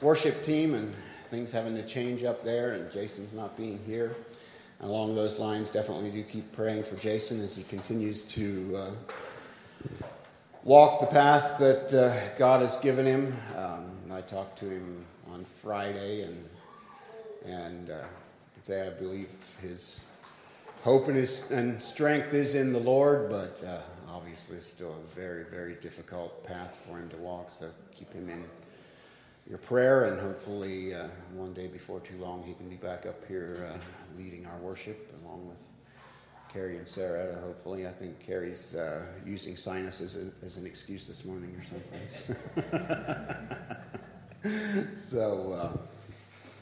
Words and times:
worship 0.00 0.42
team 0.42 0.74
and 0.74 0.92
things 0.94 1.52
having 1.52 1.76
to 1.76 1.86
change 1.86 2.24
up 2.24 2.42
there, 2.42 2.72
and 2.72 2.90
Jason's 2.90 3.32
not 3.32 3.56
being 3.56 3.78
here. 3.86 4.14
And 4.80 4.90
along 4.90 5.14
those 5.14 5.38
lines, 5.38 5.72
definitely 5.72 6.10
do 6.10 6.24
keep 6.24 6.52
praying 6.52 6.82
for 6.82 6.96
Jason 6.96 7.40
as 7.40 7.56
he 7.56 7.62
continues 7.62 8.26
to 8.28 8.76
uh, 8.76 8.90
walk 10.64 11.00
the 11.00 11.06
path 11.06 11.58
that 11.60 11.94
uh, 11.94 12.36
God 12.38 12.62
has 12.62 12.80
given 12.80 13.06
him. 13.06 13.32
Um, 13.56 13.90
I 14.12 14.20
talked 14.20 14.58
to 14.58 14.66
him 14.66 15.06
on 15.30 15.44
Friday, 15.44 16.22
and 16.22 16.48
and 17.46 17.90
uh, 17.90 18.04
say 18.62 18.84
I 18.84 18.90
believe 18.90 19.30
his 19.62 20.04
hope 20.82 21.06
and 21.06 21.16
his 21.16 21.52
and 21.52 21.80
strength 21.80 22.34
is 22.34 22.56
in 22.56 22.72
the 22.72 22.80
Lord, 22.80 23.30
but 23.30 23.62
uh, 23.64 23.80
obviously 24.10 24.56
it's 24.56 24.66
still 24.66 24.92
a 24.92 25.18
very 25.18 25.44
very 25.44 25.74
difficult 25.74 26.44
path 26.44 26.74
for 26.76 26.98
him 26.98 27.10
to 27.10 27.16
walk. 27.16 27.50
So 27.50 27.70
keep 27.96 28.12
him 28.12 28.28
in 28.28 28.42
your 29.48 29.58
prayer, 29.58 30.04
and 30.06 30.20
hopefully 30.20 30.94
uh, 30.94 31.06
one 31.34 31.52
day 31.52 31.66
before 31.66 32.00
too 32.00 32.16
long 32.16 32.42
he 32.44 32.54
can 32.54 32.68
be 32.68 32.76
back 32.76 33.06
up 33.06 33.26
here 33.28 33.68
uh, 33.70 33.76
leading 34.16 34.46
our 34.46 34.58
worship 34.58 35.12
along 35.22 35.48
with 35.48 35.74
Carrie 36.52 36.78
and 36.78 36.88
Sarah. 36.88 37.34
Hopefully, 37.40 37.86
I 37.86 37.90
think 37.90 38.24
Carrie's 38.26 38.74
uh, 38.74 39.04
using 39.26 39.56
sinus 39.56 40.00
as, 40.00 40.16
a, 40.16 40.44
as, 40.46 40.56
an 40.56 40.66
excuse 40.66 41.08
this 41.08 41.26
morning 41.26 41.54
or 41.56 41.62
something. 41.62 42.00
so 44.94 45.52
uh, 45.52 45.76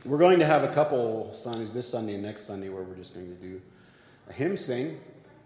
we're 0.05 0.19
going 0.19 0.41
to 0.41 0.47
have 0.47 0.65
a 0.65 0.73
couple 0.73 1.33
Sundays 1.33 1.73
this 1.73 1.89
Sunday 1.89 2.15
and 2.15 2.23
next 2.23 2.43
Sunday 2.43 2.69
where 2.69 2.83
we're 2.83 2.97
just 2.97 3.15
going 3.15 3.29
to 3.29 3.41
do 3.41 3.61
a 4.29 4.33
hymn 4.33 4.57
sing. 4.57 4.99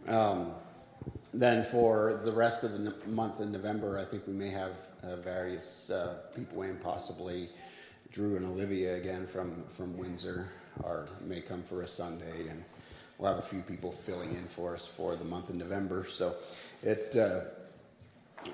Um, 0.08 0.52
then 1.40 1.64
for 1.64 2.20
the 2.24 2.32
rest 2.32 2.64
of 2.64 2.72
the 2.72 2.94
month 3.06 3.40
in 3.40 3.52
November, 3.52 3.98
I 3.98 4.04
think 4.04 4.26
we 4.26 4.32
may 4.32 4.48
have 4.48 4.72
uh, 5.02 5.16
various 5.16 5.90
uh, 5.90 6.14
people 6.34 6.62
in, 6.62 6.76
possibly 6.76 7.48
Drew 8.10 8.36
and 8.36 8.46
Olivia 8.46 8.96
again 8.96 9.26
from, 9.26 9.62
from 9.64 9.98
Windsor, 9.98 10.48
or 10.82 11.06
may 11.26 11.42
come 11.42 11.62
for 11.62 11.82
a 11.82 11.86
Sunday, 11.86 12.48
and 12.48 12.64
we'll 13.18 13.28
have 13.28 13.38
a 13.38 13.46
few 13.46 13.60
people 13.60 13.92
filling 13.92 14.30
in 14.30 14.44
for 14.44 14.72
us 14.72 14.86
for 14.86 15.14
the 15.14 15.24
month 15.24 15.50
of 15.50 15.56
November. 15.56 16.04
So 16.04 16.34
it 16.82 17.14
uh, 17.16 17.40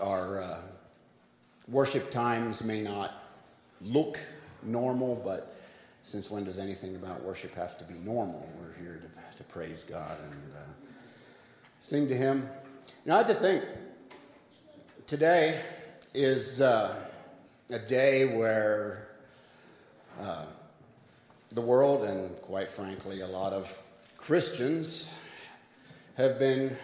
our 0.03 0.41
uh, 0.41 0.61
worship 1.69 2.11
times 2.11 2.65
may 2.65 2.83
not 2.83 3.13
look 3.81 4.19
normal, 4.63 5.21
but 5.25 5.55
since 6.03 6.31
when 6.31 6.45
does 6.45 6.59
anything 6.59 6.97
about 6.97 7.23
worship 7.23 7.55
have 7.55 7.79
to 7.79 7.85
be 7.85 7.95
normal? 7.95 8.49
We're 8.61 8.83
here 8.83 9.01
to, 9.01 9.37
to 9.39 9.45
praise 9.45 9.85
God 9.85 10.19
and 10.21 10.53
uh, 10.57 10.73
sing 11.79 12.09
to 12.09 12.17
Him. 12.17 12.49
You 13.05 13.11
know, 13.11 13.17
I 13.17 13.19
had 13.19 13.27
to 13.29 13.35
think 13.35 13.65
today 15.09 15.61
is 16.15 16.61
uh, 16.61 16.97
a 17.69 17.81
day 17.81 18.37
where 18.37 19.09
uh, 20.21 20.45
the 21.51 21.63
world 21.63 22.05
and, 22.05 22.41
quite 22.43 22.69
frankly, 22.71 23.21
a 23.21 23.27
lot 23.27 23.55
of 23.55 23.83
Christians 24.19 25.13
have 26.17 26.39
been 26.39 26.77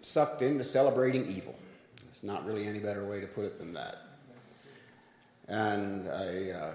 sucked 0.00 0.40
into 0.40 0.64
celebrating 0.64 1.26
evil. 1.26 1.54
There's 2.06 2.22
not 2.22 2.46
really 2.46 2.66
any 2.66 2.78
better 2.78 3.06
way 3.06 3.20
to 3.20 3.26
put 3.26 3.44
it 3.44 3.58
than 3.58 3.74
that. 3.74 3.96
And 5.48 6.08
I, 6.08 6.50
uh, 6.50 6.74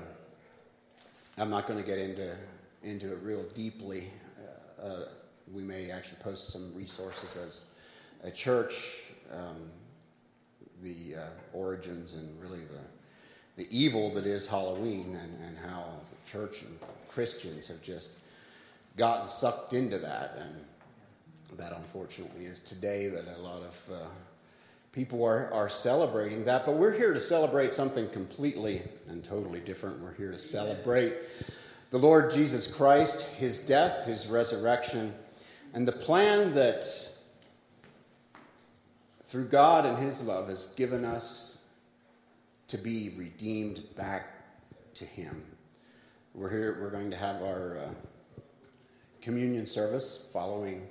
I'm 1.40 1.50
not 1.50 1.66
going 1.66 1.80
to 1.81 1.86
get 1.86 1.98
into 1.98 2.31
into 2.84 3.12
it 3.12 3.18
real 3.23 3.42
deeply. 3.56 4.03
Uh, 4.80 5.06
we 5.52 5.64
may 5.64 5.90
actually 5.90 6.20
post 6.20 6.53
some 6.53 6.75
resources 6.75 7.38
as 7.38 7.73
a 8.23 8.31
church, 8.31 9.11
um, 9.31 9.71
the 10.83 11.15
uh, 11.15 11.57
origins 11.57 12.15
and 12.15 12.41
really 12.41 12.59
the, 12.59 13.63
the 13.63 13.77
evil 13.77 14.11
that 14.11 14.25
is 14.25 14.49
Halloween 14.49 15.17
and, 15.21 15.47
and 15.47 15.57
how 15.57 15.85
the 16.09 16.31
church 16.31 16.61
and 16.61 16.77
Christians 17.09 17.69
have 17.69 17.81
just 17.81 18.17
gotten 18.95 19.27
sucked 19.27 19.73
into 19.73 20.00
that. 20.00 20.38
And 20.39 21.59
that 21.59 21.73
unfortunately 21.73 22.45
is 22.45 22.61
today 22.61 23.07
that 23.07 23.25
a 23.27 23.41
lot 23.41 23.61
of 23.61 23.89
uh, 23.91 24.06
people 24.91 25.23
are, 25.25 25.51
are 25.53 25.69
celebrating 25.69 26.45
that. 26.45 26.66
But 26.66 26.75
we're 26.75 26.95
here 26.95 27.13
to 27.13 27.19
celebrate 27.19 27.73
something 27.73 28.09
completely 28.09 28.81
and 29.07 29.23
totally 29.23 29.59
different. 29.59 30.01
We're 30.01 30.16
here 30.16 30.31
to 30.31 30.38
celebrate 30.38 31.13
the 31.89 32.00
Lord 32.00 32.31
Jesus 32.31 32.75
Christ, 32.75 33.38
his 33.38 33.66
death, 33.66 34.06
his 34.06 34.27
resurrection, 34.27 35.13
and 35.73 35.88
the 35.88 35.94
plan 35.94 36.53
that 36.56 36.83
through 39.27 39.47
God 39.47 39.85
and 39.85 39.97
His 39.97 40.25
love, 40.25 40.47
has 40.47 40.67
given 40.75 41.03
us 41.03 41.61
to 42.69 42.77
be 42.77 43.13
redeemed 43.17 43.83
back 43.95 44.25
to 44.95 45.05
Him. 45.05 45.43
We're 46.33 46.49
here. 46.49 46.77
We're 46.81 46.91
going 46.91 47.11
to 47.11 47.17
have 47.17 47.41
our 47.41 47.77
uh, 47.77 47.93
communion 49.21 49.65
service 49.65 50.29
following 50.31 50.88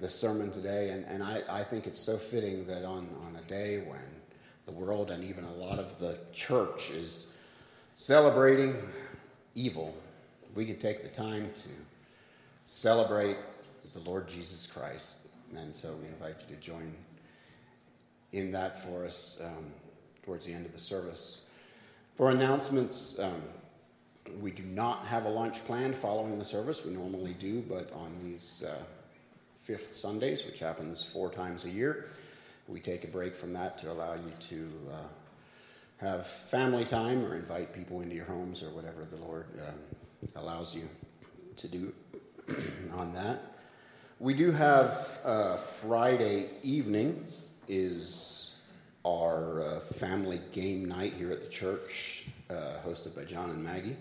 the 0.00 0.08
sermon 0.08 0.50
today, 0.50 0.90
and, 0.90 1.04
and 1.04 1.22
I, 1.22 1.40
I 1.50 1.62
think 1.62 1.86
it's 1.86 2.00
so 2.00 2.16
fitting 2.16 2.66
that 2.66 2.84
on, 2.84 3.06
on 3.26 3.36
a 3.36 3.48
day 3.48 3.78
when 3.86 4.00
the 4.64 4.72
world 4.72 5.10
and 5.10 5.22
even 5.24 5.44
a 5.44 5.52
lot 5.52 5.78
of 5.78 5.98
the 5.98 6.18
church 6.32 6.90
is 6.90 7.36
celebrating 7.94 8.74
evil, 9.54 9.94
we 10.54 10.66
can 10.66 10.78
take 10.78 11.02
the 11.02 11.08
time 11.08 11.48
to 11.54 11.68
celebrate 12.64 13.36
the 13.92 14.00
Lord 14.00 14.28
Jesus 14.28 14.66
Christ. 14.66 15.28
And 15.56 15.76
so 15.76 15.92
we 16.00 16.08
invite 16.08 16.36
you 16.48 16.56
to 16.56 16.60
join 16.60 16.92
in 18.32 18.52
that 18.52 18.82
for 18.82 19.04
us 19.04 19.40
um, 19.44 19.72
towards 20.24 20.46
the 20.46 20.52
end 20.52 20.66
of 20.66 20.72
the 20.72 20.78
service. 20.78 21.48
For 22.16 22.30
announcements, 22.30 23.18
um, 23.18 23.42
we 24.40 24.50
do 24.50 24.62
not 24.62 25.04
have 25.06 25.24
a 25.24 25.28
lunch 25.28 25.64
planned 25.64 25.94
following 25.94 26.38
the 26.38 26.44
service. 26.44 26.84
We 26.84 26.92
normally 26.92 27.34
do, 27.34 27.62
but 27.62 27.92
on 27.92 28.12
these 28.22 28.64
uh, 28.66 28.82
fifth 29.58 29.86
Sundays, 29.86 30.46
which 30.46 30.58
happens 30.58 31.04
four 31.04 31.30
times 31.30 31.64
a 31.64 31.70
year, 31.70 32.04
we 32.68 32.80
take 32.80 33.04
a 33.04 33.08
break 33.08 33.34
from 33.34 33.54
that 33.54 33.78
to 33.78 33.90
allow 33.90 34.14
you 34.14 34.32
to 34.40 34.68
uh, 34.92 36.06
have 36.06 36.26
family 36.26 36.84
time 36.84 37.24
or 37.24 37.34
invite 37.34 37.74
people 37.74 38.00
into 38.00 38.14
your 38.14 38.24
homes 38.24 38.62
or 38.62 38.70
whatever 38.70 39.04
the 39.04 39.16
Lord 39.16 39.46
uh, 39.60 40.40
allows 40.40 40.74
you 40.74 40.82
to 41.56 41.68
do 41.68 41.92
on 42.94 43.14
that. 43.14 43.40
We 44.18 44.34
do 44.34 44.52
have 44.52 45.20
uh, 45.24 45.56
Friday 45.56 46.46
evening 46.62 47.26
is 47.68 48.60
our 49.04 49.60
uh, 49.60 49.80
family 49.80 50.40
game 50.52 50.86
night 50.86 51.14
here 51.14 51.32
at 51.32 51.42
the 51.42 51.48
church, 51.48 52.28
uh, 52.50 52.54
hosted 52.84 53.16
by 53.16 53.24
John 53.24 53.50
and 53.50 53.64
Maggie. 53.64 53.96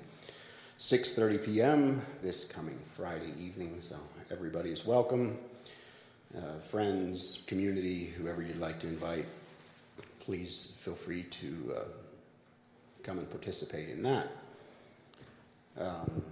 6:30 0.78 1.46
p.m. 1.46 2.02
this 2.24 2.52
coming 2.52 2.78
Friday 2.86 3.32
evening, 3.40 3.82
so 3.82 3.96
everybody 4.32 4.72
is 4.72 4.86
welcome. 4.86 5.38
Uh, 6.36 6.60
friends, 6.60 7.44
community, 7.48 8.06
whoever 8.06 8.42
you'd 8.42 8.58
like 8.58 8.80
to 8.80 8.88
invite, 8.88 9.26
please 10.22 10.80
feel 10.84 10.96
free 10.96 11.24
to 11.24 11.74
uh, 11.78 11.84
come 13.04 13.20
and 13.20 13.30
participate 13.30 13.90
in 13.90 14.04
that. 14.04 14.28
Um, 15.80 16.24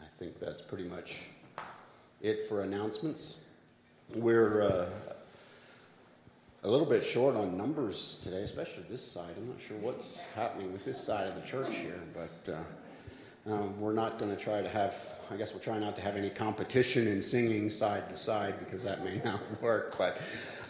I 0.00 0.06
think 0.18 0.38
that's 0.38 0.62
pretty 0.62 0.84
much 0.84 1.28
it 2.22 2.46
for 2.48 2.62
announcements. 2.62 3.44
We're 4.16 4.62
uh, 4.62 4.86
a 6.64 6.70
little 6.70 6.86
bit 6.86 7.04
short 7.04 7.36
on 7.36 7.58
numbers 7.58 8.20
today, 8.24 8.40
especially 8.42 8.84
this 8.88 9.02
side. 9.06 9.30
I'm 9.36 9.48
not 9.48 9.60
sure 9.60 9.76
what's 9.76 10.26
happening 10.28 10.72
with 10.72 10.82
this 10.82 10.98
side 10.98 11.26
of 11.26 11.34
the 11.34 11.46
church 11.46 11.76
here, 11.76 12.00
but 12.14 12.54
uh, 12.54 13.52
um, 13.52 13.80
we're 13.82 13.92
not 13.92 14.18
going 14.18 14.34
to 14.34 14.42
try 14.42 14.62
to 14.62 14.68
have, 14.68 14.96
I 15.30 15.36
guess 15.36 15.52
we'll 15.52 15.62
try 15.62 15.78
not 15.78 15.96
to 15.96 16.02
have 16.02 16.16
any 16.16 16.30
competition 16.30 17.06
in 17.06 17.20
singing 17.20 17.68
side 17.68 18.08
to 18.08 18.16
side 18.16 18.54
because 18.60 18.84
that 18.84 19.04
may 19.04 19.18
not 19.24 19.40
work. 19.60 19.98
But 19.98 20.18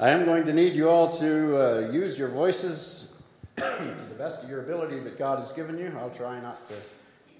I 0.00 0.10
am 0.10 0.24
going 0.24 0.46
to 0.46 0.52
need 0.52 0.74
you 0.74 0.88
all 0.88 1.12
to 1.12 1.86
uh, 1.86 1.90
use 1.92 2.18
your 2.18 2.28
voices 2.28 3.16
to 3.56 4.04
the 4.08 4.16
best 4.16 4.42
of 4.42 4.50
your 4.50 4.62
ability 4.62 4.98
that 4.98 5.16
God 5.16 5.38
has 5.38 5.52
given 5.52 5.78
you. 5.78 5.92
I'll 5.96 6.10
try 6.10 6.40
not 6.40 6.64
to 6.66 6.74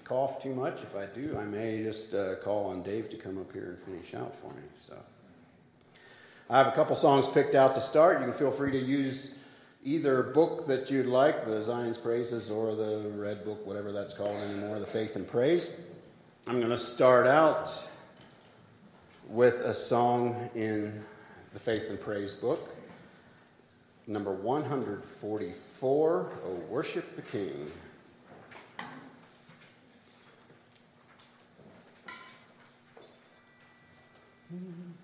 cough 0.05 0.41
too 0.41 0.55
much. 0.55 0.81
If 0.81 0.95
I 0.95 1.07
do, 1.07 1.37
I 1.37 1.43
may 1.43 1.83
just 1.83 2.13
uh, 2.13 2.35
call 2.35 2.67
on 2.67 2.83
Dave 2.83 3.09
to 3.09 3.17
come 3.17 3.37
up 3.37 3.51
here 3.51 3.65
and 3.65 3.77
finish 3.77 4.15
out 4.15 4.33
for 4.33 4.47
me. 4.53 4.63
So. 4.79 4.95
I 6.49 6.59
have 6.59 6.67
a 6.67 6.71
couple 6.71 6.95
songs 6.95 7.29
picked 7.29 7.55
out 7.55 7.75
to 7.75 7.81
start. 7.81 8.19
You 8.19 8.25
can 8.25 8.33
feel 8.33 8.51
free 8.51 8.71
to 8.71 8.77
use 8.77 9.35
either 9.83 10.21
book 10.21 10.67
that 10.67 10.91
you'd 10.91 11.07
like, 11.07 11.45
the 11.45 11.61
Zion's 11.61 11.97
Praises 11.97 12.51
or 12.51 12.75
the 12.75 13.11
Red 13.15 13.45
Book, 13.45 13.65
whatever 13.65 13.91
that's 13.91 14.15
called 14.15 14.37
anymore, 14.37 14.79
the 14.79 14.85
Faith 14.85 15.15
and 15.15 15.27
Praise. 15.27 15.83
I'm 16.47 16.59
going 16.59 16.71
to 16.71 16.77
start 16.77 17.25
out 17.25 17.69
with 19.29 19.61
a 19.61 19.73
song 19.73 20.35
in 20.53 20.93
the 21.53 21.59
Faith 21.59 21.89
and 21.89 21.99
Praise 21.99 22.35
book, 22.35 22.69
number 24.05 24.31
144, 24.31 26.31
O 26.45 26.53
Worship 26.69 27.15
the 27.15 27.23
King. 27.23 27.71
Mm-hmm. 34.53 34.94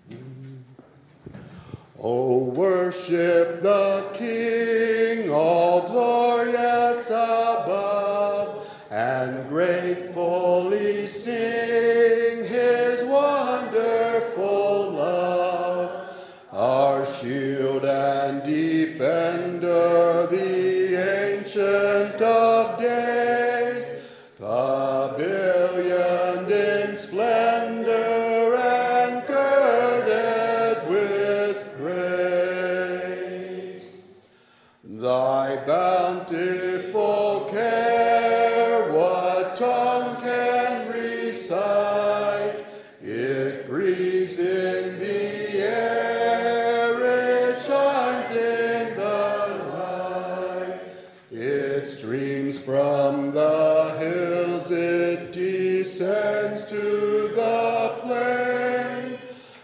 Oh, 2.04 2.38
worship 2.38 3.62
the 3.62 4.04
King, 4.12 5.30
all 5.30 5.86
glorious 5.86 7.10
above 7.10 8.68
and 8.90 9.48
gratefully 9.48 11.06
sing 11.06 12.42
his 12.42 13.04
wonderful 13.04 14.90
love. 14.90 16.48
Our 16.52 17.04
shield 17.04 17.84
and 17.84 18.42
defender, 18.42 20.26
the 20.28 21.38
ancient 21.38 22.20
of 22.20 22.80
days, 22.80 23.21
descends 55.82 56.66
to 56.66 56.76
the 57.34 57.94
plain, 58.02 59.18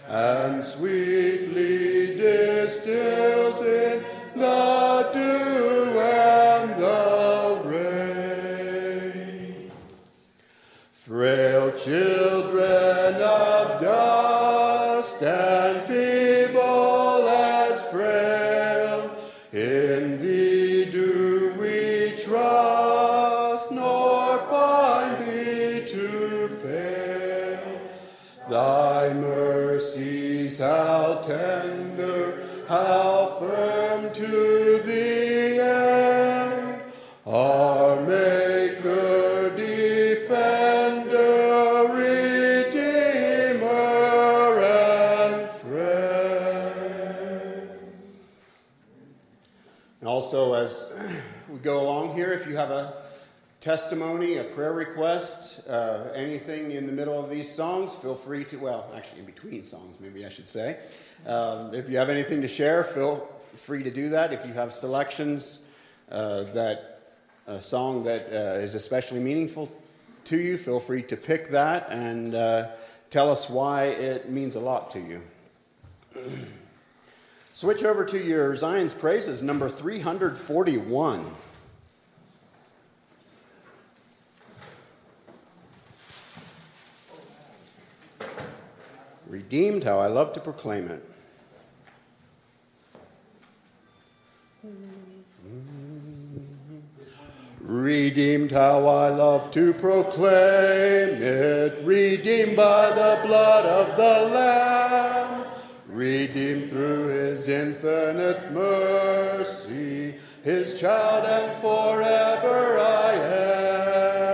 and 0.08 0.64
sweetly 0.64 2.16
distills 2.16 3.60
in 3.62 4.02
the 4.34 5.10
dew 5.12 6.00
and 6.00 6.74
the 6.74 7.60
rain. 7.70 8.90
Frail 10.90 11.70
children 11.70 13.14
of 13.22 13.80
dust 13.80 15.22
and 15.22 15.82
feeble 15.86 16.17
how 30.58 31.20
tender, 31.22 32.42
how 32.68 33.26
firm 33.38 34.12
to 34.12 34.82
the 34.84 35.60
end. 35.60 36.80
Our 37.26 38.00
Maker, 38.02 39.50
Defender, 39.56 41.18
Redeemer, 41.94 43.68
and 44.64 45.50
Friend. 45.50 46.88
And 50.00 50.08
also, 50.08 50.54
as 50.54 51.34
we 51.48 51.58
go 51.58 51.82
along 51.82 52.14
here, 52.16 52.32
if 52.32 52.46
you 52.48 52.56
have 52.56 52.70
a 52.70 52.94
testimony, 53.60 54.36
a 54.36 54.44
prayer 54.44 54.72
request, 54.72 55.68
uh, 55.68 56.04
anything 56.14 56.70
in 56.70 56.86
the 56.86 56.92
middle 56.92 57.18
of 57.18 57.28
these 57.28 57.50
songs, 57.50 57.94
feel 57.96 58.14
free 58.14 58.44
to, 58.44 58.56
well, 58.56 58.86
actually 58.94 59.20
in 59.20 59.26
between 59.26 59.64
songs, 59.64 59.98
maybe 60.00 60.24
I 60.24 60.28
should 60.28 60.48
say. 60.48 60.76
Um, 61.26 61.74
if 61.74 61.88
you 61.88 61.98
have 61.98 62.08
anything 62.08 62.42
to 62.42 62.48
share, 62.48 62.84
feel 62.84 63.28
free 63.56 63.82
to 63.82 63.90
do 63.90 64.10
that. 64.10 64.32
If 64.32 64.46
you 64.46 64.52
have 64.52 64.72
selections 64.72 65.68
uh, 66.10 66.44
that 66.54 67.00
a 67.46 67.58
song 67.58 68.04
that 68.04 68.26
uh, 68.26 68.60
is 68.60 68.74
especially 68.74 69.20
meaningful 69.20 69.72
to 70.24 70.36
you, 70.36 70.56
feel 70.56 70.80
free 70.80 71.02
to 71.02 71.16
pick 71.16 71.48
that 71.48 71.90
and 71.90 72.34
uh, 72.34 72.68
tell 73.10 73.30
us 73.30 73.50
why 73.50 73.86
it 73.86 74.30
means 74.30 74.54
a 74.54 74.60
lot 74.60 74.92
to 74.92 75.00
you. 75.00 75.20
Switch 77.54 77.82
over 77.82 78.04
to 78.04 78.22
your 78.22 78.54
Zion's 78.54 78.94
Praises, 78.94 79.42
number 79.42 79.68
341. 79.68 81.26
Redeemed, 89.50 89.82
how 89.82 89.98
I 89.98 90.08
love 90.08 90.34
to 90.34 90.40
proclaim 90.40 90.88
it. 90.88 91.02
Redeemed, 97.62 98.52
how 98.52 98.86
I 98.86 99.08
love 99.08 99.50
to 99.52 99.72
proclaim 99.72 101.22
it. 101.22 101.82
Redeemed 101.82 102.56
by 102.58 102.90
the 102.90 103.26
blood 103.26 103.64
of 103.64 103.96
the 103.96 104.34
Lamb. 104.34 105.46
Redeemed 105.86 106.68
through 106.68 107.06
his 107.06 107.48
infinite 107.48 108.52
mercy. 108.52 110.14
His 110.44 110.78
child 110.78 111.24
and 111.24 111.62
forever 111.62 112.78
I 112.80 113.12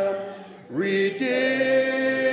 am. 0.09 0.17
Redeemed, 0.71 2.24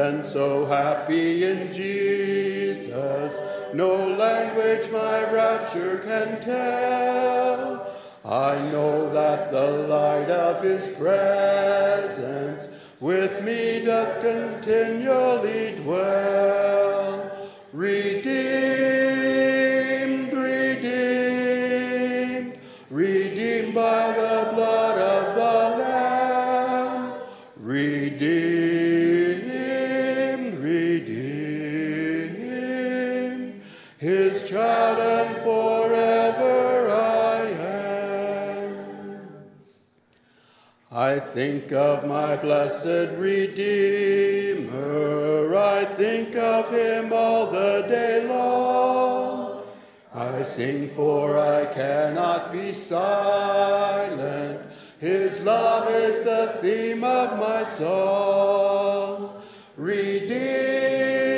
and 0.00 0.24
so 0.24 0.64
happy 0.64 1.44
in 1.44 1.70
Jesus, 1.72 3.38
no 3.74 3.94
language 3.94 4.90
my 4.90 5.30
rapture 5.30 5.98
can 5.98 6.40
tell. 6.40 7.86
I 8.24 8.56
know 8.72 9.12
that 9.12 9.52
the 9.52 9.70
light 9.70 10.30
of 10.30 10.62
his 10.62 10.88
presence 10.88 12.68
with 12.98 13.44
me 13.44 13.84
doth 13.84 14.20
continually 14.20 15.76
dwell. 15.76 17.30
Redeemed, 17.72 18.99
I 41.10 41.18
think 41.18 41.72
of 41.72 42.06
my 42.06 42.36
blessed 42.36 43.18
Redeemer, 43.18 44.76
I 45.56 45.84
think 45.84 46.36
of 46.36 46.70
him 46.70 47.12
all 47.12 47.50
the 47.50 47.84
day 47.88 48.24
long. 48.28 49.60
I 50.14 50.42
sing 50.42 50.86
for 50.86 51.36
I 51.36 51.66
cannot 51.66 52.52
be 52.52 52.72
silent. 52.72 54.60
His 55.00 55.44
love 55.44 55.90
is 55.90 56.20
the 56.20 56.58
theme 56.62 57.02
of 57.02 57.40
my 57.40 57.64
song. 57.64 59.42
Redeemed, 59.76 61.29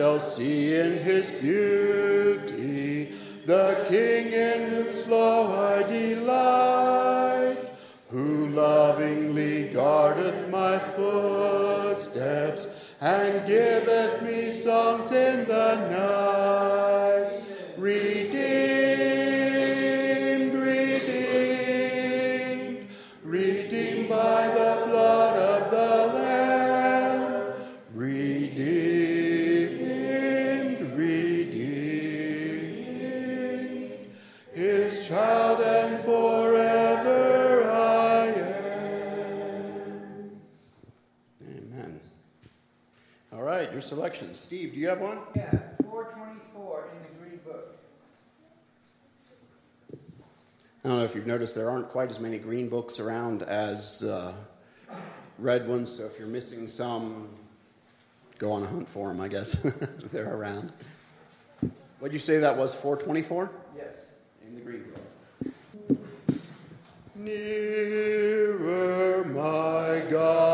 shall 0.00 0.18
see 0.18 0.74
in 0.76 0.96
his 0.96 1.30
beauty 1.32 3.12
the 3.44 3.84
King 3.86 4.32
in 4.32 4.70
whose 4.70 5.06
law 5.06 5.74
I 5.74 5.82
delight, 5.82 7.70
who 8.08 8.46
lovingly 8.48 9.64
guardeth 9.64 10.48
my 10.48 10.78
footsteps 10.78 12.66
and 13.02 13.46
giveth 13.46 14.22
me 14.22 14.50
songs 14.50 15.12
in 15.12 15.44
the 15.44 15.76
night. 15.90 17.42
Redeemed, 17.76 19.29
your 43.90 43.96
selections. 43.96 44.38
Steve, 44.38 44.74
do 44.74 44.80
you 44.80 44.88
have 44.88 45.00
one? 45.00 45.18
Yeah, 45.34 45.50
424 45.84 46.88
in 46.92 47.02
the 47.02 47.08
Green 47.20 47.40
Book. 47.44 47.76
I 50.84 50.88
don't 50.88 50.98
know 50.98 51.04
if 51.04 51.14
you've 51.14 51.26
noticed 51.26 51.54
there 51.54 51.70
aren't 51.70 51.90
quite 51.90 52.10
as 52.10 52.20
many 52.20 52.38
green 52.38 52.68
books 52.68 53.00
around 53.00 53.42
as 53.42 54.02
uh, 54.02 54.32
red 55.38 55.68
ones, 55.68 55.90
so 55.90 56.06
if 56.06 56.18
you're 56.18 56.28
missing 56.28 56.66
some, 56.68 57.28
go 58.38 58.52
on 58.52 58.62
a 58.62 58.66
hunt 58.66 58.88
for 58.88 59.08
them, 59.08 59.20
I 59.20 59.28
guess. 59.28 59.52
They're 60.12 60.34
around. 60.34 60.72
What'd 61.98 62.14
you 62.14 62.18
say 62.18 62.38
that 62.38 62.56
was, 62.56 62.74
424? 62.74 63.50
Yes. 63.76 64.04
In 64.46 64.54
the 64.54 64.60
green 64.62 64.84
book. 64.84 65.98
Nearer, 67.16 68.54
my 69.24 70.02
God, 70.08 70.49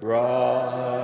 thoughts, 0.00 0.97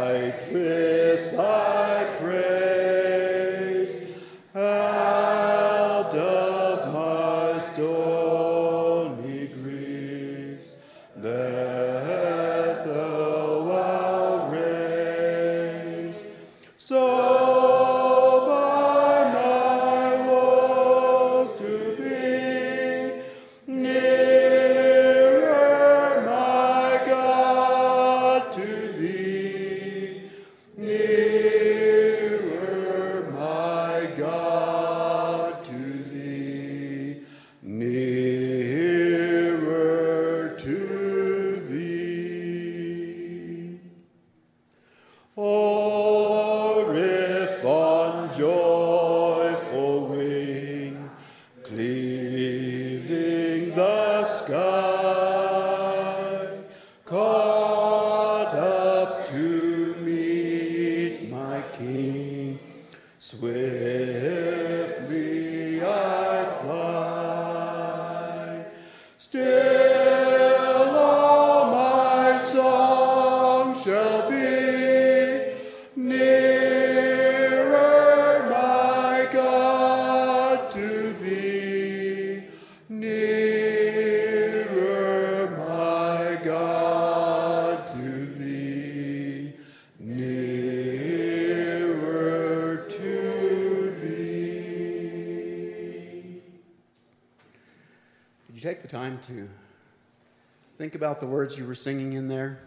about 101.05 101.21
the 101.21 101.27
words 101.27 101.59
you 101.59 101.67
were 101.67 101.75
singing 101.75 102.15
in 102.15 102.29
there? 102.29 102.59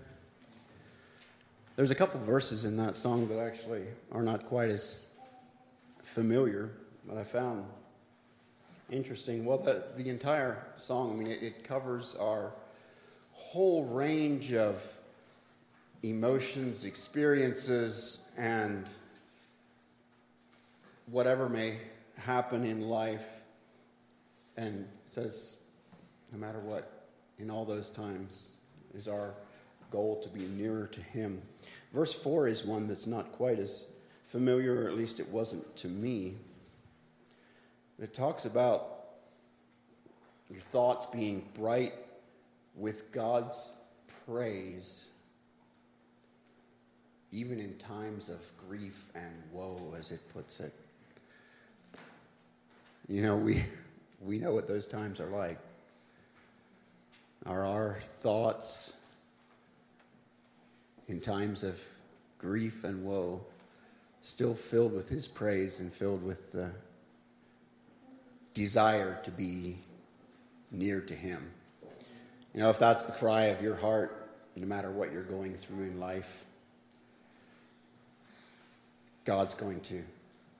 There's 1.75 1.89
a 1.89 1.95
couple 1.95 2.19
verses 2.19 2.65
in 2.65 2.77
that 2.77 2.95
song 2.95 3.29
that 3.29 3.39
actually 3.39 3.81
are 4.11 4.21
not 4.21 4.45
quite 4.45 4.69
as 4.69 5.03
familiar, 6.03 6.69
but 7.07 7.17
I 7.17 7.23
found 7.23 7.65
interesting. 8.91 9.43
Well, 9.43 9.57
the, 9.57 9.83
the 9.97 10.11
entire 10.11 10.63
song, 10.75 11.13
I 11.13 11.15
mean, 11.15 11.31
it, 11.31 11.41
it 11.41 11.63
covers 11.63 12.15
our 12.15 12.53
whole 13.31 13.85
range 13.85 14.53
of 14.53 14.79
emotions, 16.03 16.85
experiences, 16.85 18.23
and 18.37 18.85
whatever 21.07 21.49
may 21.49 21.75
happen 22.19 22.65
in 22.65 22.81
life. 22.81 23.27
And 24.57 24.87
says, 25.07 25.59
no 26.31 26.37
matter 26.37 26.59
what, 26.59 26.96
in 27.47 27.51
all 27.51 27.63
those 27.63 27.89
times, 27.89 28.57
is 28.93 29.07
our 29.07 29.33
goal 29.89 30.19
to 30.19 30.27
be 30.27 30.41
nearer 30.41 30.87
to 30.87 30.99
Him. 30.99 31.41
Verse 31.93 32.13
4 32.13 32.49
is 32.49 32.65
one 32.65 32.89
that's 32.89 33.07
not 33.07 33.31
quite 33.31 33.57
as 33.57 33.87
familiar, 34.25 34.83
or 34.83 34.87
at 34.89 34.97
least 34.97 35.21
it 35.21 35.29
wasn't 35.29 35.77
to 35.77 35.87
me. 35.87 36.35
It 38.01 38.13
talks 38.13 38.43
about 38.43 38.85
your 40.49 40.59
thoughts 40.59 41.05
being 41.05 41.41
bright 41.53 41.93
with 42.75 43.13
God's 43.13 43.71
praise, 44.25 45.09
even 47.31 47.61
in 47.61 47.77
times 47.77 48.29
of 48.29 48.67
grief 48.67 49.07
and 49.15 49.33
woe, 49.53 49.95
as 49.97 50.11
it 50.11 50.19
puts 50.33 50.59
it. 50.59 50.73
You 53.07 53.21
know, 53.21 53.37
we, 53.37 53.63
we 54.19 54.37
know 54.37 54.53
what 54.53 54.67
those 54.67 54.87
times 54.87 55.21
are 55.21 55.29
like. 55.29 55.59
Are 57.47 57.65
our 57.65 57.97
thoughts 58.01 58.95
in 61.07 61.21
times 61.21 61.63
of 61.63 61.81
grief 62.39 62.83
and 62.83 63.05
woe 63.05 63.45
still 64.21 64.53
filled 64.53 64.93
with 64.93 65.07
His 65.09 65.27
praise 65.27 65.79
and 65.79 65.91
filled 65.91 66.23
with 66.23 66.51
the 66.51 66.71
desire 68.53 69.19
to 69.23 69.31
be 69.31 69.77
near 70.71 71.01
to 71.01 71.13
Him? 71.13 71.41
You 72.53 72.61
know, 72.61 72.69
if 72.69 72.79
that's 72.79 73.05
the 73.05 73.13
cry 73.13 73.45
of 73.45 73.61
your 73.61 73.75
heart, 73.75 74.29
no 74.55 74.65
matter 74.65 74.91
what 74.91 75.11
you're 75.11 75.23
going 75.23 75.53
through 75.53 75.83
in 75.83 75.99
life, 75.99 76.43
God's 79.25 79.53
going 79.53 79.81
to 79.81 80.01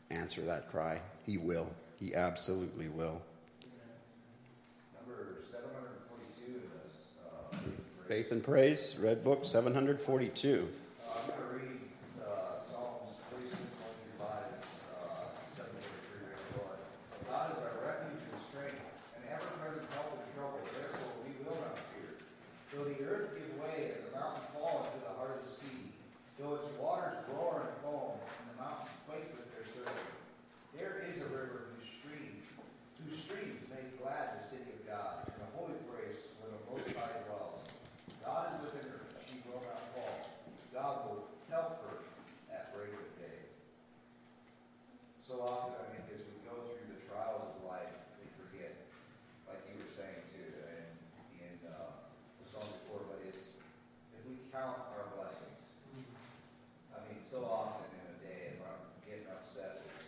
answer 0.10 0.41
that 0.41 0.72
cry. 0.72 1.01
He 1.25 1.38
will. 1.38 1.74
He 2.00 2.13
absolutely 2.13 2.89
will. 2.89 3.22
Number 5.00 5.38
742 5.51 6.46
in 6.46 6.62
this. 6.62 7.08
Uh, 7.25 7.58
Faith 8.08 8.32
and 8.32 8.44
Praise, 8.44 8.98
Red 9.02 9.24
Book 9.24 9.44
742. 9.46 10.00
Uh, 10.00 11.12
I'm 11.12 11.28
going 11.28 11.40
to 11.40 11.56
read 11.60 11.80
uh, 12.24 12.56
Psalms 12.64 13.20
46, 13.36 13.52
1 13.52 13.60
through 13.60 14.16
5, 14.24 14.32
uh, 14.32 15.28
7 15.60 15.68
3 15.68 16.56
Lord. 16.56 16.80
God 17.28 17.52
is 17.52 17.60
our 17.68 17.76
refuge 17.84 18.24
and 18.32 18.40
strength, 18.48 18.80
an 19.20 19.24
ever-present 19.28 19.84
help 19.92 20.16
in 20.24 20.28
trouble. 20.40 20.60
Therefore 20.72 21.12
we 21.28 21.36
will 21.44 21.60
not 21.60 21.76
fear. 21.92 22.16
Though 22.72 22.88
the 22.88 23.00
earth 23.04 23.36
give 23.36 23.52
way 23.60 23.92
and 24.00 24.08
the 24.08 24.14
mountain 24.16 24.44
fall 24.56 24.88
into 24.88 25.04
the 25.04 25.14
heart 25.20 25.36
of 25.36 25.44
the 25.44 25.52
sea, 25.52 25.92
though 26.40 26.56
its 26.56 26.68
waters 26.80 27.20
roar 27.36 27.60
and 27.68 27.76
foam, 27.84 28.16
and 28.16 28.46
the 28.56 28.58
mountains 28.64 28.92
quake 29.04 29.28
with 29.36 29.52
their 29.52 29.68
surging. 29.68 30.16
There 30.80 31.04
is 31.12 31.20
a 31.20 31.28
river 31.28 31.76
whose 31.76 31.88
stream, 31.92 32.40
whose 33.04 33.20
streams 33.20 33.68
make 33.68 34.00
glad 34.00 34.40
the 34.40 34.44
city 34.48 34.72
of 34.80 34.82
God, 34.88 35.28
and 35.28 35.36
the 35.44 35.52
holy 35.60 35.76
place 35.91 36.24
where 36.39 36.56
the 36.56 36.63
Most 36.72 36.88
High 36.96 37.20
dwells. 37.28 37.60
God 38.24 38.60
is 38.60 38.67
within 38.67 38.91
her; 38.91 39.02
she 39.26 39.39
will 39.48 39.63
not 39.63 39.82
fall. 39.96 40.20
God 40.76 40.96
will 41.08 41.24
help 41.50 41.80
her 41.88 42.04
at 42.52 42.76
break 42.76 42.91
of 42.93 43.08
day. 43.17 43.39
So 45.26 45.39
often, 45.41 45.80
I 45.80 45.86
think, 45.96 46.12
as 46.12 46.22
we 46.28 46.36
go 46.43 46.60
through 46.67 46.91
the 46.91 47.02
trials 47.08 47.41
of 47.48 47.56
life, 47.63 47.88
we 48.20 48.28
forget, 48.36 48.76
like 49.48 49.63
you 49.72 49.80
were 49.80 49.91
saying 49.96 50.22
too, 50.36 50.43
in, 50.43 50.86
in 51.39 51.56
uh, 51.72 51.88
the 52.43 52.48
song 52.48 52.67
before, 52.84 53.04
but 53.08 53.20
it's, 53.32 53.56
if 54.15 54.22
we 54.28 54.36
count 54.52 54.76
our 54.96 55.08
blessings. 55.15 55.63
I 56.91 57.00
mean, 57.08 57.24
so 57.32 57.48
often 57.48 57.88
in 57.96 58.06
a 58.12 58.17
day, 58.20 58.41
if 58.56 58.60
I'm 58.60 58.84
getting 59.08 59.28
upset 59.32 59.88
with 59.88 60.04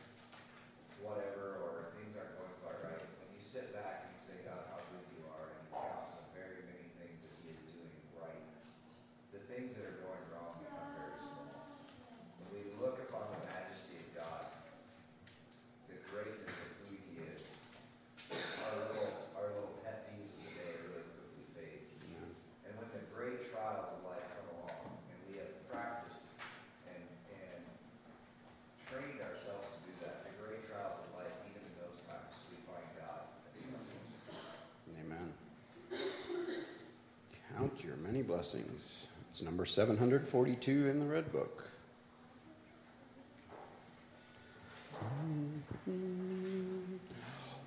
whatever, 1.03 1.59
or 1.63 1.95
things 1.95 2.15
aren't 2.19 2.35
going 2.35 2.55
quite 2.63 2.79
right, 2.83 3.03
when 3.23 3.29
you 3.31 3.39
sit 3.43 3.71
back 3.71 4.07
and 4.07 4.09
you 4.11 4.19
say, 4.19 4.35
God, 4.43 4.59
how 4.71 4.79
good 4.91 5.07
you 5.15 5.23
are, 5.31 5.47
and 5.47 5.55
you 5.63 5.71
count 5.71 6.11
the 6.19 6.23
very 6.35 6.63
many 6.67 6.87
things 6.99 7.15
that 7.23 7.33
He 7.43 7.55
is 7.55 7.63
doing 7.71 7.91
right, 8.19 8.43
the 9.35 9.41
things 9.51 9.71
that 9.77 9.83
are 9.85 9.99
going 10.03 10.23
wrong 10.33 10.57
become 10.63 10.89
very 10.97 11.15
small. 11.21 11.47
When 12.43 12.49
we 12.55 12.63
look 12.81 12.97
upon 13.07 13.29
the 13.35 13.41
majesty 13.47 13.99
of 14.01 14.07
God, 14.19 14.43
the 15.87 15.97
greatness 16.11 16.51
of 16.51 16.69
who 16.83 16.97
He 16.99 17.23
is, 17.29 17.41
our 18.65 18.75
little, 18.91 19.11
our 19.39 19.47
little 19.55 19.75
pet 19.85 20.09
peeves 20.11 20.33
of 20.35 20.41
the 20.49 20.53
day 20.57 20.73
really 20.83 21.05
quickly 21.15 21.45
fade. 21.55 21.83
And 22.67 22.73
when 22.75 22.89
the 22.91 23.03
great 23.13 23.39
trials 23.45 23.87
of 23.95 24.01
life 24.03 24.25
come 24.35 24.49
along, 24.59 24.83
and 25.13 25.17
we 25.31 25.37
have 25.41 25.51
practiced 25.71 26.25
and, 26.89 27.03
and 27.33 27.61
trained 28.89 29.21
ourselves 29.21 29.65
to 29.73 29.79
do 29.85 29.93
that, 30.05 30.25
the 30.25 30.33
great 30.41 30.65
trials 30.65 30.97
of 31.05 31.09
life, 31.17 31.33
even 31.49 31.61
in 31.61 31.73
those 31.81 32.01
times, 32.09 32.33
we 32.49 32.57
find 32.65 32.85
God. 32.97 33.25
I 33.45 33.49
think 33.53 33.69
that's 33.69 33.89
interesting. 33.93 34.29
Amen. 35.05 35.29
Your 37.83 37.95
many 37.97 38.21
blessings. 38.23 39.07
It's 39.29 39.41
number 39.41 39.65
742 39.65 40.87
in 40.87 40.99
the 40.99 41.05
Red 41.05 41.31
Book. 41.31 41.63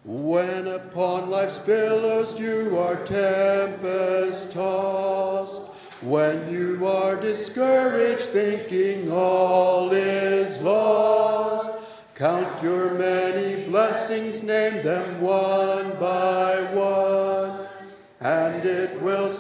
When 0.05 0.66
upon 0.66 1.31
life's 1.31 1.59
billows 1.61 2.38
you 2.38 2.77
are 2.79 2.96
tempest 2.96 4.53
tossed, 4.53 5.62
when 6.03 6.51
you 6.51 6.87
are 6.87 7.16
discouraged, 7.16 8.20
thinking 8.20 9.11
all 9.11 9.90
is 9.92 10.61
lost, 10.61 11.70
count 12.16 12.62
your 12.62 12.92
many 12.94 13.64
blessings, 13.64 14.42
name 14.42 14.83
them 14.83 15.22
one 15.22 15.72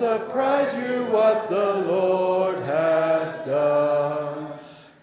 surprise 0.02 0.74
you 0.74 1.04
what 1.14 1.48
the 1.48 1.84
Lord 1.86 2.58
hath 2.58 3.46
done. 3.46 4.52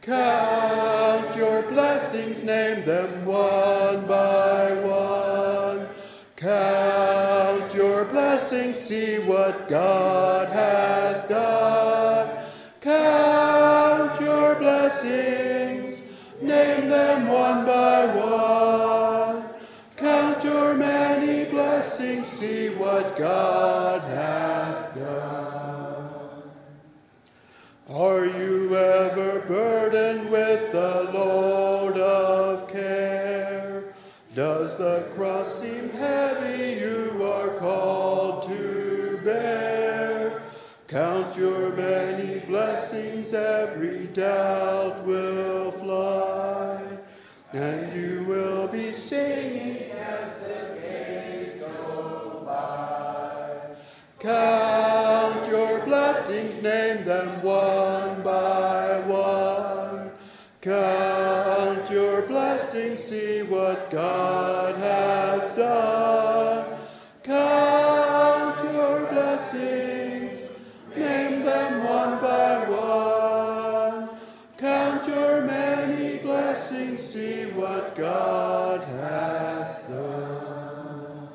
Count 0.01 1.37
your 1.37 1.61
blessings, 1.69 2.43
name 2.43 2.83
them 2.83 3.25
one 3.25 4.05
by 4.07 4.73
one. 4.73 5.87
Count 6.35 7.73
your 7.73 8.03
blessings, 8.03 8.77
see 8.77 9.19
what 9.19 9.69
God 9.69 10.49
hath 10.49 11.29
done. 11.29 12.37
Count 12.81 14.19
your 14.19 14.55
blessings, 14.55 16.03
name 16.41 16.89
them 16.89 17.29
one 17.29 17.65
by 17.65 18.05
one. 18.05 19.45
Count 19.95 20.43
your 20.43 20.73
many 20.73 21.45
blessings, 21.45 22.27
see 22.27 22.67
what 22.67 23.15
God 23.15 24.01
hath 24.01 24.48
Are 27.89 28.25
you 28.25 28.75
ever 28.75 29.41
burdened 29.41 30.31
with 30.31 30.73
a 30.73 31.11
load 31.13 31.97
of 31.99 32.67
care? 32.67 33.93
Does 34.33 34.77
the 34.77 35.07
cross 35.11 35.61
seem 35.61 35.89
heavy 35.91 36.79
you 36.81 37.23
are 37.23 37.49
called 37.49 38.43
to 38.43 39.19
bear? 39.23 40.41
Count 40.87 41.37
your 41.37 41.69
many 41.75 42.39
blessings, 42.39 43.31
every 43.33 44.05
doubt 44.07 45.03
will 45.05 45.69
fly, 45.69 46.81
and 47.53 47.93
you 47.95 48.23
will 48.23 48.67
be 48.67 48.91
singing 48.91 49.91
as 49.91 50.39
the 50.39 50.79
days 50.81 51.61
go 51.61 52.41
by. 52.43 53.75
Count 54.19 54.58
your 62.73 62.81
blessings, 62.81 63.03
see 63.03 63.43
what 63.43 63.91
God 63.91 64.75
hath 64.75 65.55
done. 65.55 66.77
Count 67.23 68.73
your 68.73 69.07
blessings, 69.07 70.49
name 70.95 71.43
them 71.43 71.83
one 71.83 72.21
by 72.21 72.65
one. 72.69 74.09
Count 74.57 75.07
your 75.07 75.41
many 75.45 76.17
blessings, 76.17 77.01
see 77.01 77.45
what 77.45 77.95
God 77.95 78.83
hath 78.83 79.87
done. 79.87 81.29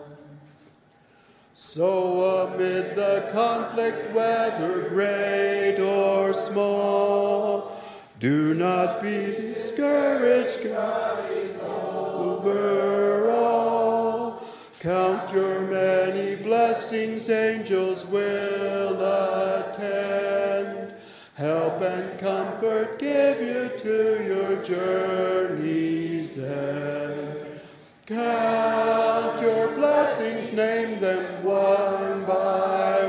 So 1.54 2.46
amid 2.46 2.94
the 2.94 3.28
conflict, 3.32 4.12
whether 4.14 4.88
great 4.88 5.80
or 5.80 6.32
small, 6.32 7.73
do 8.20 8.54
not 8.54 9.02
be 9.02 9.26
discouraged, 9.26 10.64
God 10.64 11.30
is 11.32 11.56
over 11.60 13.30
all. 13.30 14.42
Count 14.80 15.32
your 15.32 15.62
many 15.62 16.36
blessings, 16.36 17.28
angels 17.28 18.06
will 18.06 19.00
attend. 19.00 20.94
Help 21.34 21.80
and 21.80 22.18
comfort 22.18 22.98
give 23.00 23.40
you 23.40 23.70
to 23.78 24.24
your 24.24 24.62
journey's 24.62 26.38
end. 26.38 27.46
Count 28.06 29.40
your 29.40 29.68
blessings, 29.74 30.52
name 30.52 31.00
them 31.00 31.42
one 31.42 32.24
by 32.24 33.03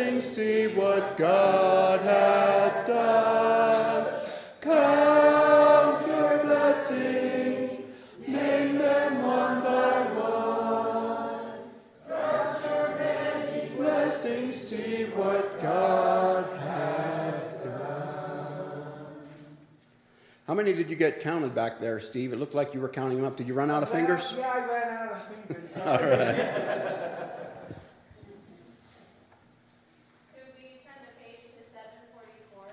see 0.00 0.66
what 0.66 1.16
God 1.16 2.00
hath 2.02 2.86
done. 2.86 4.12
Count 4.60 6.06
your 6.06 6.38
blessings, 6.44 7.78
name 8.26 8.76
them 8.76 9.22
one 9.22 9.62
by 9.62 10.02
one. 10.20 11.60
Count 12.08 12.64
your 12.64 12.98
many 12.98 13.68
blessings, 13.76 14.56
see 14.56 15.04
what 15.04 15.60
God 15.60 16.44
hath 16.60 17.64
done. 17.64 18.82
How 20.46 20.52
many 20.54 20.74
did 20.74 20.90
you 20.90 20.96
get 20.96 21.20
counted 21.20 21.54
back 21.54 21.80
there, 21.80 22.00
Steve? 22.00 22.34
It 22.34 22.36
looked 22.36 22.54
like 22.54 22.74
you 22.74 22.80
were 22.80 22.90
counting 22.90 23.16
them 23.16 23.26
up. 23.26 23.36
Did 23.36 23.48
you 23.48 23.54
run 23.54 23.70
out 23.70 23.82
of 23.82 23.88
fingers? 23.88 24.34
Yeah, 24.36 24.46
I 24.46 24.58
ran 24.58 24.98
out 24.98 25.12
of 25.12 25.22
fingers. 25.22 25.76
All 25.86 25.98
right. 25.98 26.36
Could 30.34 30.54
we 30.54 30.78
turn 30.86 31.02
the 31.02 31.14
page 31.18 31.50
to 31.58 31.62
seven 31.74 31.98
forty-four? 32.14 32.70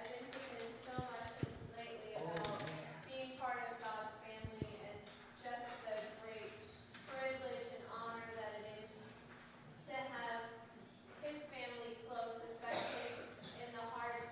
I've 0.00 0.08
been 0.08 0.24
thinking 0.32 0.72
so 0.80 0.96
much 0.96 1.44
lately 1.76 2.16
about 2.16 2.64
being 3.04 3.36
part 3.36 3.60
of 3.68 3.76
God's 3.84 4.16
family 4.24 4.72
and 4.80 4.96
just 5.44 5.68
the 5.84 5.96
great 6.24 6.56
privilege 7.12 7.68
and 7.68 7.84
honor 7.92 8.24
that 8.40 8.64
it 8.64 8.80
is 8.80 8.90
to 9.92 9.96
have 9.96 10.40
his 11.20 11.36
family 11.52 12.00
close, 12.08 12.40
especially 12.48 13.12
in 13.60 13.68
the 13.76 13.84
hard, 13.92 14.24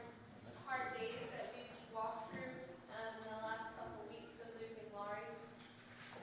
hard 0.64 0.88
days 0.96 1.20
that 1.36 1.52
we've 1.52 1.68
walked 1.92 2.32
through, 2.32 2.54
um, 2.96 3.12
in 3.20 3.28
the 3.28 3.40
last 3.44 3.76
couple 3.76 4.02
weeks 4.08 4.34
of 4.40 4.48
losing 4.56 4.88
Laurie. 4.96 5.28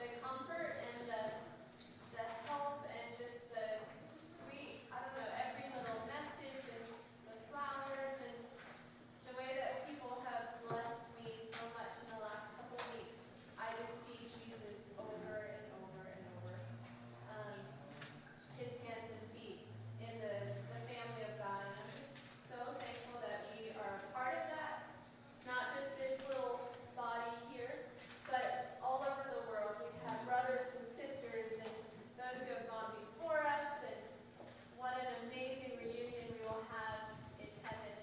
The 0.02 0.10
comfort 0.20 0.82
and 0.82 0.96
the 1.06 1.22
the 2.12 2.24
help 2.44 2.84
and 2.92 3.08
just 3.16 3.40
the 3.56 3.64
sweet, 4.12 4.84
I 4.92 5.00
don't 5.00 5.16
know, 5.16 5.30
every 5.48 5.64
little 5.72 6.04
message 6.04 6.60
and 6.68 6.84
the 7.24 7.36
flowers 7.48 8.20
and 8.20 8.36
the 9.24 9.32
way 9.40 9.48
that 9.56 9.88
people 9.88 10.20
have 10.28 10.60
blessed 10.68 11.00
me 11.16 11.32
so 11.56 11.64
much 11.72 11.88
in 12.04 12.06
the 12.12 12.20
last 12.20 12.52
couple 12.60 12.76
weeks. 12.92 13.24
I 13.56 13.72
just 13.80 14.04
see 14.04 14.28
Jesus 14.36 14.76
over 15.00 15.56
and 15.56 15.64
over 15.80 16.04
and 16.04 16.20
over. 16.36 16.52
Um, 17.32 17.56
his 18.60 18.76
hands 18.84 19.08
and 19.08 19.24
feet 19.32 19.64
in 20.04 20.12
the, 20.20 20.36
the 20.76 20.80
family 20.92 21.22
of 21.32 21.34
God. 21.40 21.64
And 21.64 21.72
I'm 21.80 21.90
just 21.96 22.12
so 22.44 22.60
thankful 22.76 23.24
that 23.24 23.48
we 23.56 23.72
are 23.80 23.92
a 24.04 24.04
part 24.12 24.36
of 24.36 24.44
that. 24.52 24.84
Not 25.48 25.72
just 25.80 25.96
this 25.96 26.20
little 26.28 26.60
body 26.92 27.32
here, 27.48 27.72
but 28.28 28.76
all 28.84 29.00
over 29.00 29.32
the 29.32 29.42
world. 29.48 29.80
We 29.80 29.96
have 30.04 30.20
brothers 30.28 30.68
and 30.76 30.84
sisters 30.92 31.56
and 31.56 31.72
those 32.18 32.38
who 32.46 32.54
have 32.54 32.68
gone 32.70 32.94
before 33.02 33.42
us, 33.42 33.82
and 33.82 33.98
what 34.78 34.94
an 35.02 35.10
amazing 35.26 35.74
reunion 35.78 36.30
we 36.30 36.38
will 36.46 36.62
have 36.70 37.02
in 37.40 37.50
heaven 37.66 37.94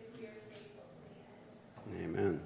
if 0.00 0.08
we 0.16 0.24
are 0.24 0.40
faithful 0.48 0.88
to 0.88 1.92
the 1.92 2.00
end. 2.00 2.16
Amen. 2.16 2.40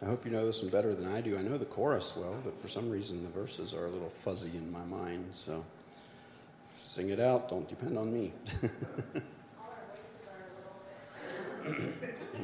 I 0.00 0.11
hope 0.22 0.30
you 0.30 0.38
know 0.38 0.46
this 0.46 0.62
one 0.62 0.70
better 0.70 0.94
than 0.94 1.12
I 1.12 1.20
do. 1.20 1.36
I 1.36 1.42
know 1.42 1.58
the 1.58 1.64
chorus 1.64 2.16
well, 2.16 2.36
but 2.44 2.56
for 2.60 2.68
some 2.68 2.90
reason 2.90 3.24
the 3.24 3.30
verses 3.30 3.74
are 3.74 3.86
a 3.86 3.88
little 3.88 4.08
fuzzy 4.08 4.56
in 4.56 4.70
my 4.70 4.84
mind. 4.84 5.30
So 5.32 5.64
sing 6.74 7.08
it 7.08 7.18
out. 7.18 7.48
Don't 7.48 7.68
depend 7.68 7.98
on 7.98 8.12
me. 8.12 8.32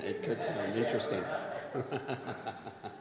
It 0.05 0.23
could 0.23 0.43
sound 0.43 0.77
interesting. 0.77 1.23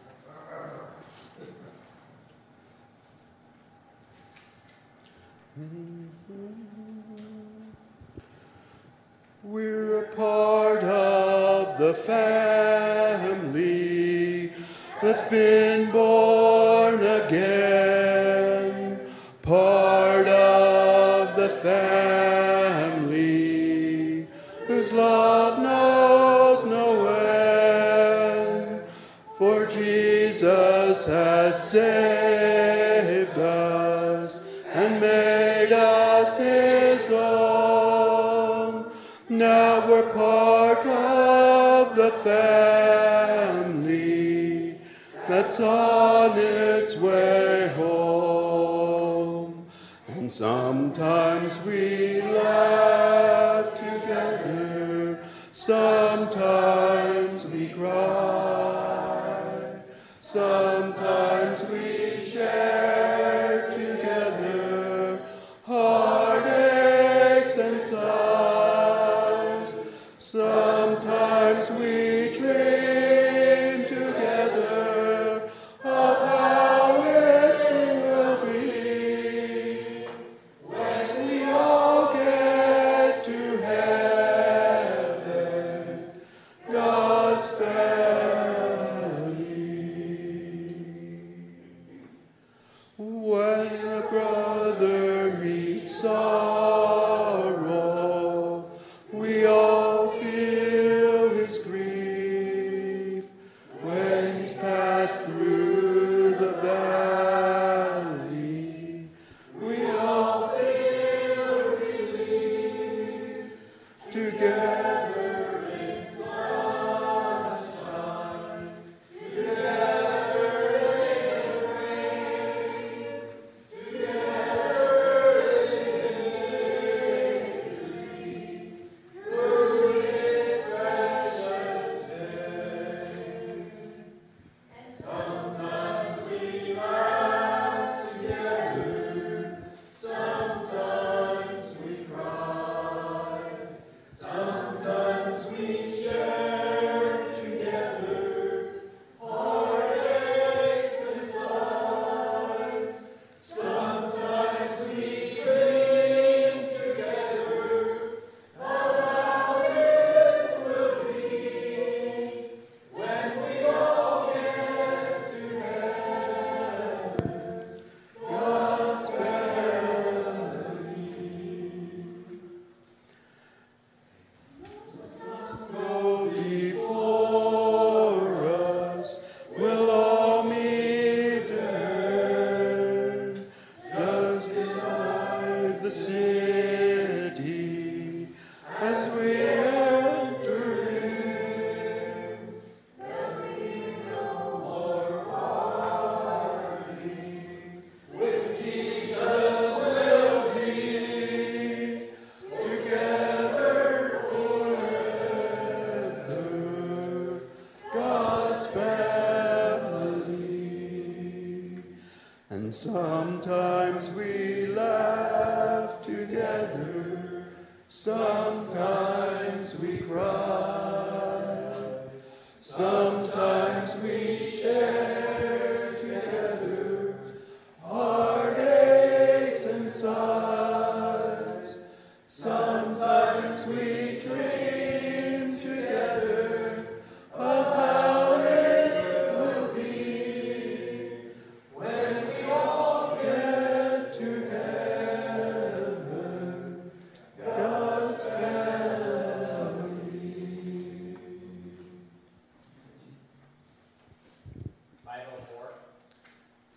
that's 15.17 15.29
been 15.31 15.66
sometimes 55.57 57.47
we 57.47 57.69
cry, 57.69 59.41
sometimes 60.21 61.65
we 61.71 62.15
share 62.19 63.71
together 63.71 65.19
heartaches 65.65 67.57
and 67.57 67.81
sighs. 67.81 69.73
Sometimes 70.19 71.71
we 71.71 71.96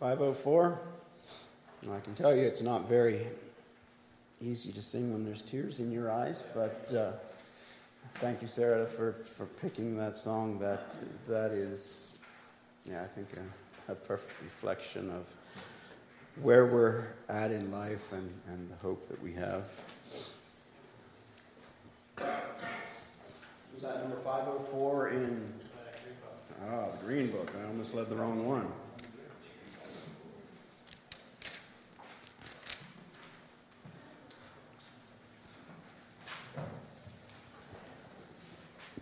504. 0.00 0.80
Well, 1.82 1.94
I 1.94 2.00
can 2.00 2.14
tell 2.14 2.34
you 2.34 2.46
it's 2.46 2.62
not 2.62 2.88
very 2.88 3.20
easy 4.40 4.72
to 4.72 4.80
sing 4.80 5.12
when 5.12 5.26
there's 5.26 5.42
tears 5.42 5.78
in 5.78 5.92
your 5.92 6.10
eyes, 6.10 6.42
but 6.54 6.90
uh, 6.96 7.12
thank 8.14 8.40
you, 8.40 8.48
Sarah, 8.48 8.86
for, 8.86 9.12
for 9.12 9.44
picking 9.44 9.98
that 9.98 10.16
song. 10.16 10.58
That 10.60 10.80
that 11.28 11.50
is, 11.50 12.18
yeah, 12.86 13.02
I 13.02 13.06
think 13.08 13.28
a, 13.88 13.92
a 13.92 13.94
perfect 13.94 14.32
reflection 14.42 15.10
of 15.10 15.30
where 16.40 16.64
we're 16.64 17.06
at 17.28 17.50
in 17.50 17.70
life 17.70 18.12
and, 18.14 18.32
and 18.48 18.70
the 18.70 18.76
hope 18.76 19.04
that 19.06 19.22
we 19.22 19.34
have. 19.34 19.68
Was 22.16 23.82
that 23.82 24.00
number 24.00 24.16
504 24.16 25.08
in? 25.10 25.52
Ah, 26.66 26.86
the 26.90 27.06
Green 27.06 27.26
Book. 27.26 27.52
I 27.62 27.66
almost 27.66 27.94
led 27.94 28.08
the 28.08 28.16
wrong 28.16 28.46
one. 28.46 28.66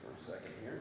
for 0.09 0.33
a 0.33 0.37
second 0.37 0.53
here. 0.63 0.81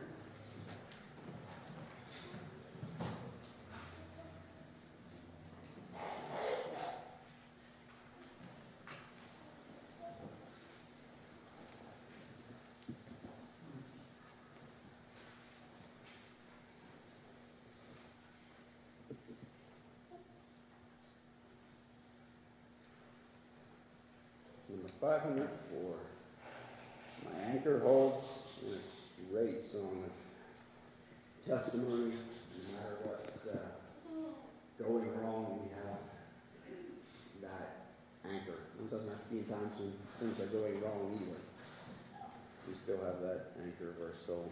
Number 24.69 24.86
504. 24.99 25.95
My 27.25 27.51
anchor 27.51 27.79
holds 27.79 28.47
a 28.65 29.33
great 29.33 29.65
song 29.65 30.03
of 30.05 31.47
testimony. 31.47 32.13
No 32.13 32.73
matter 32.73 32.97
what's 33.03 33.47
uh, 33.47 33.57
going 34.79 35.09
wrong, 35.21 35.59
we 35.61 35.69
have 35.75 35.99
that 37.41 38.33
anchor. 38.33 38.59
It 38.79 38.89
doesn't 38.89 39.09
have 39.09 39.23
to 39.23 39.33
be 39.33 39.39
in 39.39 39.45
times 39.45 39.77
when 39.77 39.91
things 40.19 40.39
are 40.39 40.47
going 40.47 40.81
wrong 40.81 41.17
either. 41.21 41.39
We 42.67 42.73
still 42.73 42.97
have 43.05 43.21
that 43.21 43.51
anchor 43.63 43.89
of 43.89 44.07
our 44.07 44.13
soul. 44.13 44.51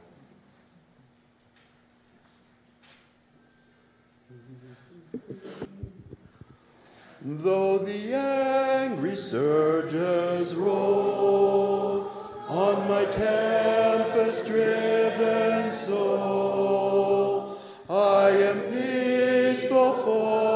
Though 7.27 7.79
the 7.79 8.13
angry 8.13 9.15
surges 9.15 10.53
roll 10.53 12.05
on 12.47 12.87
my 12.87 13.03
tempest 13.05 14.45
driven 14.45 15.73
soul, 15.73 17.57
I 17.89 18.29
am 18.29 18.59
peaceful, 18.71 19.93
for 19.93 20.54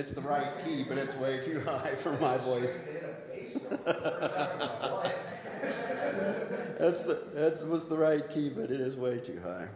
It's 0.00 0.12
the 0.12 0.22
right 0.22 0.48
key, 0.64 0.82
but 0.88 0.96
it's 0.96 1.14
way 1.18 1.40
too 1.42 1.60
high 1.60 1.94
for 1.94 2.12
my 2.12 2.38
voice. 2.38 2.84
That's 6.78 7.02
the 7.02 7.20
that 7.34 7.62
was 7.68 7.86
the 7.88 7.98
right 7.98 8.26
key, 8.30 8.48
but 8.48 8.70
it 8.70 8.80
is 8.80 8.96
way 8.96 9.18
too 9.18 9.38
high. 9.44 9.68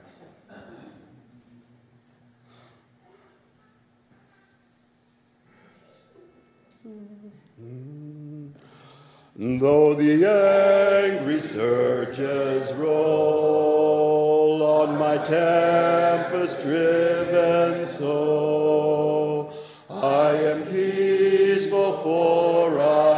Mm. 7.62 8.48
Though 9.60 9.92
the 9.92 10.24
angry 10.24 11.38
surges 11.38 12.72
roll 12.72 14.62
on 14.62 14.98
my 14.98 15.18
tempest 15.18 16.62
driven 16.62 17.86
soul, 17.86 18.93
I 20.04 20.32
am 20.50 20.64
peaceful, 20.64 21.92
for 21.94 22.78
I 22.78 23.13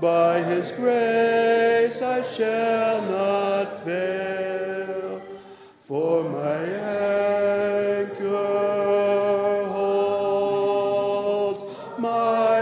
By 0.00 0.40
His 0.42 0.72
grace 0.72 2.00
I 2.00 2.22
shall 2.22 3.02
not 3.02 3.84
fail, 3.84 5.20
for 5.84 6.24
my 6.24 6.64
anchor 8.00 8.34
holds, 9.68 11.62
my 11.98 12.60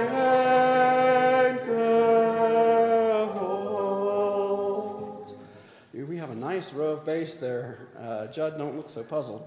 anchor 1.49 3.27
holds. 3.39 5.37
We 5.95 6.17
have 6.17 6.31
a 6.31 6.35
nice 6.35 6.75
row 6.75 6.95
of 6.95 7.05
bass 7.07 7.39
there. 7.39 7.79
Uh, 7.97 8.27
Judd, 8.27 8.59
don't 8.59 8.77
look 8.77 8.89
so 8.89 9.05
puzzled. 9.05 9.47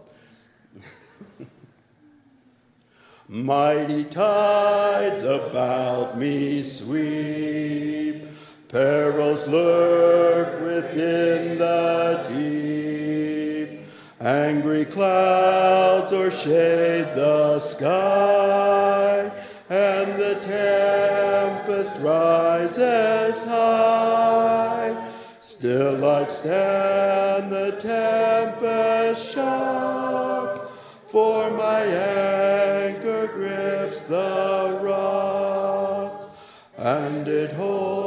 Mighty 3.34 4.04
tides 4.04 5.24
about 5.24 6.18
me 6.18 6.64
sweep, 6.64 8.26
perils 8.68 9.48
lurk 9.48 10.60
within 10.60 11.58
the 11.58 12.26
deep. 12.28 13.80
Angry 14.20 14.84
clouds 14.84 16.12
o'ershade 16.12 17.16
the 17.16 17.58
sky, 17.60 19.32
and 19.70 20.22
the 20.22 20.36
tempest 20.42 21.96
rises 22.02 23.46
high. 23.46 25.10
Still 25.40 26.04
I'd 26.04 26.30
stand 26.30 27.50
the 27.50 27.72
tempest 27.80 29.34
shock, 29.34 30.70
for 31.08 31.50
my 31.52 31.84
is 31.84 32.71
the 34.12 34.78
rock, 34.82 36.36
and 36.78 37.26
it 37.30 37.54
holds 37.54 38.01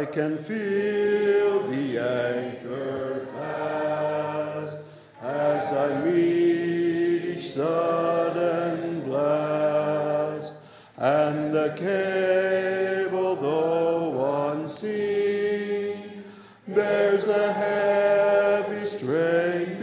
I 0.00 0.06
can 0.06 0.38
feel 0.38 1.60
the 1.66 1.98
anchor 1.98 3.26
fast 3.34 4.78
as 5.20 5.72
I 5.74 6.00
meet 6.06 7.36
each 7.36 7.50
sudden 7.50 9.02
blast, 9.02 10.54
and 10.96 11.52
the 11.52 11.74
cable, 11.76 13.36
though 13.36 14.52
unseen, 14.52 16.22
bears 16.66 17.26
the 17.26 17.52
heavy 17.52 18.86
strain 18.86 19.78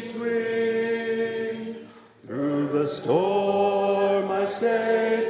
between. 0.00 0.56
Through 2.26 2.68
the 2.68 2.86
storm 2.86 4.30
I 4.30 4.46
safely 4.46 5.29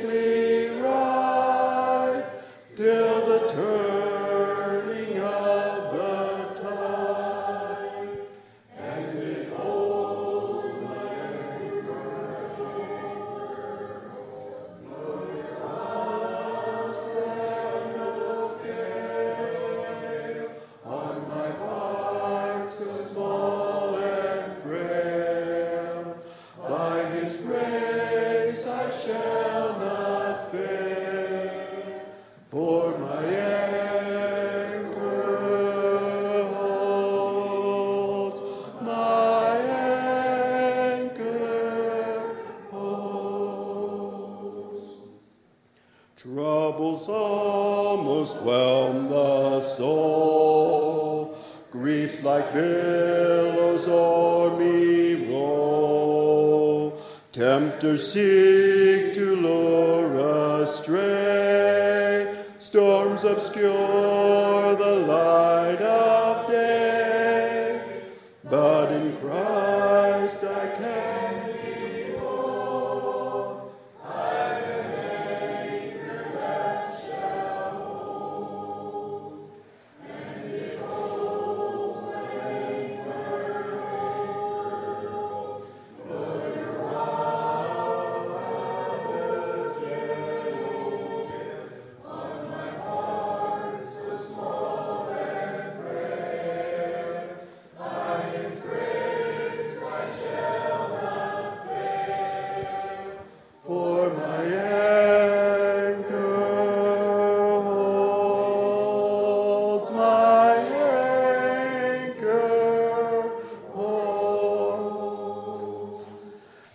Seek 57.81 59.15
to 59.15 59.37
lure 59.37 60.63
astray. 60.63 62.45
Storms 62.59 63.25
obscure 63.25 64.75
the 64.77 65.05
light 65.07 65.70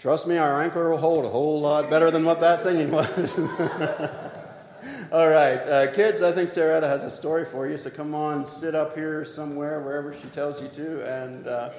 Trust 0.06 0.28
me, 0.28 0.38
our 0.38 0.62
anchor 0.62 0.92
will 0.92 1.00
hold 1.00 1.26
a 1.26 1.30
whole 1.30 1.62
lot 1.62 1.90
better 1.90 2.12
than 2.12 2.26
what 2.26 2.42
that 2.42 2.62
singing 2.62 2.92
was. 2.92 3.40
All 5.12 5.28
right, 5.28 5.58
uh, 5.58 5.92
kids, 5.94 6.22
I 6.22 6.32
think 6.32 6.50
Saretta 6.50 6.84
has 6.84 7.04
a 7.04 7.10
story 7.10 7.44
for 7.44 7.68
you, 7.68 7.76
so 7.76 7.90
come 7.90 8.14
on, 8.14 8.46
sit 8.46 8.76
up 8.76 8.96
here 8.96 9.26
somewhere, 9.26 9.82
wherever 9.82 10.14
she 10.14 10.28
tells 10.28 10.62
you 10.62 10.68
to, 10.68 11.24
and. 11.24 11.48
Uh. 11.48 11.72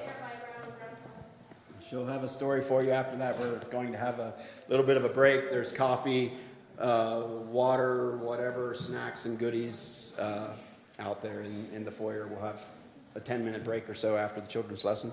She'll 1.88 2.06
have 2.06 2.24
a 2.24 2.28
story 2.28 2.62
for 2.62 2.82
you 2.82 2.90
after 2.90 3.16
that. 3.18 3.38
We're 3.38 3.60
going 3.70 3.92
to 3.92 3.98
have 3.98 4.18
a 4.18 4.34
little 4.68 4.84
bit 4.84 4.96
of 4.96 5.04
a 5.04 5.08
break. 5.08 5.50
There's 5.50 5.70
coffee, 5.70 6.32
uh, 6.80 7.22
water, 7.48 8.16
whatever, 8.16 8.74
snacks 8.74 9.26
and 9.26 9.38
goodies 9.38 10.18
uh, 10.18 10.52
out 10.98 11.22
there 11.22 11.42
in, 11.42 11.68
in 11.74 11.84
the 11.84 11.92
foyer. 11.92 12.26
We'll 12.26 12.42
have 12.42 12.60
a 13.14 13.20
10 13.20 13.44
minute 13.44 13.62
break 13.62 13.88
or 13.88 13.94
so 13.94 14.16
after 14.16 14.40
the 14.40 14.48
children's 14.48 14.84
lesson. 14.84 15.12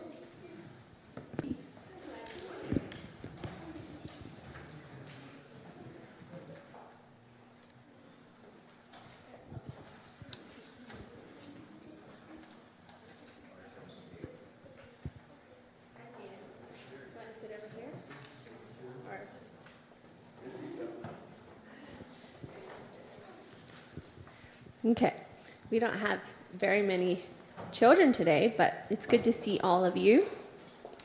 I 15.96 16.02
can. 16.16 16.30
You 16.30 16.98
want 17.16 17.28
to 17.34 17.42
sit 17.42 17.52
over 17.52 17.70
here? 17.76 17.92
Or? 24.86 24.92
Okay, 24.92 25.14
we 25.74 25.80
don't 25.80 25.98
have 25.98 26.22
very 26.54 26.84
many 26.84 27.20
children 27.72 28.12
today, 28.12 28.54
but 28.56 28.76
it's 28.92 29.08
good 29.08 29.24
to 29.24 29.34
see 29.34 29.60
all 29.60 29.86
of 29.86 29.98
you. 29.98 30.24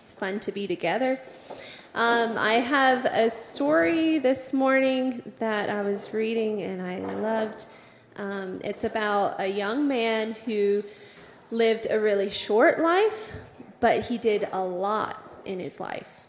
It's 0.02 0.12
fun 0.12 0.40
to 0.40 0.52
be 0.52 0.66
together. 0.66 1.18
Um, 1.94 2.36
I 2.36 2.52
have 2.60 3.06
a 3.06 3.30
story 3.30 4.18
this 4.18 4.52
morning 4.52 5.22
that 5.38 5.70
I 5.70 5.80
was 5.80 6.12
reading 6.12 6.60
and 6.60 6.82
I 6.82 6.98
loved. 6.98 7.64
Um, 8.16 8.60
it's 8.62 8.84
about 8.84 9.40
a 9.40 9.46
young 9.46 9.88
man 9.88 10.32
who 10.44 10.84
lived 11.50 11.86
a 11.88 11.98
really 11.98 12.28
short 12.28 12.78
life, 12.78 13.32
but 13.80 14.04
he 14.04 14.18
did 14.18 14.46
a 14.52 14.62
lot 14.62 15.18
in 15.46 15.60
his 15.60 15.80
life. 15.80 16.26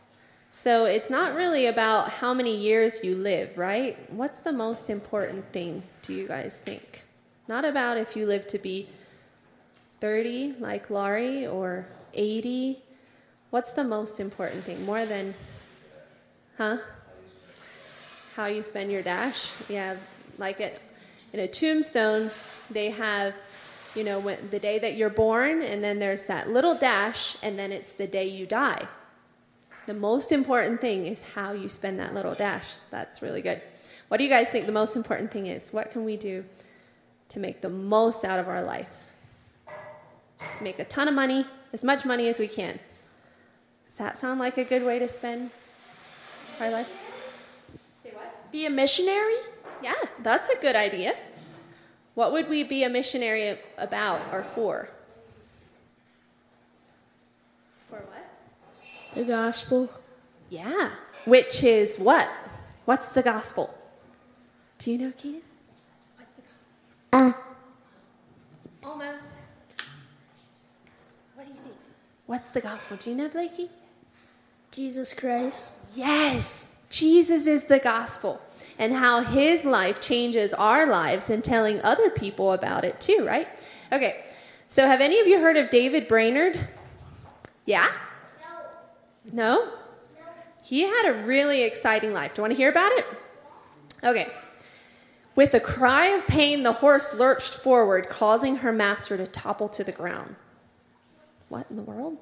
So 0.51 0.85
it's 0.85 1.09
not 1.09 1.35
really 1.35 1.65
about 1.65 2.07
how 2.07 2.33
many 2.33 2.55
years 2.55 3.03
you 3.03 3.15
live, 3.15 3.57
right? 3.57 3.97
What's 4.13 4.43
the 4.43 4.53
most 4.53 4.89
important 4.89 5.51
thing, 5.51 5.83
do 6.03 6.13
you 6.13 6.25
guys 6.25 6.57
think? 6.57 7.03
Not 7.49 7.65
about 7.65 7.97
if 7.97 8.15
you 8.15 8.27
live 8.27 8.45
to 8.49 8.59
be 8.59 8.87
30 10.01 10.57
like 10.59 10.91
Laurie 10.91 11.47
or 11.47 11.87
80. 12.13 12.77
What's 13.49 13.73
the 13.73 13.83
most 13.83 14.19
important 14.19 14.65
thing? 14.65 14.85
More 14.85 15.03
than, 15.03 15.33
huh? 16.59 16.77
How 18.35 18.45
you 18.45 18.61
spend 18.61 18.91
your 18.91 19.01
dash? 19.01 19.51
Yeah, 19.67 19.95
like 20.37 20.59
it 20.59 20.79
in 21.33 21.39
a 21.39 21.47
tombstone, 21.47 22.29
they 22.69 22.91
have, 22.91 23.35
you 23.95 24.03
know, 24.03 24.19
when, 24.19 24.51
the 24.51 24.59
day 24.59 24.77
that 24.77 24.95
you're 24.95 25.09
born, 25.09 25.63
and 25.63 25.83
then 25.83 25.97
there's 25.97 26.27
that 26.27 26.49
little 26.49 26.75
dash, 26.75 27.35
and 27.41 27.57
then 27.57 27.71
it's 27.71 27.93
the 27.93 28.05
day 28.05 28.27
you 28.27 28.45
die. 28.45 28.87
The 29.87 29.95
most 29.95 30.31
important 30.31 30.81
thing 30.81 31.07
is 31.07 31.23
how 31.33 31.53
you 31.53 31.67
spend 31.67 31.97
that 31.97 32.13
little 32.13 32.35
dash. 32.35 32.75
That's 32.91 33.23
really 33.23 33.41
good. 33.41 33.59
What 34.07 34.17
do 34.17 34.23
you 34.23 34.29
guys 34.29 34.49
think 34.49 34.67
the 34.67 34.71
most 34.71 34.95
important 34.95 35.31
thing 35.31 35.47
is? 35.47 35.73
What 35.73 35.89
can 35.89 36.05
we 36.05 36.15
do 36.15 36.45
to 37.29 37.39
make 37.39 37.61
the 37.61 37.69
most 37.69 38.25
out 38.25 38.39
of 38.39 38.47
our 38.47 38.61
life? 38.61 38.87
Make 40.61 40.79
a 40.79 40.85
ton 40.85 41.07
of 41.07 41.13
money, 41.13 41.45
as 41.73 41.83
much 41.83 42.05
money 42.05 42.27
as 42.27 42.39
we 42.39 42.47
can. 42.47 42.79
Does 43.87 43.97
that 43.97 44.17
sound 44.17 44.39
like 44.39 44.57
a 44.57 44.63
good 44.63 44.83
way 44.83 44.99
to 44.99 45.07
spend 45.07 45.49
our 46.59 46.69
life? 46.69 46.87
Say 48.03 48.11
what? 48.11 48.51
Be 48.51 48.65
a 48.65 48.69
missionary? 48.69 49.35
Yeah, 49.83 49.93
that's 50.19 50.49
a 50.49 50.61
good 50.61 50.75
idea. 50.75 51.13
What 52.15 52.33
would 52.33 52.49
we 52.49 52.63
be 52.63 52.83
a 52.83 52.89
missionary 52.89 53.57
about 53.77 54.33
or 54.33 54.43
for? 54.43 54.89
For 57.89 57.97
what? 57.97 59.15
The 59.15 59.23
gospel. 59.23 59.89
Yeah, 60.49 60.89
which 61.25 61.63
is 61.63 61.97
what? 61.97 62.27
What's 62.85 63.13
the 63.13 63.21
gospel? 63.21 63.73
Do 64.79 64.91
you 64.91 64.97
know, 64.97 65.13
Keenan? 65.17 65.41
What's? 67.11 67.35
Uh. 67.35 67.39
Almost. 68.83 69.25
What 71.35 71.45
do 71.45 71.49
you 71.49 71.59
think? 71.59 71.75
What's 72.25 72.51
the 72.51 72.61
gospel? 72.61 72.97
Do 72.97 73.09
you 73.09 73.15
know, 73.15 73.29
Blakey? 73.29 73.69
Jesus 74.71 75.13
Christ. 75.13 75.75
Yes, 75.95 76.75
Jesus 76.89 77.47
is 77.47 77.65
the 77.65 77.79
gospel 77.79 78.41
and 78.77 78.93
how 78.93 79.21
his 79.21 79.65
life 79.65 80.01
changes 80.01 80.53
our 80.53 80.87
lives 80.87 81.29
and 81.29 81.43
telling 81.43 81.81
other 81.81 82.09
people 82.09 82.53
about 82.53 82.83
it 82.83 82.99
too, 83.01 83.25
right? 83.25 83.47
Okay, 83.91 84.15
so 84.67 84.85
have 84.85 85.01
any 85.01 85.19
of 85.19 85.27
you 85.27 85.39
heard 85.39 85.57
of 85.57 85.69
David 85.69 86.07
Brainerd? 86.07 86.59
Yeah? 87.65 87.87
No. 89.33 89.57
No? 89.57 89.67
He 90.63 90.83
had 90.83 91.09
a 91.09 91.25
really 91.25 91.63
exciting 91.63 92.13
life. 92.13 92.35
Do 92.35 92.39
you 92.39 92.43
want 92.43 92.53
to 92.53 92.57
hear 92.57 92.69
about 92.69 92.91
it? 92.91 93.05
Okay. 94.03 94.27
With 95.39 95.53
a 95.53 95.61
cry 95.61 96.07
of 96.07 96.27
pain, 96.27 96.63
the 96.63 96.73
horse 96.73 97.13
lurched 97.13 97.53
forward, 97.53 98.09
causing 98.09 98.57
her 98.57 98.73
master 98.73 99.15
to 99.15 99.25
topple 99.25 99.69
to 99.69 99.85
the 99.85 99.93
ground. 99.93 100.35
What 101.47 101.65
in 101.69 101.77
the 101.77 101.81
world? 101.81 102.17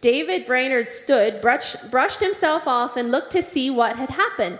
David 0.00 0.46
Brainerd 0.46 0.90
stood, 0.90 1.42
brushed, 1.42 1.92
brushed 1.92 2.20
himself 2.20 2.66
off, 2.66 2.96
and 2.96 3.12
looked 3.12 3.30
to 3.34 3.42
see 3.42 3.70
what 3.70 3.94
had 3.94 4.10
happened. 4.10 4.58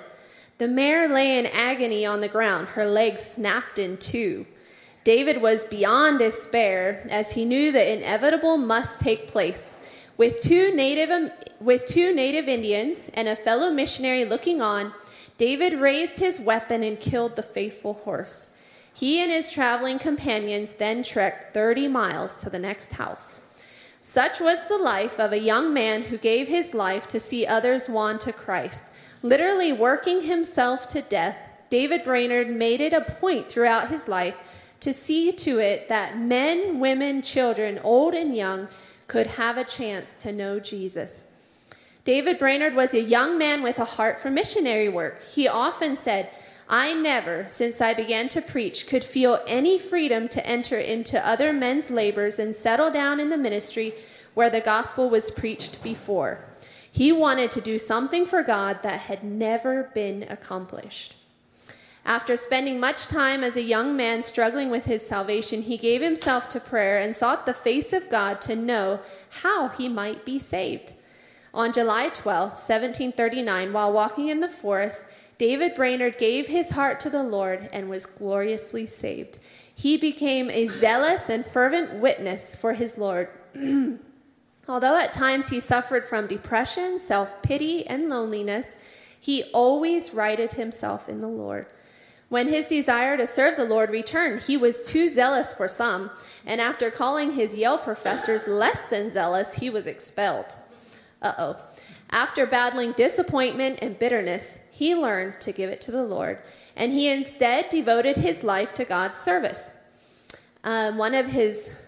The 0.58 0.68
mare 0.68 1.08
lay 1.08 1.40
in 1.40 1.46
agony 1.46 2.06
on 2.06 2.20
the 2.20 2.28
ground, 2.28 2.68
her 2.68 2.86
legs 2.86 3.22
snapped 3.22 3.80
in 3.80 3.96
two. 3.96 4.46
David 5.02 5.42
was 5.42 5.64
beyond 5.64 6.20
despair 6.20 7.04
as 7.10 7.32
he 7.32 7.44
knew 7.44 7.72
the 7.72 7.92
inevitable 7.94 8.56
must 8.56 9.00
take 9.00 9.26
place. 9.26 9.76
With 10.16 10.40
two 10.42 10.76
native 10.76 11.32
with 11.60 11.86
two 11.86 12.14
native 12.14 12.46
Indians 12.46 13.10
and 13.12 13.26
a 13.26 13.34
fellow 13.34 13.72
missionary 13.72 14.26
looking 14.26 14.62
on, 14.62 14.92
David 15.40 15.80
raised 15.80 16.18
his 16.18 16.38
weapon 16.38 16.82
and 16.82 17.00
killed 17.00 17.34
the 17.34 17.42
faithful 17.42 17.94
horse. 17.94 18.50
He 18.92 19.22
and 19.22 19.32
his 19.32 19.50
traveling 19.50 19.98
companions 19.98 20.74
then 20.74 21.02
trekked 21.02 21.54
30 21.54 21.88
miles 21.88 22.42
to 22.42 22.50
the 22.50 22.58
next 22.58 22.92
house. 22.92 23.40
Such 24.02 24.38
was 24.38 24.62
the 24.64 24.76
life 24.76 25.18
of 25.18 25.32
a 25.32 25.38
young 25.38 25.72
man 25.72 26.02
who 26.02 26.18
gave 26.18 26.46
his 26.46 26.74
life 26.74 27.08
to 27.08 27.20
see 27.20 27.46
others 27.46 27.88
won 27.88 28.18
to 28.18 28.34
Christ. 28.34 28.84
Literally 29.22 29.72
working 29.72 30.20
himself 30.20 30.90
to 30.90 31.00
death, 31.00 31.38
David 31.70 32.04
Brainerd 32.04 32.50
made 32.50 32.82
it 32.82 32.92
a 32.92 33.00
point 33.00 33.48
throughout 33.48 33.88
his 33.88 34.08
life 34.08 34.36
to 34.80 34.92
see 34.92 35.32
to 35.32 35.58
it 35.58 35.88
that 35.88 36.18
men, 36.18 36.80
women, 36.80 37.22
children, 37.22 37.80
old 37.82 38.12
and 38.12 38.36
young, 38.36 38.68
could 39.06 39.26
have 39.26 39.56
a 39.56 39.64
chance 39.64 40.12
to 40.16 40.32
know 40.32 40.60
Jesus. 40.60 41.26
David 42.04 42.38
Brainerd 42.38 42.74
was 42.74 42.94
a 42.94 43.00
young 43.00 43.36
man 43.36 43.62
with 43.62 43.78
a 43.78 43.84
heart 43.84 44.20
for 44.20 44.30
missionary 44.30 44.88
work. 44.88 45.22
He 45.22 45.48
often 45.48 45.96
said, 45.96 46.30
I 46.68 46.94
never, 46.94 47.46
since 47.48 47.80
I 47.80 47.94
began 47.94 48.28
to 48.30 48.42
preach, 48.42 48.86
could 48.86 49.04
feel 49.04 49.38
any 49.46 49.78
freedom 49.78 50.28
to 50.28 50.46
enter 50.46 50.78
into 50.78 51.26
other 51.26 51.52
men's 51.52 51.90
labors 51.90 52.38
and 52.38 52.54
settle 52.54 52.90
down 52.90 53.20
in 53.20 53.28
the 53.28 53.36
ministry 53.36 53.92
where 54.34 54.50
the 54.50 54.60
gospel 54.60 55.10
was 55.10 55.30
preached 55.30 55.82
before. 55.82 56.38
He 56.92 57.12
wanted 57.12 57.50
to 57.52 57.60
do 57.60 57.78
something 57.78 58.26
for 58.26 58.42
God 58.42 58.82
that 58.84 59.00
had 59.00 59.22
never 59.22 59.90
been 59.94 60.26
accomplished. 60.28 61.16
After 62.04 62.36
spending 62.36 62.80
much 62.80 63.08
time 63.08 63.44
as 63.44 63.56
a 63.56 63.62
young 63.62 63.96
man 63.96 64.22
struggling 64.22 64.70
with 64.70 64.84
his 64.84 65.06
salvation, 65.06 65.60
he 65.60 65.76
gave 65.76 66.00
himself 66.00 66.48
to 66.50 66.60
prayer 66.60 66.98
and 66.98 67.14
sought 67.14 67.44
the 67.44 67.52
face 67.52 67.92
of 67.92 68.08
God 68.08 68.40
to 68.42 68.56
know 68.56 69.00
how 69.28 69.68
he 69.68 69.88
might 69.88 70.24
be 70.24 70.38
saved. 70.38 70.92
On 71.52 71.72
July 71.72 72.10
12, 72.10 72.50
1739, 72.50 73.72
while 73.72 73.92
walking 73.92 74.28
in 74.28 74.38
the 74.38 74.48
forest, 74.48 75.04
David 75.36 75.74
Brainerd 75.74 76.16
gave 76.16 76.46
his 76.46 76.70
heart 76.70 77.00
to 77.00 77.10
the 77.10 77.24
Lord 77.24 77.68
and 77.72 77.88
was 77.88 78.06
gloriously 78.06 78.86
saved. 78.86 79.38
He 79.74 79.96
became 79.96 80.48
a 80.50 80.66
zealous 80.66 81.28
and 81.28 81.44
fervent 81.44 81.94
witness 81.94 82.54
for 82.54 82.72
his 82.72 82.98
Lord. 82.98 83.28
Although 84.68 84.96
at 84.96 85.12
times 85.12 85.48
he 85.48 85.58
suffered 85.58 86.04
from 86.04 86.28
depression, 86.28 87.00
self 87.00 87.42
pity, 87.42 87.84
and 87.84 88.08
loneliness, 88.08 88.78
he 89.18 89.50
always 89.52 90.14
righted 90.14 90.52
himself 90.52 91.08
in 91.08 91.20
the 91.20 91.26
Lord. 91.26 91.66
When 92.28 92.46
his 92.46 92.68
desire 92.68 93.16
to 93.16 93.26
serve 93.26 93.56
the 93.56 93.64
Lord 93.64 93.90
returned, 93.90 94.42
he 94.42 94.56
was 94.56 94.86
too 94.86 95.08
zealous 95.08 95.52
for 95.52 95.66
some, 95.66 96.12
and 96.46 96.60
after 96.60 96.92
calling 96.92 97.32
his 97.32 97.56
Yale 97.56 97.78
professors 97.78 98.46
less 98.46 98.84
than 98.86 99.10
zealous, 99.10 99.52
he 99.52 99.68
was 99.68 99.88
expelled. 99.88 100.46
Uh 101.22 101.32
oh. 101.38 101.56
After 102.10 102.46
battling 102.46 102.92
disappointment 102.92 103.80
and 103.82 103.98
bitterness, 103.98 104.60
he 104.72 104.94
learned 104.94 105.40
to 105.42 105.52
give 105.52 105.70
it 105.70 105.82
to 105.82 105.92
the 105.92 106.02
Lord, 106.02 106.38
and 106.76 106.90
he 106.92 107.08
instead 107.08 107.68
devoted 107.68 108.16
his 108.16 108.42
life 108.42 108.74
to 108.74 108.84
God's 108.84 109.18
service. 109.18 109.76
Um, 110.64 110.98
one 110.98 111.14
of 111.14 111.26
his 111.26 111.80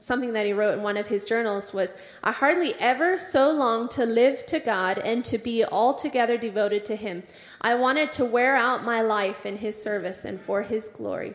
something 0.00 0.34
that 0.34 0.46
he 0.46 0.52
wrote 0.52 0.74
in 0.74 0.82
one 0.82 0.96
of 0.96 1.06
his 1.06 1.26
journals 1.26 1.72
was 1.72 1.96
I 2.22 2.32
hardly 2.32 2.74
ever 2.78 3.16
so 3.16 3.52
long 3.52 3.88
to 3.90 4.04
live 4.04 4.44
to 4.46 4.60
God 4.60 4.98
and 4.98 5.24
to 5.26 5.38
be 5.38 5.64
altogether 5.64 6.36
devoted 6.36 6.86
to 6.86 6.96
him. 6.96 7.22
I 7.60 7.76
wanted 7.76 8.12
to 8.12 8.24
wear 8.24 8.56
out 8.56 8.84
my 8.84 9.02
life 9.02 9.46
in 9.46 9.56
his 9.56 9.80
service 9.80 10.24
and 10.24 10.40
for 10.40 10.62
his 10.62 10.88
glory. 10.88 11.34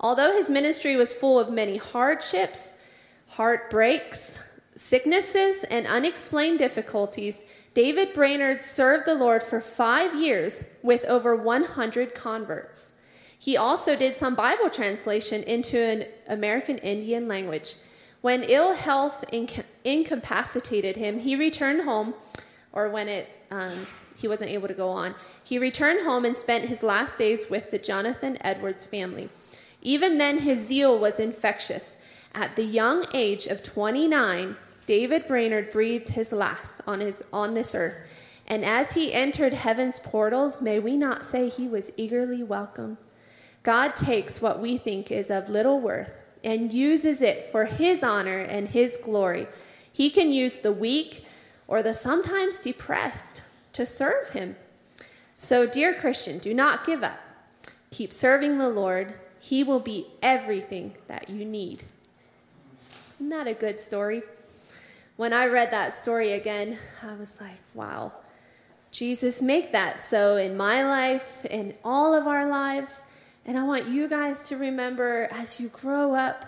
Although 0.00 0.32
his 0.32 0.50
ministry 0.50 0.96
was 0.96 1.14
full 1.14 1.38
of 1.38 1.50
many 1.50 1.76
hardships, 1.76 2.76
heartbreaks, 3.28 4.42
sicknesses, 4.76 5.64
and 5.64 5.86
unexplained 5.86 6.58
difficulties, 6.58 7.44
David 7.74 8.14
Brainerd 8.14 8.62
served 8.62 9.06
the 9.06 9.14
Lord 9.14 9.42
for 9.42 9.60
five 9.60 10.14
years 10.14 10.68
with 10.82 11.04
over 11.04 11.34
100 11.34 12.14
converts. 12.14 12.94
He 13.38 13.56
also 13.56 13.96
did 13.96 14.16
some 14.16 14.36
Bible 14.36 14.70
translation 14.70 15.42
into 15.42 15.78
an 15.78 16.04
American 16.28 16.78
Indian 16.78 17.28
language. 17.28 17.74
When 18.20 18.42
ill 18.44 18.72
health 18.72 19.24
inc- 19.32 19.64
incapacitated 19.84 20.96
him, 20.96 21.18
he 21.18 21.36
returned 21.36 21.82
home, 21.82 22.14
or 22.72 22.88
when 22.88 23.08
it 23.08 23.28
um, 23.50 23.86
he 24.16 24.28
wasn't 24.28 24.50
able 24.50 24.68
to 24.68 24.74
go 24.74 24.88
on, 24.88 25.14
he 25.42 25.58
returned 25.58 26.04
home 26.06 26.24
and 26.24 26.36
spent 26.36 26.64
his 26.64 26.82
last 26.82 27.18
days 27.18 27.50
with 27.50 27.70
the 27.70 27.78
Jonathan 27.78 28.38
Edwards 28.40 28.86
family. 28.86 29.28
Even 29.82 30.16
then, 30.16 30.38
his 30.38 30.66
zeal 30.66 30.98
was 30.98 31.20
infectious. 31.20 31.98
At 32.34 32.56
the 32.56 32.64
young 32.64 33.04
age 33.12 33.46
of 33.46 33.62
29, 33.62 34.56
David 34.86 35.26
Brainerd 35.26 35.70
breathed 35.70 36.08
his 36.08 36.32
last 36.32 36.82
on, 36.86 37.00
his, 37.00 37.24
on 37.32 37.54
this 37.54 37.74
earth. 37.74 37.96
And 38.46 38.64
as 38.64 38.92
he 38.92 39.12
entered 39.12 39.54
heaven's 39.54 39.98
portals, 39.98 40.60
may 40.60 40.78
we 40.78 40.96
not 40.96 41.24
say 41.24 41.48
he 41.48 41.68
was 41.68 41.90
eagerly 41.96 42.42
welcomed? 42.42 42.98
God 43.64 43.96
takes 43.96 44.42
what 44.42 44.60
we 44.60 44.76
think 44.76 45.10
is 45.10 45.30
of 45.30 45.48
little 45.48 45.80
worth 45.80 46.12
and 46.44 46.72
uses 46.72 47.22
it 47.22 47.44
for 47.44 47.64
His 47.64 48.04
honor 48.04 48.38
and 48.38 48.68
His 48.68 48.98
glory. 48.98 49.48
He 49.92 50.10
can 50.10 50.30
use 50.30 50.60
the 50.60 50.72
weak 50.72 51.24
or 51.66 51.82
the 51.82 51.94
sometimes 51.94 52.60
depressed 52.60 53.42
to 53.72 53.86
serve 53.86 54.28
Him. 54.30 54.54
So, 55.34 55.66
dear 55.66 55.94
Christian, 55.94 56.38
do 56.38 56.52
not 56.52 56.84
give 56.84 57.02
up. 57.02 57.18
Keep 57.90 58.12
serving 58.12 58.58
the 58.58 58.68
Lord. 58.68 59.12
He 59.40 59.64
will 59.64 59.80
be 59.80 60.06
everything 60.22 60.94
that 61.08 61.30
you 61.30 61.44
need. 61.44 61.82
Isn't 63.16 63.30
that 63.30 63.48
a 63.48 63.54
good 63.54 63.80
story? 63.80 64.22
When 65.16 65.32
I 65.32 65.46
read 65.46 65.70
that 65.70 65.92
story 65.92 66.32
again, 66.32 66.76
I 67.02 67.14
was 67.14 67.40
like, 67.40 67.58
wow. 67.72 68.12
Jesus, 68.90 69.40
make 69.40 69.72
that 69.72 70.00
so 70.00 70.36
in 70.36 70.56
my 70.56 70.84
life, 70.84 71.44
in 71.44 71.74
all 71.84 72.14
of 72.14 72.26
our 72.26 72.46
lives. 72.48 73.04
And 73.46 73.56
I 73.56 73.62
want 73.62 73.86
you 73.86 74.08
guys 74.08 74.48
to 74.48 74.56
remember 74.56 75.28
as 75.30 75.60
you 75.60 75.68
grow 75.68 76.14
up, 76.14 76.44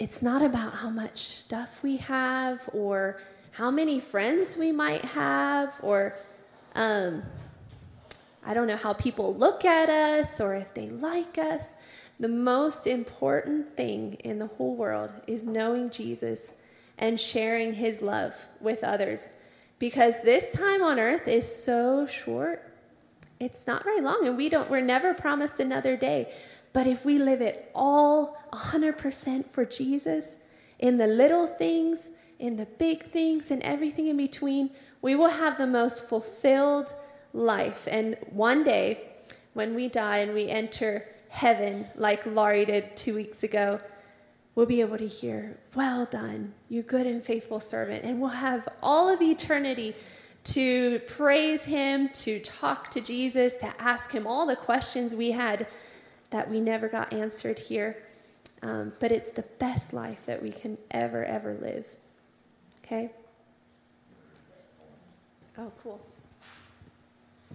it's 0.00 0.20
not 0.20 0.42
about 0.42 0.74
how 0.74 0.90
much 0.90 1.16
stuff 1.18 1.82
we 1.82 1.98
have 1.98 2.68
or 2.72 3.20
how 3.52 3.70
many 3.70 4.00
friends 4.00 4.56
we 4.56 4.72
might 4.72 5.04
have 5.04 5.72
or 5.82 6.14
um, 6.74 7.22
I 8.44 8.54
don't 8.54 8.66
know 8.66 8.76
how 8.76 8.94
people 8.94 9.34
look 9.34 9.64
at 9.64 9.88
us 9.88 10.40
or 10.40 10.54
if 10.54 10.74
they 10.74 10.88
like 10.88 11.38
us. 11.38 11.76
The 12.18 12.28
most 12.28 12.86
important 12.86 13.76
thing 13.76 14.14
in 14.24 14.40
the 14.40 14.46
whole 14.46 14.74
world 14.74 15.12
is 15.26 15.46
knowing 15.46 15.90
Jesus 15.90 16.52
and 16.98 17.18
sharing 17.18 17.72
his 17.72 18.02
love 18.02 18.34
with 18.60 18.84
others. 18.84 19.32
Because 19.78 20.22
this 20.22 20.52
time 20.52 20.82
on 20.82 20.98
earth 20.98 21.28
is 21.28 21.64
so 21.64 22.06
short 22.06 22.62
it's 23.38 23.66
not 23.66 23.84
very 23.84 24.00
long, 24.00 24.26
and 24.26 24.38
we 24.38 24.48
don't. 24.48 24.70
We're 24.70 24.80
never 24.80 25.12
promised 25.12 25.60
another 25.60 25.94
day. 25.94 26.32
But 26.72 26.86
if 26.86 27.04
we 27.04 27.18
live 27.18 27.42
it 27.42 27.70
all 27.74 28.34
100% 28.50 29.46
for 29.48 29.66
Jesus, 29.66 30.34
in 30.78 30.96
the 30.96 31.06
little 31.06 31.46
things 31.46 32.10
in 32.38 32.56
the 32.56 32.66
big 32.66 33.04
things 33.04 33.50
and 33.50 33.62
everything 33.62 34.08
in 34.08 34.16
between, 34.16 34.70
we 35.00 35.14
will 35.14 35.28
have 35.28 35.58
the 35.58 35.66
most 35.66 36.08
fulfilled 36.08 36.94
life. 37.32 37.88
And 37.90 38.16
one 38.30 38.64
day, 38.64 39.06
when 39.54 39.74
we 39.74 39.88
die 39.88 40.18
and 40.18 40.34
we 40.34 40.48
enter 40.48 41.04
heaven, 41.28 41.86
like 41.94 42.26
Laurie 42.26 42.66
did 42.66 42.96
two 42.96 43.14
weeks 43.14 43.42
ago, 43.42 43.80
we'll 44.56 44.66
be 44.66 44.80
able 44.80 44.98
to 44.98 45.06
hear, 45.06 45.56
Well 45.76 46.06
done, 46.06 46.52
you 46.68 46.82
good 46.82 47.06
and 47.06 47.22
faithful 47.22 47.60
servant. 47.60 48.02
And 48.04 48.20
we'll 48.20 48.30
have 48.30 48.68
all 48.82 49.14
of 49.14 49.22
eternity 49.22 49.94
to 50.44 50.98
praise 50.98 51.64
Him, 51.64 52.08
to 52.08 52.40
talk 52.40 52.90
to 52.92 53.00
Jesus, 53.00 53.58
to 53.58 53.72
ask 53.78 54.10
Him 54.10 54.26
all 54.26 54.46
the 54.46 54.56
questions 54.56 55.14
we 55.14 55.30
had 55.30 55.68
that 56.30 56.50
we 56.50 56.60
never 56.60 56.88
got 56.88 57.12
answered 57.12 57.58
here. 57.58 57.96
Um, 58.62 58.92
but 58.98 59.12
it's 59.12 59.30
the 59.30 59.44
best 59.58 59.92
life 59.92 60.26
that 60.26 60.42
we 60.42 60.50
can 60.50 60.78
ever, 60.90 61.22
ever 61.22 61.54
live. 61.54 61.86
Okay? 62.84 63.10
Oh, 65.58 65.70
cool. 65.82 66.00
I 67.50 67.54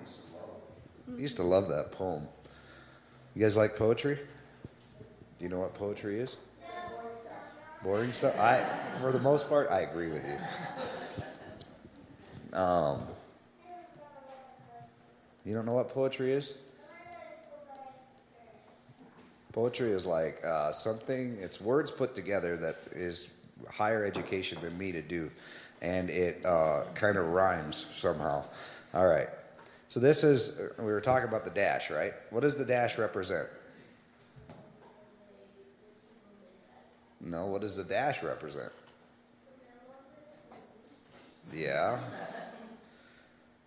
used 0.00 0.16
to 0.16 0.22
love 0.34 0.50
I 1.16 1.20
used 1.20 1.36
to 1.36 1.42
love 1.42 1.68
that 1.68 1.92
poem. 1.92 2.26
You 3.34 3.42
guys 3.42 3.56
like 3.56 3.76
poetry? 3.76 4.18
Do 5.38 5.44
you 5.44 5.50
know 5.50 5.60
what 5.60 5.74
poetry 5.74 6.18
is? 6.18 6.36
Boring 7.82 8.12
stuff. 8.12 8.38
I, 8.38 8.64
for 8.98 9.12
the 9.12 9.20
most 9.20 9.48
part, 9.48 9.70
I 9.70 9.80
agree 9.82 10.08
with 10.08 10.26
you. 10.26 10.38
Um, 12.58 13.06
you 15.44 15.54
don't 15.54 15.66
know 15.66 15.74
what 15.74 15.90
poetry 15.90 16.32
is? 16.32 16.58
Poetry 19.52 19.90
is 19.90 20.06
like 20.06 20.44
uh, 20.44 20.72
something. 20.72 21.38
It's 21.40 21.60
words 21.60 21.90
put 21.90 22.14
together 22.14 22.56
that 22.56 22.76
is 22.92 23.34
higher 23.70 24.04
education 24.04 24.58
than 24.60 24.76
me 24.76 24.92
to 24.92 25.02
do, 25.02 25.30
and 25.80 26.10
it 26.10 26.44
uh, 26.44 26.84
kind 26.94 27.16
of 27.16 27.26
rhymes 27.26 27.76
somehow. 27.76 28.44
All 28.92 29.06
right. 29.06 29.28
So 29.88 30.00
this 30.00 30.24
is 30.24 30.60
we 30.78 30.84
were 30.84 31.00
talking 31.00 31.28
about 31.28 31.44
the 31.44 31.50
dash, 31.50 31.90
right? 31.90 32.12
What 32.30 32.40
does 32.40 32.56
the 32.56 32.64
dash 32.64 32.98
represent? 32.98 33.48
No, 37.20 37.46
what 37.46 37.60
does 37.60 37.76
the 37.76 37.84
dash 37.84 38.22
represent? 38.22 38.72
Yeah. 41.52 41.98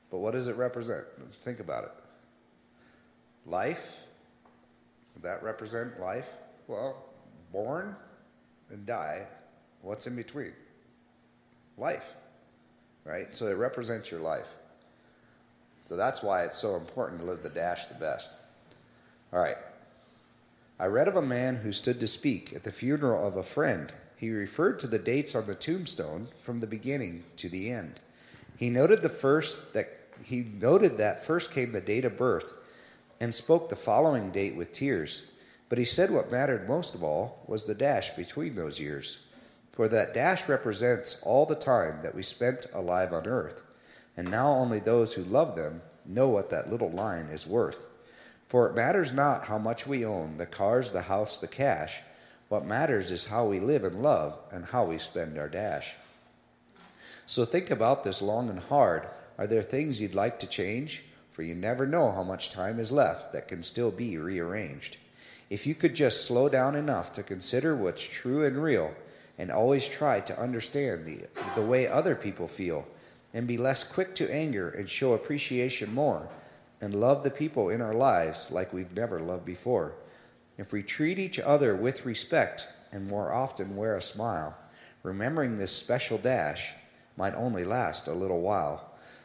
But 0.09 0.19
what 0.19 0.31
does 0.31 0.47
it 0.47 0.55
represent? 0.57 1.05
Think 1.41 1.59
about 1.59 1.85
it. 1.85 1.91
Life? 3.45 3.95
Would 5.15 5.23
that 5.23 5.43
represent 5.43 5.99
life? 5.99 6.29
Well, 6.67 6.95
born 7.51 7.95
and 8.69 8.85
die. 8.85 9.25
What's 9.81 10.07
in 10.07 10.15
between? 10.15 10.53
Life. 11.77 12.13
Right? 13.03 13.35
So 13.35 13.47
it 13.47 13.57
represents 13.57 14.11
your 14.11 14.19
life. 14.19 14.53
So 15.85 15.97
that's 15.97 16.21
why 16.21 16.43
it's 16.43 16.57
so 16.57 16.75
important 16.75 17.21
to 17.21 17.25
live 17.25 17.41
the 17.41 17.49
dash 17.49 17.87
the 17.87 17.95
best. 17.95 18.39
All 19.33 19.39
right. 19.39 19.57
I 20.81 20.87
read 20.87 21.07
of 21.07 21.15
a 21.15 21.21
man 21.21 21.57
who 21.57 21.73
stood 21.73 21.99
to 21.99 22.07
speak 22.07 22.55
at 22.55 22.63
the 22.63 22.71
funeral 22.71 23.23
of 23.23 23.35
a 23.35 23.43
friend. 23.43 23.93
He 24.17 24.31
referred 24.31 24.79
to 24.79 24.87
the 24.87 24.97
dates 24.97 25.35
on 25.35 25.45
the 25.45 25.53
tombstone 25.53 26.27
from 26.37 26.59
the 26.59 26.65
beginning 26.65 27.23
to 27.37 27.49
the 27.49 27.69
end. 27.69 27.99
He 28.57 28.71
noted 28.71 29.03
the 29.03 29.07
first 29.07 29.75
that 29.75 29.95
he 30.23 30.39
noted 30.39 30.97
that 30.97 31.23
first 31.23 31.51
came 31.51 31.71
the 31.71 31.81
date 31.81 32.05
of 32.05 32.17
birth 32.17 32.51
and 33.19 33.31
spoke 33.31 33.69
the 33.69 33.75
following 33.75 34.31
date 34.31 34.55
with 34.55 34.71
tears. 34.71 35.23
But 35.69 35.77
he 35.77 35.85
said 35.85 36.09
what 36.09 36.31
mattered 36.31 36.67
most 36.67 36.95
of 36.95 37.03
all 37.03 37.43
was 37.45 37.67
the 37.67 37.75
dash 37.75 38.15
between 38.15 38.55
those 38.55 38.81
years. 38.81 39.19
For 39.73 39.87
that 39.87 40.15
dash 40.15 40.49
represents 40.49 41.21
all 41.21 41.45
the 41.45 41.53
time 41.53 42.01
that 42.01 42.15
we 42.15 42.23
spent 42.23 42.65
alive 42.73 43.13
on 43.13 43.27
earth. 43.27 43.61
And 44.17 44.31
now 44.31 44.53
only 44.53 44.79
those 44.79 45.13
who 45.13 45.25
love 45.25 45.55
them 45.55 45.83
know 46.07 46.29
what 46.29 46.49
that 46.49 46.71
little 46.71 46.89
line 46.89 47.27
is 47.27 47.45
worth. 47.45 47.85
For 48.51 48.67
it 48.67 48.75
matters 48.75 49.13
not 49.13 49.45
how 49.45 49.59
much 49.59 49.87
we 49.87 50.05
own 50.05 50.35
the 50.37 50.45
cars, 50.45 50.91
the 50.91 51.01
house, 51.01 51.37
the 51.37 51.47
cash. 51.47 52.01
What 52.49 52.65
matters 52.65 53.09
is 53.09 53.25
how 53.25 53.45
we 53.45 53.61
live 53.61 53.85
and 53.85 54.03
love 54.03 54.37
and 54.51 54.65
how 54.65 54.87
we 54.87 54.97
spend 54.97 55.37
our 55.37 55.47
dash. 55.47 55.95
So 57.27 57.45
think 57.45 57.71
about 57.71 58.03
this 58.03 58.21
long 58.21 58.49
and 58.49 58.59
hard. 58.59 59.07
Are 59.37 59.47
there 59.47 59.63
things 59.63 60.01
you'd 60.01 60.15
like 60.15 60.39
to 60.39 60.47
change? 60.47 61.01
For 61.29 61.43
you 61.43 61.55
never 61.55 61.87
know 61.87 62.11
how 62.11 62.23
much 62.23 62.49
time 62.49 62.77
is 62.81 62.91
left 62.91 63.31
that 63.31 63.47
can 63.47 63.63
still 63.63 63.89
be 63.89 64.17
rearranged. 64.17 64.97
If 65.49 65.65
you 65.65 65.73
could 65.73 65.95
just 65.95 66.25
slow 66.25 66.49
down 66.49 66.75
enough 66.75 67.13
to 67.13 67.23
consider 67.23 67.73
what's 67.73 68.03
true 68.03 68.43
and 68.43 68.61
real, 68.61 68.93
and 69.37 69.49
always 69.49 69.87
try 69.87 70.19
to 70.19 70.37
understand 70.37 71.05
the, 71.05 71.21
the 71.55 71.65
way 71.65 71.87
other 71.87 72.15
people 72.15 72.49
feel, 72.49 72.85
and 73.33 73.47
be 73.47 73.55
less 73.55 73.85
quick 73.85 74.15
to 74.15 74.29
anger 74.29 74.69
and 74.69 74.89
show 74.89 75.13
appreciation 75.13 75.93
more, 75.93 76.27
and 76.81 76.93
love 76.95 77.23
the 77.23 77.31
people 77.31 77.69
in 77.69 77.81
our 77.81 77.93
lives 77.93 78.51
like 78.51 78.73
we've 78.73 78.95
never 78.95 79.19
loved 79.19 79.45
before. 79.45 79.93
If 80.57 80.73
we 80.73 80.83
treat 80.83 81.19
each 81.19 81.39
other 81.39 81.75
with 81.75 82.05
respect 82.05 82.67
and 82.91 83.07
more 83.07 83.31
often 83.31 83.75
wear 83.75 83.95
a 83.95 84.01
smile, 84.01 84.57
remembering 85.03 85.55
this 85.55 85.75
special 85.75 86.17
dash 86.17 86.73
might 87.17 87.35
only 87.35 87.65
last 87.65 88.07
a 88.07 88.13
little 88.13 88.41
while. 88.41 88.83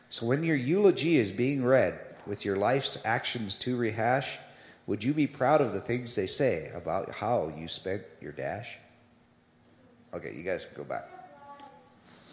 So 0.09 0.27
when 0.27 0.45
your 0.45 0.57
eulogy 0.57 1.17
is 1.17 1.33
being 1.33 1.65
read, 1.65 1.99
with 2.27 2.45
your 2.45 2.57
life's 2.57 3.07
actions 3.07 3.57
to 3.57 3.77
rehash, 3.77 4.39
would 4.87 5.03
you 5.03 5.15
be 5.15 5.27
proud 5.27 5.61
of 5.61 5.73
the 5.73 5.81
things 5.81 6.15
they 6.15 6.27
say 6.27 6.71
about 6.75 7.11
how 7.11 7.53
you 7.57 7.69
spent 7.69 8.03
your 8.21 8.33
dash? 8.33 8.79
Okay, 10.15 10.33
you 10.35 10.43
guys 10.43 10.65
can 10.65 10.77
go 10.77 10.85
back. 10.85 11.09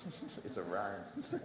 it's 0.46 0.58
a 0.58 0.64
rhyme. 0.64 1.00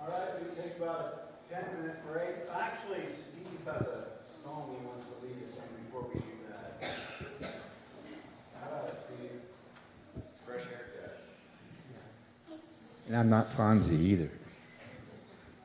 All 0.00 0.08
right, 0.08 0.40
we 0.40 0.54
can 0.54 0.64
take 0.64 0.76
about 0.76 1.30
a 1.30 1.33
ten 1.54 1.64
minute 1.80 1.96
break. 2.10 2.34
Actually, 2.52 3.02
Steve 3.22 3.60
has 3.66 3.82
a 3.82 4.06
song 4.42 4.76
he 4.76 4.86
wants 4.86 5.04
to 5.06 5.26
lead 5.26 5.36
us 5.46 5.56
in 5.56 5.84
before 5.84 6.08
we 6.12 6.20
do 6.20 6.26
that. 6.48 6.90
How 8.60 8.68
about 8.68 8.88
it, 8.88 8.94
Steve? 9.06 9.40
Fresh 10.44 10.64
haircut. 10.64 11.20
And 13.06 13.16
I'm 13.16 13.30
not 13.30 13.50
Fonzie 13.50 14.00
either. 14.00 14.30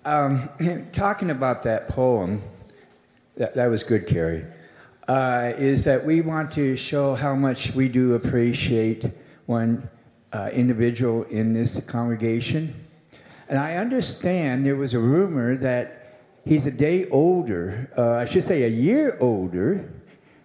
Um, 0.06 0.50
talking 0.92 1.32
about 1.32 1.64
that 1.64 1.88
poem, 1.88 2.42
that, 3.38 3.56
that 3.56 3.68
was 3.68 3.84
good, 3.84 4.06
Carrie, 4.06 4.46
uh, 5.08 5.54
is 5.58 5.86
that 5.86 6.06
we 6.06 6.22
want 6.22 6.52
to 6.54 6.78
show 6.78 7.16
how 7.16 7.34
much 7.34 7.74
we 7.74 7.90
do 7.90 8.14
appreciate 8.14 9.06
one 9.48 9.90
uh, 10.32 10.50
individual 10.54 11.24
in 11.24 11.54
this 11.54 11.82
congregation. 11.82 12.76
And 13.50 13.58
I 13.58 13.78
understand 13.78 14.64
there 14.64 14.76
was 14.76 14.94
a 14.94 15.00
rumor 15.00 15.58
that 15.58 16.20
he's 16.46 16.68
a 16.68 16.72
day 16.72 17.10
older, 17.10 17.92
uh, 17.98 18.12
I 18.12 18.26
should 18.26 18.44
say 18.44 18.62
a 18.62 18.68
year 18.68 19.18
older 19.20 19.92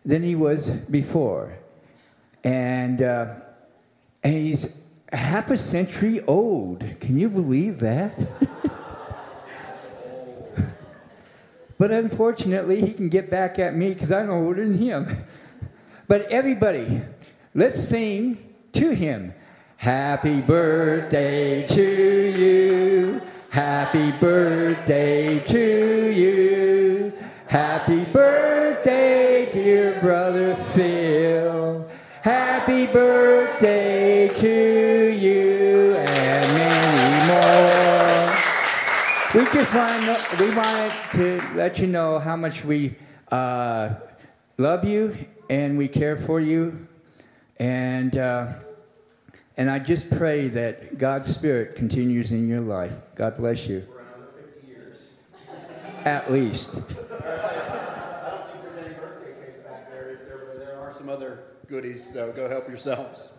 than 0.06 0.22
he 0.22 0.34
was 0.34 0.70
before. 0.70 1.52
And, 2.42 3.02
uh, 3.02 3.34
and 4.22 4.32
he's 4.32 4.82
half 5.12 5.50
a 5.50 5.56
century 5.58 6.22
old. 6.22 6.80
Can 7.00 7.18
you 7.18 7.28
believe 7.28 7.80
that? 7.80 8.18
but 11.78 11.90
unfortunately, 11.90 12.80
he 12.80 12.94
can 12.94 13.10
get 13.10 13.30
back 13.30 13.58
at 13.58 13.74
me 13.74 13.92
because 13.92 14.12
I'm 14.12 14.30
older 14.30 14.66
than 14.66 14.78
him. 14.78 15.14
But 16.08 16.30
everybody, 16.30 17.02
let's 17.54 17.78
sing 17.78 18.38
to 18.72 18.94
him. 18.94 19.34
Happy 19.84 20.40
birthday 20.40 21.66
to 21.66 22.30
you. 22.30 23.20
Happy 23.50 24.12
birthday 24.12 25.38
to 25.40 26.10
you. 26.10 27.12
Happy 27.46 28.02
birthday, 28.06 29.46
dear 29.52 30.00
brother 30.00 30.54
Phil. 30.54 31.86
Happy 32.22 32.86
birthday 32.86 34.28
to 34.28 35.12
you 35.12 35.92
and 35.98 36.54
many 36.54 37.26
more. 37.28 38.32
We 39.34 39.44
just 39.52 39.74
want 39.74 40.06
to 40.06 40.16
we 40.42 40.48
wanted 40.56 40.92
to 41.12 41.42
let 41.56 41.78
you 41.78 41.88
know 41.88 42.18
how 42.18 42.36
much 42.36 42.64
we 42.64 42.96
uh, 43.30 43.96
love 44.56 44.86
you 44.86 45.14
and 45.50 45.76
we 45.76 45.88
care 45.88 46.16
for 46.16 46.40
you. 46.40 46.88
And 47.58 48.16
uh, 48.16 48.54
and 49.56 49.70
I 49.70 49.78
just 49.78 50.10
pray 50.10 50.48
that 50.48 50.98
God's 50.98 51.32
Spirit 51.32 51.76
continues 51.76 52.32
in 52.32 52.48
your 52.48 52.60
life. 52.60 52.94
God 53.14 53.36
bless 53.36 53.66
you. 53.68 53.82
For 53.82 54.00
another 54.00 54.32
fifty 54.36 54.66
years. 54.66 54.98
At 56.04 56.30
least. 56.32 56.74
I 56.74 56.78
don't 56.78 56.90
think 56.90 58.62
there's 58.64 58.86
any 58.86 58.94
birthday 58.94 59.34
cake 59.46 59.64
back 59.64 59.90
there, 59.90 60.10
is 60.10 60.20
there? 60.20 60.38
But 60.38 60.58
there 60.58 60.80
are 60.80 60.92
some 60.92 61.08
other 61.08 61.44
goodies, 61.68 62.12
so 62.12 62.32
go 62.32 62.48
help 62.48 62.68
yourselves. 62.68 63.32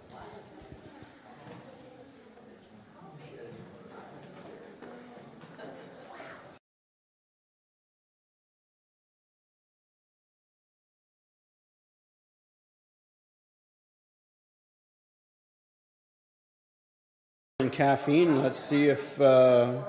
Caffeine. 17.75 18.41
Let's 18.41 18.57
see 18.57 18.87
if 18.87 19.19
uh, 19.19 19.83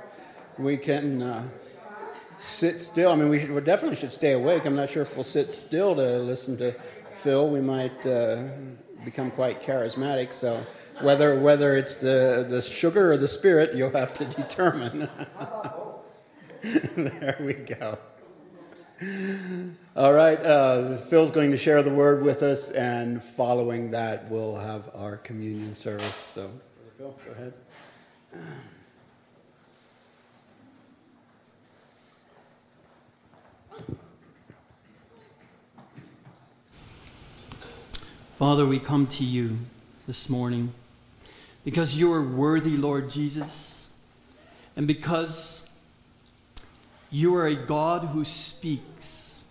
we 0.58 0.76
can 0.76 1.22
uh, 1.22 1.48
sit 2.38 2.78
still. 2.78 3.12
I 3.12 3.16
mean, 3.16 3.28
we, 3.28 3.38
should, 3.38 3.50
we 3.50 3.60
definitely 3.60 3.96
should 3.96 4.12
stay 4.12 4.32
awake. 4.32 4.66
I'm 4.66 4.76
not 4.76 4.90
sure 4.90 5.02
if 5.02 5.14
we'll 5.14 5.24
sit 5.24 5.52
still 5.52 5.94
to 5.94 6.18
listen 6.18 6.56
to 6.58 6.72
Phil. 7.14 7.48
We 7.48 7.60
might 7.60 8.04
uh, 8.04 8.48
become 9.04 9.30
quite 9.30 9.62
charismatic. 9.62 10.32
So 10.32 10.66
whether 11.00 11.38
whether 11.38 11.76
it's 11.76 11.98
the 11.98 12.44
the 12.48 12.60
sugar 12.60 13.12
or 13.12 13.16
the 13.16 13.28
spirit, 13.28 13.74
you'll 13.74 13.96
have 13.96 14.12
to 14.14 14.24
determine. 14.42 15.08
there 16.96 17.36
we 17.40 17.54
go. 17.54 17.98
All 19.94 20.12
right, 20.12 20.38
uh, 20.40 20.96
Phil's 20.96 21.30
going 21.30 21.50
to 21.50 21.58
share 21.58 21.82
the 21.82 21.92
word 21.92 22.22
with 22.22 22.42
us, 22.42 22.70
and 22.70 23.22
following 23.22 23.90
that, 23.90 24.30
we'll 24.30 24.56
have 24.56 24.88
our 24.94 25.18
communion 25.18 25.74
service. 25.74 26.14
So, 26.14 26.50
Phil, 26.96 27.14
go 27.26 27.32
ahead. 27.32 27.52
Father, 38.36 38.66
we 38.66 38.78
come 38.78 39.06
to 39.06 39.24
you 39.24 39.56
this 40.06 40.28
morning 40.28 40.72
because 41.64 41.96
you 41.96 42.12
are 42.12 42.22
worthy, 42.22 42.76
Lord 42.76 43.10
Jesus, 43.10 43.90
and 44.76 44.86
because 44.86 45.66
you 47.10 47.34
are 47.36 47.46
a 47.46 47.54
God 47.54 48.04
who 48.04 48.24
speaks. 48.24 49.42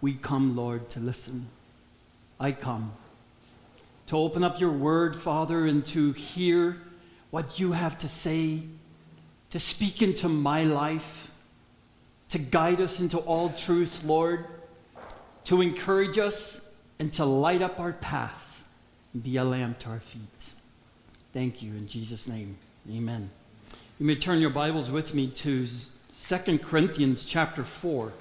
We 0.00 0.14
come, 0.14 0.56
Lord, 0.56 0.88
to 0.90 1.00
listen. 1.00 1.48
I 2.38 2.52
come 2.52 2.92
to 4.06 4.16
open 4.16 4.42
up 4.42 4.58
your 4.58 4.72
word, 4.72 5.14
Father, 5.14 5.66
and 5.66 5.86
to 5.88 6.12
hear 6.12 6.80
what 7.30 7.58
you 7.60 7.72
have 7.72 7.98
to 7.98 8.08
say, 8.08 8.62
to 9.50 9.58
speak 9.58 10.02
into 10.02 10.28
my 10.28 10.64
life, 10.64 11.30
to 12.30 12.38
guide 12.38 12.80
us 12.80 13.00
into 13.00 13.18
all 13.18 13.50
truth, 13.50 14.04
Lord, 14.04 14.44
to 15.44 15.60
encourage 15.60 16.18
us 16.18 16.60
and 16.98 17.12
to 17.14 17.24
light 17.24 17.62
up 17.62 17.80
our 17.80 17.92
path 17.92 18.62
and 19.14 19.22
be 19.22 19.36
a 19.36 19.44
lamp 19.44 19.78
to 19.80 19.90
our 19.90 20.00
feet. 20.00 20.22
Thank 21.32 21.62
you 21.62 21.72
in 21.72 21.86
Jesus' 21.86 22.28
name. 22.28 22.56
Amen. 22.90 23.30
You 23.98 24.06
may 24.06 24.16
turn 24.16 24.40
your 24.40 24.50
Bibles 24.50 24.90
with 24.90 25.14
me 25.14 25.28
to 25.28 25.66
2 25.66 26.58
Corinthians 26.58 27.24
chapter 27.24 27.64
4. 27.64 28.12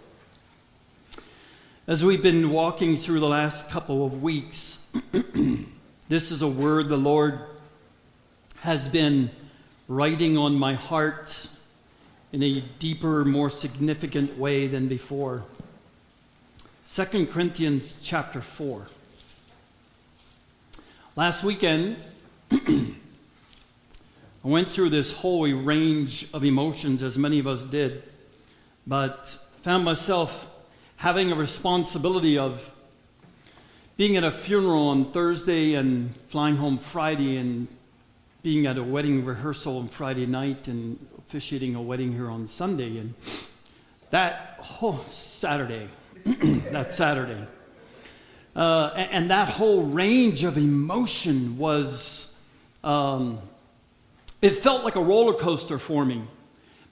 As 1.88 2.03
we've 2.03 2.22
been 2.22 2.51
walking 2.51 2.97
through 2.97 3.20
the 3.20 3.28
last 3.28 3.70
couple 3.70 4.05
of 4.05 4.22
weeks, 4.22 4.80
this 6.10 6.32
is 6.32 6.43
a 6.43 6.47
word 6.47 6.89
the 6.89 6.97
Lord 6.97 7.39
has 8.62 8.88
been 8.89 9.30
writing 9.88 10.38
on 10.38 10.55
my 10.55 10.74
heart 10.74 11.47
in 12.32 12.43
a 12.43 12.62
deeper, 12.80 13.24
more 13.24 13.49
significant 13.49 14.38
way 14.38 14.68
than 14.68 14.88
before. 14.88 15.43
2 16.93 17.28
Corinthians 17.28 17.95
chapter 18.01 18.41
4. 18.41 18.86
Last 21.16 21.43
weekend, 21.43 22.03
I 22.51 22.93
went 24.43 24.70
through 24.70 24.89
this 24.89 25.14
whole 25.14 25.49
range 25.51 26.28
of 26.34 26.43
emotions, 26.43 27.01
as 27.01 27.18
many 27.18 27.39
of 27.39 27.47
us 27.47 27.64
did, 27.64 28.03
but 28.86 29.38
found 29.62 29.86
myself 29.86 30.49
having 30.97 31.32
a 31.32 31.36
responsibility 31.36 32.38
of 32.38 32.74
being 33.95 34.18
at 34.18 34.24
a 34.24 34.32
funeral 34.32 34.89
on 34.89 35.12
Thursday 35.12 35.76
and 35.76 36.14
flying 36.28 36.57
home 36.57 36.78
Friday 36.78 37.38
and 37.38 37.68
being 38.49 38.65
at 38.65 38.79
a 38.79 38.83
wedding 38.83 39.25
rehearsal 39.25 39.77
on 39.77 39.87
Friday 39.87 40.25
night 40.25 40.67
and 40.67 40.97
officiating 41.19 41.75
a 41.75 41.81
wedding 41.83 42.11
here 42.11 42.27
on 42.27 42.47
Sunday. 42.47 42.97
And 42.97 43.13
that 44.09 44.57
whole 44.57 45.05
Saturday, 45.11 45.87
that 46.25 46.91
Saturday. 46.91 47.45
Uh, 48.55 48.91
and, 48.95 49.11
and, 49.11 49.29
that 49.29 49.49
whole 49.49 49.83
range 49.83 50.45
of 50.45 50.57
emotion 50.57 51.59
was, 51.59 52.35
um, 52.83 53.37
it 54.41 54.55
felt 54.55 54.83
like 54.83 54.95
a 54.95 55.03
roller 55.03 55.35
coaster 55.35 55.77
for 55.77 56.03
me. 56.03 56.23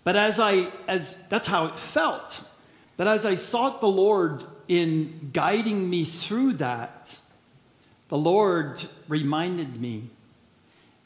But 0.04 0.16
as 0.16 0.40
I, 0.40 0.72
as 0.88 1.18
that's 1.28 1.48
how 1.48 1.66
it 1.66 1.80
felt. 1.80 2.40
But 2.98 3.08
as 3.08 3.26
I 3.26 3.34
sought 3.34 3.82
the 3.82 3.88
Lord 3.88 4.44
in 4.68 5.32
guiding 5.34 5.90
me 5.90 6.06
through 6.06 6.54
that, 6.54 7.20
the 8.10 8.18
Lord 8.20 8.80
reminded 9.08 9.82
me 9.82 10.12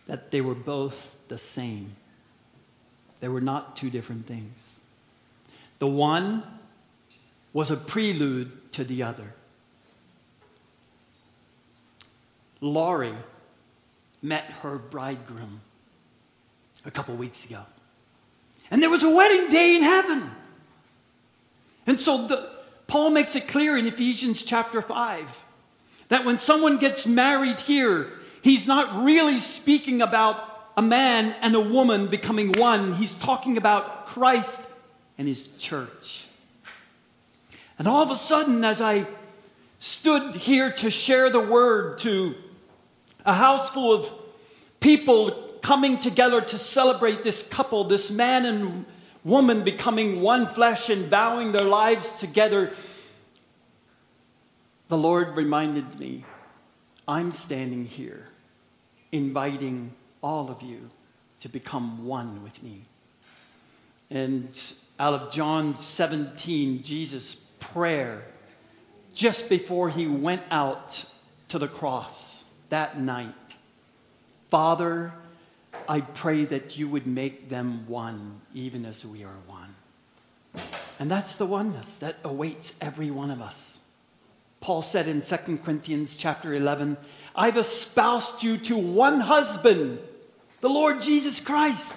that 0.08 0.32
they 0.32 0.42
were 0.42 0.56
both 0.56 1.16
the 1.28 1.38
same. 1.38 1.96
They 3.20 3.28
were 3.28 3.42
not 3.42 3.76
two 3.76 3.90
different 3.90 4.28
things. 4.28 4.80
The 5.80 5.88
one 5.88 6.44
was 7.54 7.72
a 7.72 7.78
prelude 7.78 8.52
to 8.74 8.84
the 8.84 9.04
other. 9.04 9.34
Laurie 12.62 13.16
met 14.22 14.46
her 14.62 14.78
bridegroom 14.78 15.62
a 16.86 16.92
couple 16.92 17.16
weeks 17.16 17.46
ago. 17.46 17.62
And 18.70 18.82
there 18.82 18.90
was 18.90 19.04
a 19.04 19.10
wedding 19.10 19.50
day 19.50 19.76
in 19.76 19.84
heaven. 19.84 20.32
And 21.88 22.00
so 22.00 22.28
the, 22.28 22.50
Paul 22.88 23.10
makes 23.10 23.36
it 23.36 23.48
clear 23.48 23.76
in 23.78 23.88
Ephesians 23.88 24.44
chapter 24.44 24.82
5 24.82 25.46
that 26.10 26.26
when 26.26 26.38
someone 26.38 26.78
gets 26.78 27.08
married 27.08 27.60
here, 27.60 28.12
he's 28.42 28.68
not 28.68 29.04
really 29.04 29.40
speaking 29.40 30.02
about 30.02 30.48
a 30.76 30.82
man 30.82 31.36
and 31.42 31.56
a 31.56 31.60
woman 31.60 32.08
becoming 32.08 32.54
one. 32.54 32.94
He's 32.94 33.14
talking 33.14 33.58
about 33.58 34.08
Christ 34.08 34.60
and 35.18 35.28
his 35.28 35.48
church. 35.60 36.26
And 37.78 37.88
all 37.88 38.04
of 38.04 38.12
a 38.12 38.16
sudden, 38.16 38.64
as 38.64 38.82
I 38.82 39.08
stood 39.80 40.36
here 40.36 40.72
to 40.72 40.92
share 40.92 41.30
the 41.30 41.40
word 41.40 42.00
to 42.00 42.36
a 43.26 43.34
house 43.34 43.70
full 43.70 43.94
of 43.94 44.14
people 44.80 45.32
coming 45.62 46.00
together 46.00 46.42
to 46.42 46.58
celebrate 46.58 47.24
this 47.24 47.42
couple, 47.48 47.86
this 47.86 48.10
man 48.10 48.46
and 48.46 48.86
woman 49.24 49.64
becoming 49.64 50.22
one 50.22 50.48
flesh 50.48 50.90
and 50.90 51.10
bowing 51.10 51.52
their 51.52 51.64
lives 51.64 52.12
together, 52.14 52.74
the 54.88 54.98
Lord 54.98 55.36
reminded 55.36 56.00
me 56.00 56.26
I'm 57.08 57.32
standing 57.32 57.86
here 57.86 58.31
inviting 59.12 59.94
all 60.22 60.50
of 60.50 60.62
you 60.62 60.90
to 61.42 61.50
become 61.50 62.06
one 62.06 62.44
with 62.44 62.62
me. 62.62 62.82
And 64.10 64.74
out 65.00 65.14
of 65.14 65.32
John 65.32 65.78
17, 65.78 66.84
Jesus' 66.84 67.36
prayer 67.60 68.24
just 69.14 69.50
before 69.50 69.90
he 69.90 70.08
went 70.08 70.44
out 70.52 71.06
to 71.50 71.60
the 71.60 71.68
cross 71.68 72.46
that 72.70 73.00
night. 73.00 73.34
Father, 74.50 75.14
I 75.88 76.02
pray 76.02 76.46
that 76.46 76.78
you 76.78 76.88
would 76.90 77.08
make 77.08 77.50
them 77.50 77.88
one, 77.88 78.42
even 78.54 78.86
as 78.86 79.06
we 79.06 79.24
are 79.24 79.40
one. 79.48 79.76
And 81.00 81.10
that's 81.10 81.38
the 81.38 81.46
oneness 81.46 81.98
that 81.98 82.18
awaits 82.24 82.74
every 82.80 83.12
one 83.12 83.32
of 83.32 83.42
us. 83.42 83.80
Paul 84.60 84.82
said 84.84 85.08
in 85.08 85.22
2 85.22 85.60
Corinthians 85.64 86.16
chapter 86.16 86.54
11, 86.54 86.98
I've 87.36 87.58
espoused 87.58 88.44
you 88.44 88.58
to 88.58 88.78
one 88.78 89.20
husband, 89.20 90.00
the 90.60 90.70
Lord 90.70 91.02
Jesus 91.02 91.40
Christ. 91.40 91.96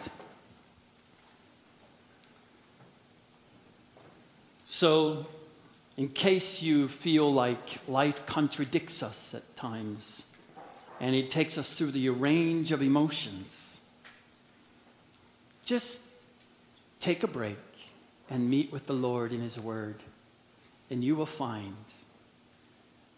So 4.67 5.27
in 5.97 6.09
case 6.09 6.63
you 6.63 6.89
feel 6.89 7.33
like 7.33 7.79
life 7.89 8.27
contradicts 8.27 9.03
us 9.03 9.35
at 9.35 9.57
times 9.57 10.23
and 11.01 11.15
it 11.15 11.31
takes 11.31 11.59
us 11.59 11.75
through 11.75 11.93
the 11.93 12.09
range 12.11 12.73
of 12.73 12.83
emotions, 12.83 13.81
just 15.65 16.01
take 17.01 17.23
a 17.23 17.29
break 17.29 17.59
and 18.31 18.49
meet 18.49 18.73
with 18.73 18.87
the 18.87 18.95
Lord 18.95 19.33
in 19.33 19.41
His 19.41 19.59
Word, 19.59 19.97
and 20.91 21.05
you 21.05 21.17
will 21.17 21.27
find 21.27 21.77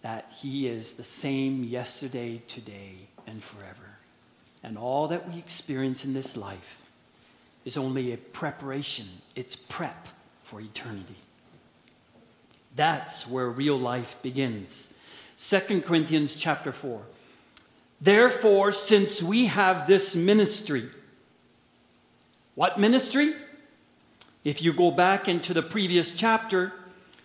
that 0.07 0.33
He 0.41 0.69
is 0.69 0.93
the 0.93 1.03
same 1.03 1.65
yesterday, 1.65 2.41
today, 2.47 2.93
and 3.27 3.43
forever. 3.43 3.89
And 4.63 4.79
all 4.79 5.09
that 5.09 5.29
we 5.29 5.37
experience 5.37 6.05
in 6.05 6.15
this 6.15 6.37
life 6.37 6.81
is 7.65 7.77
only 7.77 8.13
a 8.13 8.17
preparation, 8.17 9.07
it's 9.35 9.57
prep 9.57 10.07
for 10.45 10.61
eternity. 10.61 11.17
That's 12.77 13.27
where 13.27 13.49
real 13.49 13.77
life 13.77 14.23
begins. 14.23 14.89
2 15.39 15.81
Corinthians 15.81 16.37
chapter 16.37 16.71
4. 16.71 17.03
Therefore, 18.01 18.71
since 18.71 19.21
we 19.21 19.47
have 19.47 19.89
this 19.89 20.15
ministry, 20.15 20.89
what 22.55 22.79
ministry? 22.79 23.35
If 24.45 24.63
you 24.63 24.73
go 24.73 24.93
back 24.93 25.27
into 25.27 25.53
the 25.53 25.63
previous 25.63 26.15
chapter, 26.15 26.73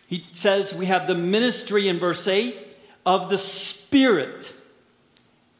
he 0.07 0.25
says 0.33 0.73
we 0.73 0.87
have 0.87 1.05
the 1.05 1.13
ministry 1.13 1.87
in 1.87 1.99
verse 1.99 2.27
8 2.27 2.69
of 3.05 3.29
the 3.29 3.37
Spirit. 3.37 4.53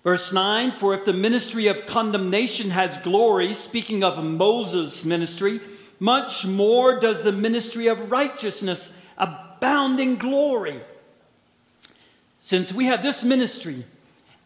Verse 0.04 0.34
9 0.34 0.72
For 0.72 0.94
if 0.94 1.06
the 1.06 1.14
ministry 1.14 1.68
of 1.68 1.86
condemnation 1.86 2.70
has 2.72 2.96
glory, 2.98 3.54
speaking 3.54 4.04
of 4.04 4.24
Moses' 4.24 5.06
ministry, 5.06 5.60
much 6.00 6.46
more 6.46 7.00
does 7.00 7.24
the 7.24 7.32
ministry 7.32 7.88
of 7.88 8.12
righteousness 8.12 8.92
abound 9.18 10.00
in 10.00 10.16
glory. 10.18 10.80
Since 12.42 12.74
we 12.74 12.86
have 12.88 13.04
this 13.04 13.24
ministry, 13.24 13.86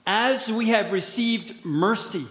as 0.06 0.52
we 0.52 0.70
have 0.70 0.92
received 0.92 1.66
mercy, 1.66 2.28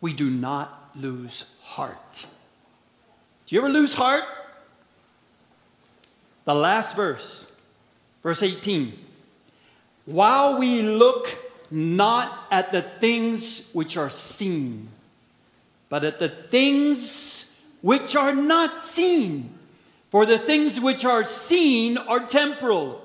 we 0.00 0.12
do 0.12 0.30
not 0.30 0.90
lose 0.94 1.44
heart. 1.62 2.26
Do 3.46 3.54
you 3.54 3.60
ever 3.60 3.70
lose 3.70 3.92
heart? 3.92 4.24
The 6.44 6.54
last 6.54 6.94
verse, 6.94 7.46
verse 8.26 8.42
18. 8.42 8.92
While 10.04 10.58
we 10.58 10.82
look 10.82 11.32
not 11.70 12.36
at 12.50 12.72
the 12.72 12.82
things 12.82 13.64
which 13.72 13.96
are 13.96 14.10
seen, 14.10 14.88
but 15.88 16.02
at 16.02 16.18
the 16.18 16.28
things 16.28 17.48
which 17.82 18.16
are 18.16 18.34
not 18.34 18.82
seen. 18.82 19.50
For 20.10 20.26
the 20.26 20.40
things 20.40 20.80
which 20.80 21.04
are 21.04 21.22
seen 21.22 21.98
are 21.98 22.18
temporal, 22.18 23.00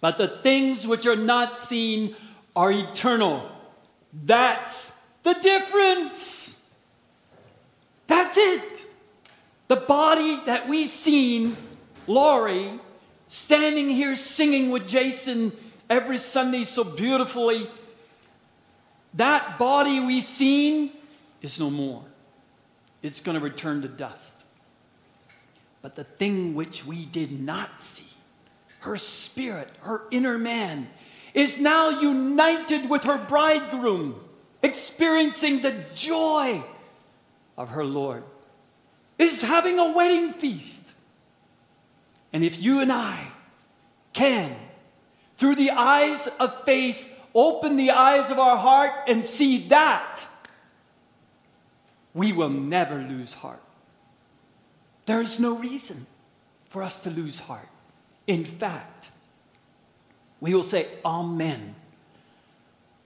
but 0.00 0.18
the 0.18 0.26
things 0.26 0.84
which 0.84 1.06
are 1.06 1.14
not 1.14 1.58
seen 1.60 2.16
are 2.56 2.72
eternal. 2.72 3.48
That's 4.24 4.92
the 5.22 5.34
difference. 5.34 6.60
That's 8.08 8.36
it. 8.36 8.86
The 9.68 9.76
body 9.76 10.40
that 10.46 10.68
we've 10.68 10.90
seen, 10.90 11.56
Laurie, 12.08 12.80
standing 13.28 13.90
here 13.90 14.16
singing 14.16 14.70
with 14.70 14.86
Jason 14.88 15.52
every 15.88 16.18
Sunday 16.18 16.64
so 16.64 16.84
beautifully, 16.84 17.68
that 19.14 19.58
body 19.58 20.00
we've 20.00 20.24
seen 20.24 20.90
is 21.42 21.58
no 21.58 21.70
more. 21.70 22.02
It's 23.02 23.20
going 23.20 23.38
to 23.38 23.44
return 23.44 23.82
to 23.82 23.88
dust. 23.88 24.44
But 25.82 25.94
the 25.94 26.04
thing 26.04 26.54
which 26.54 26.84
we 26.84 27.04
did 27.04 27.40
not 27.40 27.80
see, 27.80 28.06
her 28.80 28.96
spirit, 28.96 29.68
her 29.82 30.02
inner 30.10 30.38
man, 30.38 30.88
is 31.34 31.58
now 31.58 32.00
united 32.00 32.88
with 32.88 33.04
her 33.04 33.18
bridegroom, 33.18 34.16
experiencing 34.62 35.62
the 35.62 35.76
joy 35.94 36.62
of 37.56 37.68
her 37.68 37.84
Lord, 37.84 38.24
is 39.18 39.40
having 39.42 39.78
a 39.78 39.92
wedding 39.92 40.32
feast. 40.32 40.82
And 42.32 42.44
if 42.44 42.60
you 42.60 42.80
and 42.80 42.92
I 42.92 43.26
can, 44.12 44.54
through 45.36 45.56
the 45.56 45.70
eyes 45.70 46.26
of 46.40 46.64
faith, 46.64 47.08
open 47.34 47.76
the 47.76 47.90
eyes 47.92 48.30
of 48.30 48.38
our 48.38 48.56
heart 48.56 48.92
and 49.08 49.24
see 49.24 49.68
that, 49.68 50.26
we 52.14 52.32
will 52.32 52.48
never 52.48 52.96
lose 52.96 53.32
heart. 53.32 53.62
There 55.04 55.20
is 55.20 55.38
no 55.38 55.56
reason 55.58 56.06
for 56.70 56.82
us 56.82 56.98
to 57.00 57.10
lose 57.10 57.38
heart. 57.38 57.68
In 58.26 58.44
fact, 58.44 59.08
we 60.40 60.54
will 60.54 60.62
say 60.62 60.88
Amen 61.04 61.74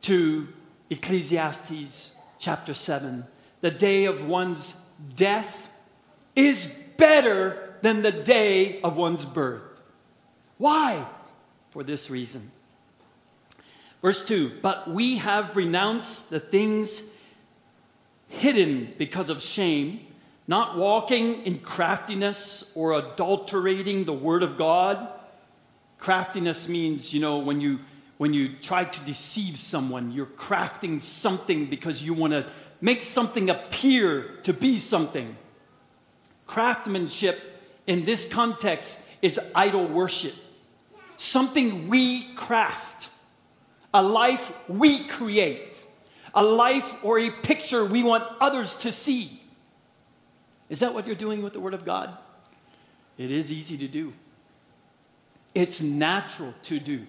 to 0.02 0.48
Ecclesiastes 0.88 2.10
chapter 2.38 2.72
7. 2.72 3.24
The 3.60 3.70
day 3.70 4.06
of 4.06 4.26
one's 4.26 4.74
death 5.16 5.68
is 6.34 6.66
better 6.96 7.69
than 7.82 8.02
the 8.02 8.12
day 8.12 8.80
of 8.82 8.96
one's 8.96 9.24
birth. 9.24 9.62
Why? 10.58 11.06
For 11.70 11.82
this 11.82 12.10
reason. 12.10 12.50
Verse 14.02 14.26
2 14.26 14.58
But 14.62 14.90
we 14.90 15.18
have 15.18 15.56
renounced 15.56 16.30
the 16.30 16.40
things 16.40 17.02
hidden 18.28 18.94
because 18.98 19.30
of 19.30 19.42
shame 19.42 20.00
not 20.50 20.76
walking 20.76 21.46
in 21.46 21.60
craftiness 21.60 22.68
or 22.74 22.94
adulterating 22.94 24.04
the 24.04 24.12
word 24.12 24.42
of 24.42 24.56
God. 24.56 25.08
Craftiness 25.98 26.68
means, 26.68 27.14
you 27.14 27.20
know, 27.20 27.38
when 27.38 27.60
you 27.60 27.78
when 28.18 28.34
you 28.34 28.56
try 28.56 28.84
to 28.84 29.00
deceive 29.04 29.56
someone, 29.56 30.10
you're 30.10 30.26
crafting 30.26 31.00
something 31.00 31.66
because 31.70 32.02
you 32.02 32.14
want 32.14 32.32
to 32.32 32.46
make 32.80 33.04
something 33.04 33.48
appear 33.48 34.40
to 34.42 34.52
be 34.52 34.80
something. 34.80 35.36
Craftsmanship 36.48 37.40
in 37.90 38.04
this 38.04 38.28
context 38.28 38.96
is 39.20 39.40
idol 39.52 39.84
worship. 39.84 40.34
Something 41.16 41.88
we 41.88 42.22
craft, 42.34 43.10
a 43.92 44.00
life 44.00 44.52
we 44.68 45.00
create, 45.00 45.84
a 46.32 46.40
life 46.40 46.94
or 47.02 47.18
a 47.18 47.30
picture 47.30 47.84
we 47.84 48.04
want 48.04 48.22
others 48.40 48.76
to 48.84 48.92
see. 48.92 49.42
Is 50.68 50.78
that 50.78 50.94
what 50.94 51.08
you're 51.08 51.16
doing 51.16 51.42
with 51.42 51.52
the 51.52 51.58
Word 51.58 51.74
of 51.74 51.84
God? 51.84 52.16
It 53.18 53.32
is 53.32 53.50
easy 53.50 53.78
to 53.78 53.88
do. 53.88 54.12
It's 55.52 55.80
natural 55.80 56.54
to 56.66 56.78
do. 56.78 57.06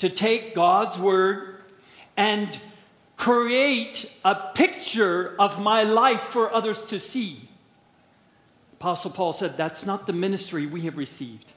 To 0.00 0.10
take 0.10 0.54
God's 0.54 0.98
Word 0.98 1.56
and 2.18 2.60
create 3.16 4.12
a 4.26 4.34
picture 4.34 5.34
of 5.38 5.58
my 5.58 5.84
life 5.84 6.20
for 6.20 6.52
others 6.52 6.84
to 6.92 6.98
see. 6.98 7.48
Apostle 8.82 9.12
Paul 9.12 9.32
said 9.32 9.56
that's 9.56 9.86
not 9.86 10.08
the 10.08 10.12
ministry 10.12 10.66
we 10.66 10.80
have 10.82 10.96
received. 10.96 11.52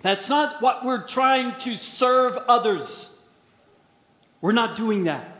That's 0.00 0.30
not 0.30 0.62
what 0.62 0.86
we're 0.86 1.06
trying 1.06 1.54
to 1.60 1.76
serve 1.76 2.34
others. 2.48 3.14
We're 4.40 4.52
not 4.52 4.74
doing 4.74 5.04
that. 5.04 5.36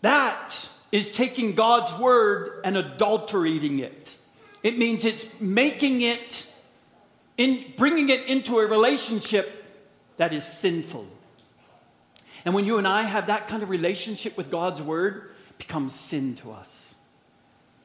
That 0.00 0.70
is 0.90 1.14
taking 1.14 1.54
God's 1.54 1.92
word 1.98 2.62
and 2.64 2.78
adulterating 2.78 3.80
it. 3.80 4.16
It 4.62 4.78
means 4.78 5.04
it's 5.04 5.28
making 5.38 6.00
it, 6.00 6.46
in, 7.36 7.74
bringing 7.76 8.08
it 8.08 8.24
into 8.24 8.58
a 8.58 8.66
relationship 8.66 9.66
that 10.16 10.32
is 10.32 10.44
sinful. 10.44 11.06
And 12.46 12.54
when 12.54 12.64
you 12.64 12.78
and 12.78 12.88
I 12.88 13.02
have 13.02 13.26
that 13.26 13.48
kind 13.48 13.62
of 13.62 13.68
relationship 13.68 14.38
with 14.38 14.50
God's 14.50 14.80
word, 14.80 15.30
it 15.50 15.58
becomes 15.58 15.94
sin 15.94 16.36
to 16.36 16.52
us. 16.52 16.94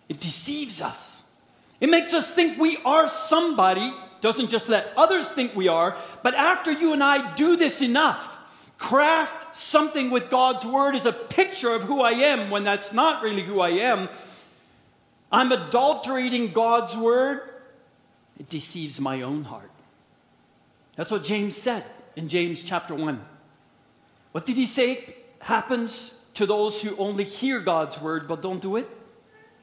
It 0.07 0.21
deceives 0.21 0.79
us. 0.79 1.23
It 1.80 1.89
makes 1.89 2.13
us 2.13 2.30
think 2.32 2.57
we 2.57 2.78
are 2.86 3.07
somebody, 3.07 3.93
doesn't 4.21 4.49
just 4.49 4.69
let 4.69 4.93
others 4.97 5.30
think 5.30 5.55
we 5.55 5.67
are, 5.67 5.97
but 6.23 6.34
after 6.34 6.71
you 6.71 6.93
and 6.93 7.03
I 7.03 7.36
do 7.36 7.57
this 7.57 7.82
enough, 7.82 8.38
craft 8.78 9.55
something 9.55 10.09
with 10.09 10.30
God's 10.30 10.65
word 10.65 10.95
as 10.95 11.05
a 11.05 11.11
picture 11.11 11.73
of 11.73 11.84
who 11.84 12.01
I 12.01 12.11
am 12.11 12.49
when 12.49 12.63
that's 12.63 12.93
not 12.93 13.23
really 13.23 13.43
who 13.43 13.59
I 13.59 13.69
am, 13.69 14.09
I'm 15.32 15.51
adulterating 15.51 16.53
God's 16.53 16.95
word. 16.95 17.41
It 18.39 18.49
deceives 18.49 18.99
my 18.99 19.23
own 19.23 19.43
heart. 19.43 19.71
That's 20.95 21.11
what 21.11 21.23
James 21.23 21.57
said 21.57 21.84
in 22.15 22.28
James 22.28 22.63
chapter 22.63 22.95
1. 22.95 23.23
What 24.32 24.45
did 24.45 24.55
he 24.55 24.65
say 24.65 25.15
happens 25.39 26.13
to 26.36 26.45
those 26.45 26.82
who 26.82 26.95
only 26.97 27.23
hear 27.23 27.59
God's 27.59 27.99
word 27.99 28.28
but 28.28 28.41
don't 28.41 28.61
do 28.61 28.78
it? 28.78 28.89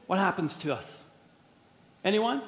What 0.07 0.19
happens 0.19 0.55
to 0.57 0.73
us? 0.73 1.03
Anyone? 2.03 2.41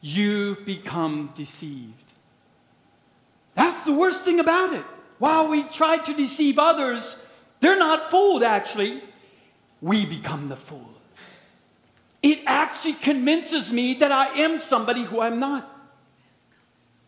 You 0.00 0.56
become 0.64 1.32
deceived. 1.36 2.12
That's 3.54 3.82
the 3.84 3.92
worst 3.92 4.24
thing 4.24 4.40
about 4.40 4.72
it. 4.72 4.84
While 5.18 5.48
we 5.48 5.62
try 5.62 5.98
to 5.98 6.14
deceive 6.14 6.58
others, 6.58 7.16
they're 7.60 7.78
not 7.78 8.10
fooled, 8.10 8.42
actually. 8.42 9.02
We 9.80 10.04
become 10.04 10.48
the 10.48 10.56
fool. 10.56 10.88
It 12.22 12.40
actually 12.46 12.94
convinces 12.94 13.72
me 13.72 13.94
that 13.94 14.12
I 14.12 14.40
am 14.40 14.58
somebody 14.58 15.02
who 15.02 15.20
I'm 15.20 15.40
not. 15.40 15.68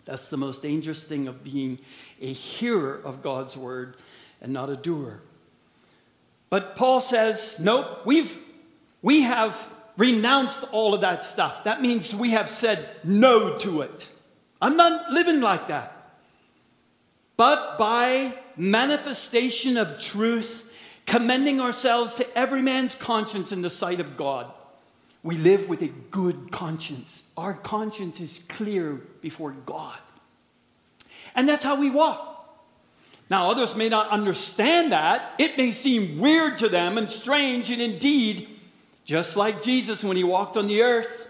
That's 0.05 0.29
the 0.29 0.37
most 0.37 0.63
dangerous 0.63 1.03
thing 1.03 1.29
of 1.29 1.43
being 1.43 1.79
a 2.21 2.33
hearer 2.33 3.01
of 3.03 3.23
God's 3.23 3.57
word 3.57 3.97
and 4.41 4.53
not 4.53 4.71
a 4.71 4.77
doer. 4.77 5.21
But 6.51 6.77
Paul 6.77 7.01
says, 7.01 7.59
nope, 7.59 8.05
we've, 8.05 8.39
we 9.03 9.23
have 9.23 9.57
renounced 9.97 10.65
all 10.73 10.95
of 10.95 11.03
that 11.03 11.25
stuff. 11.25 11.65
That 11.65 11.83
means 11.83 12.15
we 12.15 12.31
have 12.31 12.49
said 12.49 12.89
no 13.05 13.59
to 13.59 13.83
it. 13.83 14.09
I'm 14.61 14.77
not 14.77 15.11
living 15.11 15.41
like 15.41 15.69
that 15.69 15.95
but 17.37 17.79
by 17.79 18.35
manifestation 18.57 19.77
of 19.77 20.01
truth, 20.01 20.63
commending 21.07 21.61
ourselves 21.61 22.15
to 22.17 22.39
every 22.39 22.63
man's 22.63 22.95
conscience 22.95 23.53
in 23.53 23.63
the 23.63 23.71
sight 23.71 24.01
of 24.01 24.17
God. 24.17 24.53
We 25.23 25.37
live 25.37 25.69
with 25.69 25.83
a 25.83 25.89
good 25.89 26.53
conscience. 26.53 27.27
Our 27.37 27.55
conscience 27.55 28.21
is 28.21 28.41
clear 28.49 29.01
before 29.21 29.53
God. 29.53 29.99
And 31.35 31.49
that's 31.49 31.65
how 31.65 31.77
we 31.77 31.91
walk. 31.91 32.31
Now, 33.31 33.51
others 33.51 33.75
may 33.75 33.89
not 33.89 34.11
understand 34.11 34.93
that. 34.93 35.33
It 35.39 35.57
may 35.57 35.73
seem 35.73 36.19
weird 36.19 36.59
to 36.59 36.69
them 36.69 36.99
and 36.99 37.11
strange, 37.11 37.71
and 37.71 37.81
indeed, 37.81 38.54
just 39.05 39.37
like 39.37 39.63
Jesus 39.63 40.03
when 40.03 40.17
he 40.17 40.25
walked 40.25 40.57
on 40.57 40.67
the 40.67 40.83
earth, 40.83 41.27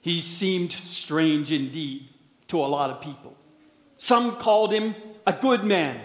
he 0.00 0.20
seemed 0.20 0.72
strange 0.72 1.52
indeed 1.52 2.08
to 2.48 2.58
a 2.58 2.66
lot 2.66 2.90
of 2.90 3.00
people. 3.00 3.36
Some 3.96 4.36
called 4.36 4.72
him 4.72 4.94
a 5.26 5.32
good 5.32 5.64
man. 5.64 6.00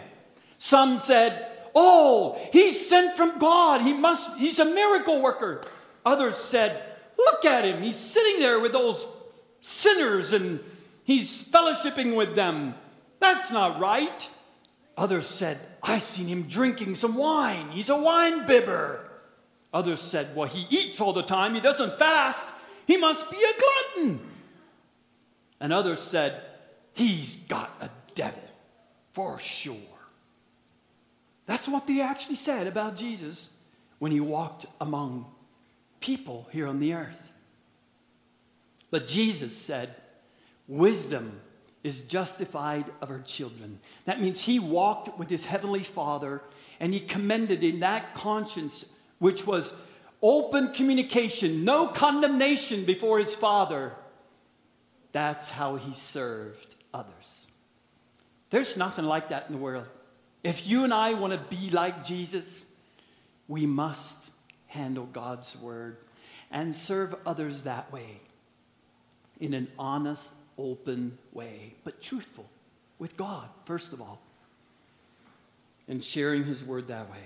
Some 0.60 1.00
said, 1.00 1.52
Oh, 1.74 2.40
he's 2.54 2.88
sent 2.88 3.18
from 3.18 3.40
God. 3.40 3.82
He 3.82 3.94
must, 3.94 4.38
he's 4.38 4.60
a 4.60 4.66
miracle 4.66 5.22
worker. 5.22 5.62
Others 6.06 6.38
said, 6.38 6.84
Look 7.18 7.46
at 7.46 7.66
him. 7.66 7.82
He's 7.82 7.98
sitting 7.98 8.40
there 8.40 8.60
with 8.60 8.72
those 8.72 9.04
sinners 9.62 10.34
and 10.34 10.60
he's 11.04 11.44
fellowshipping 11.44 12.16
with 12.16 12.36
them. 12.36 12.76
That's 13.20 13.52
not 13.52 13.80
right. 13.80 14.30
Others 14.96 15.26
said, 15.26 15.60
I 15.82 16.00
seen 16.00 16.28
him 16.28 16.44
drinking 16.44 16.96
some 16.96 17.16
wine. 17.16 17.70
He's 17.72 17.90
a 17.90 17.98
wine 17.98 18.46
bibber. 18.46 19.07
Others 19.74 20.02
said, 20.02 20.36
Well, 20.36 20.48
he 20.48 20.66
eats 20.70 21.02
all 21.02 21.14
the 21.14 21.24
time. 21.24 21.54
He 21.54 21.60
doesn't 21.60 22.00
fast. 22.00 22.44
He 22.86 22.98
must 22.98 23.30
be 23.30 23.38
a 23.38 23.60
glutton. 23.60 24.20
And 25.60 25.74
others 25.74 26.00
said, 26.00 26.42
He's 26.94 27.36
got 27.36 27.72
a 27.82 27.90
devil 28.16 28.42
for 29.14 29.40
sure. 29.40 29.76
That's 31.46 31.68
what 31.68 31.88
they 31.88 32.02
actually 32.02 32.36
said 32.36 32.68
about 32.68 32.98
Jesus 32.98 33.52
when 34.00 34.12
he 34.12 34.20
walked 34.20 34.66
among 34.80 35.26
people 36.00 36.48
here 36.52 36.68
on 36.68 36.80
the 36.80 36.94
earth. 36.94 37.32
But 38.92 39.08
Jesus 39.08 39.56
said, 39.56 39.94
Wisdom 40.68 41.40
is 41.84 42.02
justified 42.02 42.86
of 43.02 43.10
her 43.10 43.22
children. 43.22 43.80
That 44.06 44.22
means 44.22 44.42
he 44.42 44.60
walked 44.60 45.18
with 45.18 45.30
his 45.30 45.46
heavenly 45.46 45.84
Father 45.84 46.42
and 46.80 46.94
he 46.94 47.00
commended 47.00 47.64
in 47.64 47.80
that 47.80 48.16
conscience, 48.16 48.86
which 49.20 49.46
was 49.46 49.74
open 50.22 50.74
communication, 50.74 51.64
no 51.64 51.88
condemnation 51.88 52.86
before 52.86 53.20
his 53.20 53.34
Father. 53.36 53.94
That's 55.12 55.50
how 55.50 55.76
he 55.76 55.94
served 55.94 56.76
others. 56.94 57.48
There's 58.50 58.78
nothing 58.78 59.06
like 59.06 59.30
that 59.30 59.48
in 59.48 59.54
the 59.54 59.62
world. 59.62 59.86
If 60.44 60.68
you 60.68 60.84
and 60.84 60.94
I 60.94 61.14
want 61.14 61.34
to 61.34 61.56
be 61.56 61.70
like 61.70 62.06
Jesus, 62.06 62.66
we 63.48 63.66
must 63.66 64.30
handle 64.68 65.06
God's 65.06 65.56
word 65.58 65.98
and 66.52 66.76
serve 66.76 67.16
others 67.26 67.64
that 67.64 67.92
way 67.92 68.22
in 69.40 69.54
an 69.54 69.68
honest, 69.78 70.32
open 70.58 71.18
way, 71.34 71.76
but 71.84 72.02
truthful 72.02 72.50
with 73.00 73.18
God, 73.18 73.48
first 73.66 73.94
of 73.94 74.02
all, 74.02 74.20
and 75.88 76.04
sharing 76.04 76.44
his 76.44 76.64
word 76.64 76.88
that 76.88 77.10
way. 77.10 77.24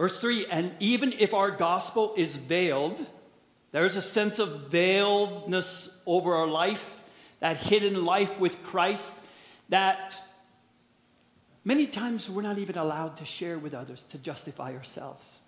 Verse 0.00 0.18
3 0.18 0.46
And 0.46 0.72
even 0.80 1.12
if 1.12 1.34
our 1.34 1.50
gospel 1.50 2.14
is 2.16 2.34
veiled, 2.34 3.06
there's 3.70 3.96
a 3.96 4.02
sense 4.02 4.38
of 4.38 4.70
veiledness 4.70 5.92
over 6.06 6.36
our 6.36 6.46
life, 6.46 7.02
that 7.40 7.58
hidden 7.58 8.06
life 8.06 8.40
with 8.40 8.62
Christ, 8.62 9.14
that 9.68 10.18
many 11.66 11.86
times 11.86 12.30
we're 12.30 12.40
not 12.40 12.56
even 12.56 12.78
allowed 12.78 13.18
to 13.18 13.26
share 13.26 13.58
with 13.58 13.74
others 13.74 14.02
to 14.12 14.18
justify 14.18 14.74
ourselves. 14.74 15.38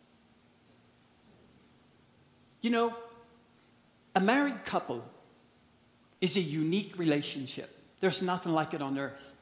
You 2.60 2.68
know, 2.68 2.92
a 4.14 4.20
married 4.20 4.66
couple 4.66 5.02
is 6.20 6.36
a 6.36 6.42
unique 6.42 6.98
relationship. 6.98 7.74
There's 8.00 8.20
nothing 8.20 8.52
like 8.52 8.74
it 8.74 8.82
on 8.82 8.98
earth. 8.98 9.32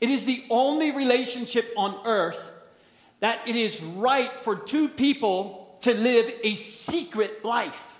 It 0.00 0.08
is 0.08 0.24
the 0.24 0.42
only 0.48 0.92
relationship 0.92 1.74
on 1.76 2.06
earth 2.06 2.40
that 3.20 3.46
it 3.46 3.56
is 3.56 3.80
right 3.82 4.32
for 4.42 4.56
two 4.56 4.88
people 4.88 5.78
to 5.82 5.94
live 5.94 6.30
a 6.42 6.56
secret 6.56 7.44
life, 7.44 7.98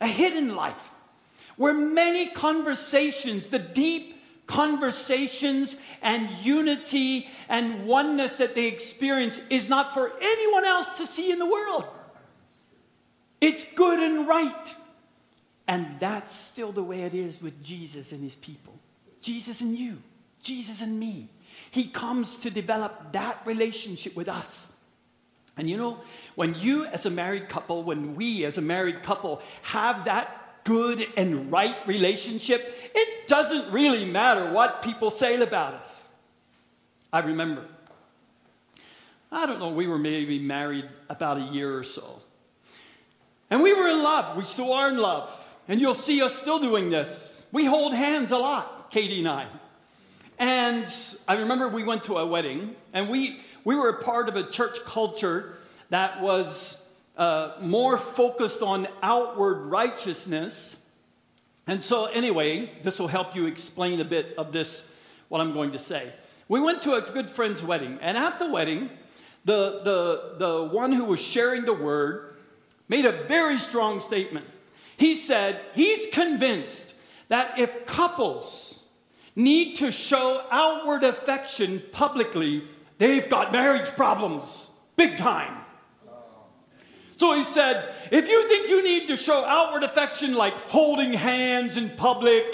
a 0.00 0.06
hidden 0.06 0.54
life, 0.54 0.90
where 1.56 1.74
many 1.74 2.28
conversations, 2.30 3.46
the 3.48 3.58
deep 3.58 4.14
conversations 4.46 5.76
and 6.02 6.30
unity 6.38 7.28
and 7.48 7.86
oneness 7.86 8.36
that 8.38 8.54
they 8.54 8.66
experience, 8.66 9.38
is 9.50 9.68
not 9.68 9.94
for 9.94 10.12
anyone 10.20 10.64
else 10.64 10.98
to 10.98 11.06
see 11.06 11.30
in 11.30 11.38
the 11.38 11.46
world. 11.46 11.84
It's 13.40 13.64
good 13.74 13.98
and 14.00 14.28
right. 14.28 14.76
And 15.68 15.98
that's 15.98 16.34
still 16.34 16.72
the 16.72 16.82
way 16.82 17.02
it 17.02 17.14
is 17.14 17.42
with 17.42 17.62
Jesus 17.62 18.12
and 18.12 18.22
his 18.22 18.36
people. 18.36 18.74
Jesus 19.20 19.60
and 19.60 19.76
you, 19.76 19.98
Jesus 20.42 20.80
and 20.80 20.98
me. 20.98 21.28
He 21.70 21.84
comes 21.84 22.38
to 22.40 22.50
develop 22.50 23.12
that 23.12 23.42
relationship 23.46 24.16
with 24.16 24.28
us. 24.28 24.66
And 25.56 25.70
you 25.70 25.76
know, 25.76 25.98
when 26.34 26.54
you 26.54 26.84
as 26.86 27.06
a 27.06 27.10
married 27.10 27.48
couple, 27.48 27.82
when 27.82 28.14
we 28.14 28.44
as 28.44 28.58
a 28.58 28.62
married 28.62 29.02
couple 29.02 29.40
have 29.62 30.04
that 30.04 30.64
good 30.64 31.06
and 31.16 31.50
right 31.50 31.76
relationship, 31.86 32.74
it 32.94 33.28
doesn't 33.28 33.72
really 33.72 34.04
matter 34.04 34.52
what 34.52 34.82
people 34.82 35.10
say 35.10 35.40
about 35.40 35.74
us. 35.74 36.06
I 37.12 37.20
remember, 37.20 37.64
I 39.32 39.46
don't 39.46 39.60
know, 39.60 39.70
we 39.70 39.86
were 39.86 39.98
maybe 39.98 40.38
married 40.38 40.88
about 41.08 41.38
a 41.38 41.52
year 41.52 41.78
or 41.78 41.84
so. 41.84 42.20
And 43.48 43.62
we 43.62 43.72
were 43.72 43.88
in 43.88 44.02
love. 44.02 44.36
We 44.36 44.44
still 44.44 44.72
are 44.72 44.88
in 44.88 44.98
love. 44.98 45.30
And 45.68 45.80
you'll 45.80 45.94
see 45.94 46.20
us 46.22 46.34
still 46.34 46.58
doing 46.58 46.90
this. 46.90 47.44
We 47.52 47.64
hold 47.64 47.94
hands 47.94 48.32
a 48.32 48.38
lot, 48.38 48.90
Katie 48.90 49.20
and 49.20 49.28
I. 49.28 49.46
And 50.38 50.86
I 51.26 51.36
remember 51.36 51.68
we 51.68 51.84
went 51.84 52.04
to 52.04 52.18
a 52.18 52.26
wedding, 52.26 52.74
and 52.92 53.08
we, 53.08 53.40
we 53.64 53.74
were 53.74 53.88
a 53.88 54.02
part 54.02 54.28
of 54.28 54.36
a 54.36 54.48
church 54.48 54.78
culture 54.84 55.54
that 55.88 56.20
was 56.20 56.76
uh, 57.16 57.52
more 57.62 57.96
focused 57.96 58.62
on 58.62 58.86
outward 59.02 59.70
righteousness. 59.70 60.76
And 61.66 61.82
so, 61.82 62.04
anyway, 62.04 62.70
this 62.82 62.98
will 62.98 63.08
help 63.08 63.34
you 63.34 63.46
explain 63.46 64.00
a 64.00 64.04
bit 64.04 64.34
of 64.36 64.52
this, 64.52 64.84
what 65.28 65.40
I'm 65.40 65.54
going 65.54 65.72
to 65.72 65.78
say. 65.78 66.12
We 66.48 66.60
went 66.60 66.82
to 66.82 66.94
a 66.94 67.00
good 67.00 67.30
friend's 67.30 67.62
wedding, 67.62 67.98
and 68.02 68.18
at 68.18 68.38
the 68.38 68.50
wedding, 68.50 68.90
the, 69.46 69.80
the, 69.82 70.34
the 70.38 70.64
one 70.64 70.92
who 70.92 71.04
was 71.04 71.20
sharing 71.20 71.64
the 71.64 71.72
word 71.72 72.36
made 72.88 73.06
a 73.06 73.24
very 73.24 73.58
strong 73.58 74.00
statement. 74.00 74.46
He 74.96 75.14
said 75.14 75.60
he's 75.74 76.12
convinced 76.12 76.94
that 77.28 77.58
if 77.58 77.86
couples 77.86 78.75
need 79.36 79.76
to 79.76 79.92
show 79.92 80.42
outward 80.50 81.04
affection 81.04 81.82
publicly, 81.92 82.64
they've 82.98 83.28
got 83.28 83.52
marriage 83.52 83.88
problems, 83.90 84.70
big 84.96 85.18
time. 85.18 85.52
So 87.18 87.34
he 87.34 87.44
said, 87.44 87.94
if 88.10 88.28
you 88.28 88.48
think 88.48 88.68
you 88.68 88.82
need 88.82 89.08
to 89.08 89.16
show 89.16 89.44
outward 89.44 89.84
affection 89.84 90.34
like 90.34 90.54
holding 90.54 91.12
hands 91.12 91.76
in 91.76 91.90
public, 91.90 92.44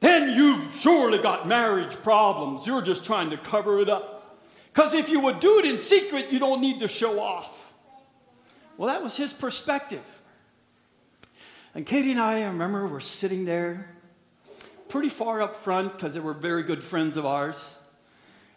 then 0.00 0.36
you've 0.36 0.76
surely 0.80 1.18
got 1.18 1.46
marriage 1.46 1.94
problems. 2.02 2.66
You're 2.66 2.82
just 2.82 3.04
trying 3.04 3.30
to 3.30 3.38
cover 3.38 3.80
it 3.80 3.88
up. 3.88 4.38
Because 4.72 4.94
if 4.94 5.08
you 5.08 5.20
would 5.20 5.40
do 5.40 5.58
it 5.58 5.64
in 5.64 5.78
secret, 5.80 6.30
you 6.30 6.38
don't 6.38 6.60
need 6.60 6.80
to 6.80 6.88
show 6.88 7.20
off. 7.20 7.56
Well, 8.76 8.88
that 8.88 9.02
was 9.02 9.16
his 9.16 9.32
perspective. 9.32 10.04
And 11.74 11.86
Katie 11.86 12.12
and 12.12 12.20
I, 12.20 12.42
I 12.42 12.46
remember, 12.46 12.86
were 12.86 13.00
sitting 13.00 13.44
there 13.44 13.88
pretty 14.90 15.08
far 15.08 15.40
up 15.40 15.56
front 15.56 15.92
because 15.92 16.14
they 16.14 16.20
were 16.20 16.34
very 16.34 16.62
good 16.64 16.82
friends 16.82 17.16
of 17.16 17.24
ours. 17.24 17.76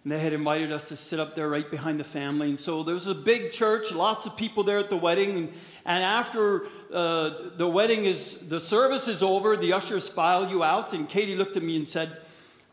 And 0.03 0.11
they 0.11 0.19
had 0.19 0.33
invited 0.33 0.73
us 0.73 0.83
to 0.89 0.97
sit 0.97 1.19
up 1.21 1.33
there 1.33 1.47
right 1.47 1.69
behind 1.69 1.97
the 1.99 2.03
family. 2.03 2.49
And 2.49 2.59
so 2.59 2.83
there 2.83 2.93
was 2.93 3.07
a 3.07 3.15
big 3.15 3.51
church, 3.51 3.93
lots 3.93 4.25
of 4.25 4.35
people 4.35 4.63
there 4.63 4.79
at 4.79 4.89
the 4.89 4.97
wedding. 4.97 5.37
And, 5.37 5.53
and 5.85 6.03
after 6.03 6.65
uh, 6.93 7.29
the 7.55 7.67
wedding 7.67 8.03
is, 8.03 8.37
the 8.37 8.59
service 8.59 9.07
is 9.07 9.23
over, 9.23 9.55
the 9.55 9.73
ushers 9.73 10.09
file 10.09 10.49
you 10.49 10.61
out. 10.61 10.93
And 10.93 11.07
Katie 11.07 11.35
looked 11.35 11.55
at 11.55 11.63
me 11.63 11.77
and 11.77 11.87
said, 11.87 12.11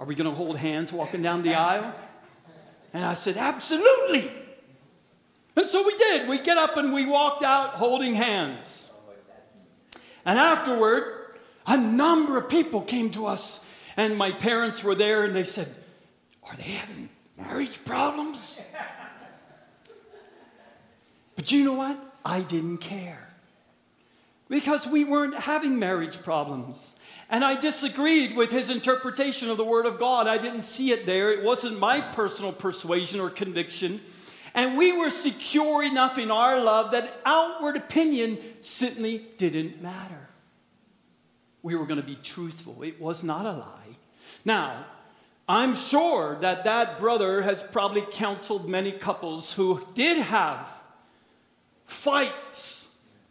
Are 0.01 0.07
we 0.07 0.17
going 0.17 0.29
to 0.29 0.35
hold 0.35 0.57
hands 0.57 0.93
walking 0.93 1.23
down 1.23 1.43
the 1.43 1.55
aisle? 1.55 1.95
And 2.93 3.05
I 3.05 3.15
said, 3.15 3.37
Absolutely. 3.37 4.29
And 5.55 5.69
so 5.69 5.87
we 5.87 5.97
did. 5.97 6.29
We 6.29 6.41
get 6.41 6.59
up 6.59 6.77
and 6.77 6.93
we 6.93 7.07
walked 7.07 7.45
out 7.45 7.75
holding 7.75 8.15
hands. 8.15 8.91
And 10.25 10.39
afterward, 10.39 11.20
a 11.67 11.77
number 11.77 12.37
of 12.39 12.49
people 12.49 12.81
came 12.83 13.11
to 13.11 13.27
us, 13.27 13.61
and 13.97 14.17
my 14.17 14.33
parents 14.33 14.83
were 14.83 14.95
there, 14.95 15.25
and 15.25 15.35
they 15.35 15.45
said, 15.45 15.73
Are 16.43 16.57
they 16.57 16.63
having 16.63 17.09
marriage 17.37 17.85
problems? 17.85 18.61
But 21.37 21.51
you 21.53 21.65
know 21.65 21.73
what? 21.73 21.99
I 22.25 22.41
didn't 22.41 22.79
care. 22.79 23.27
Because 24.49 24.87
we 24.87 25.05
weren't 25.05 25.39
having 25.39 25.79
marriage 25.79 26.23
problems. 26.23 26.95
And 27.31 27.45
I 27.45 27.59
disagreed 27.59 28.37
with 28.37 28.51
his 28.51 28.69
interpretation 28.69 29.49
of 29.51 29.57
the 29.57 29.65
Word 29.65 29.87
of 29.87 29.99
God. 29.99 30.27
I 30.27 30.39
didn't 30.39 30.63
see 30.63 30.91
it 30.91 31.07
there. 31.07 31.33
It 31.33 31.45
wasn't 31.45 31.79
my 31.79 32.01
personal 32.01 32.53
persuasion 32.53 33.21
or 33.21 33.31
conviction. 33.31 34.01
And 34.53 34.77
we 34.77 34.93
were 34.93 35.11
secure 35.11 35.85
enough 35.85 36.19
in 36.19 36.31
our 36.31 36.61
love 36.61 36.91
that 36.91 37.21
outward 37.25 37.77
opinion 37.77 38.39
certainly 38.61 39.25
didn't 39.39 39.81
matter. 39.81 40.29
We 41.63 41.75
were 41.77 41.87
going 41.87 42.01
to 42.01 42.07
be 42.07 42.17
truthful. 42.17 42.83
It 42.83 43.01
was 43.01 43.23
not 43.23 43.47
a 43.47 43.53
lie. 43.53 43.97
Now, 44.45 44.87
I'm 45.49 45.75
sure 45.75 46.39
that 46.41 46.65
that 46.65 46.99
brother 46.99 47.43
has 47.43 47.63
probably 47.63 48.03
counseled 48.13 48.69
many 48.69 48.93
couples 48.93 49.53
who 49.53 49.85
did 49.95 50.19
have 50.19 50.73
fights 51.87 52.81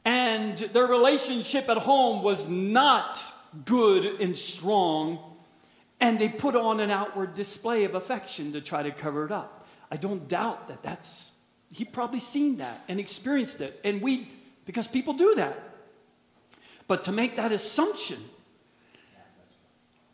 and 0.06 0.58
their 0.58 0.88
relationship 0.88 1.70
at 1.70 1.78
home 1.78 2.24
was 2.24 2.50
not 2.50 3.20
good 3.66 4.22
and 4.22 4.38
strong. 4.38 5.20
And 6.00 6.18
they 6.18 6.30
put 6.30 6.56
on 6.56 6.80
an 6.80 6.92
outward 6.92 7.36
display 7.36 7.84
of 7.84 7.96
affection 7.96 8.54
to 8.54 8.62
try 8.62 8.84
to 8.84 8.92
cover 8.92 9.26
it 9.26 9.32
up. 9.32 9.68
I 9.92 9.98
don't 9.98 10.28
doubt 10.28 10.70
that 10.70 10.82
that's, 10.82 11.32
he 11.72 11.86
probably 11.86 12.20
seen 12.22 12.58
that 12.58 12.82
and 12.88 13.00
experienced 13.00 13.60
it. 13.62 13.80
And 13.84 14.02
we, 14.02 14.28
because 14.66 14.88
people 14.88 15.14
do 15.14 15.36
that. 15.36 15.69
But 16.90 17.04
to 17.04 17.12
make 17.12 17.36
that 17.36 17.52
assumption, 17.52 18.18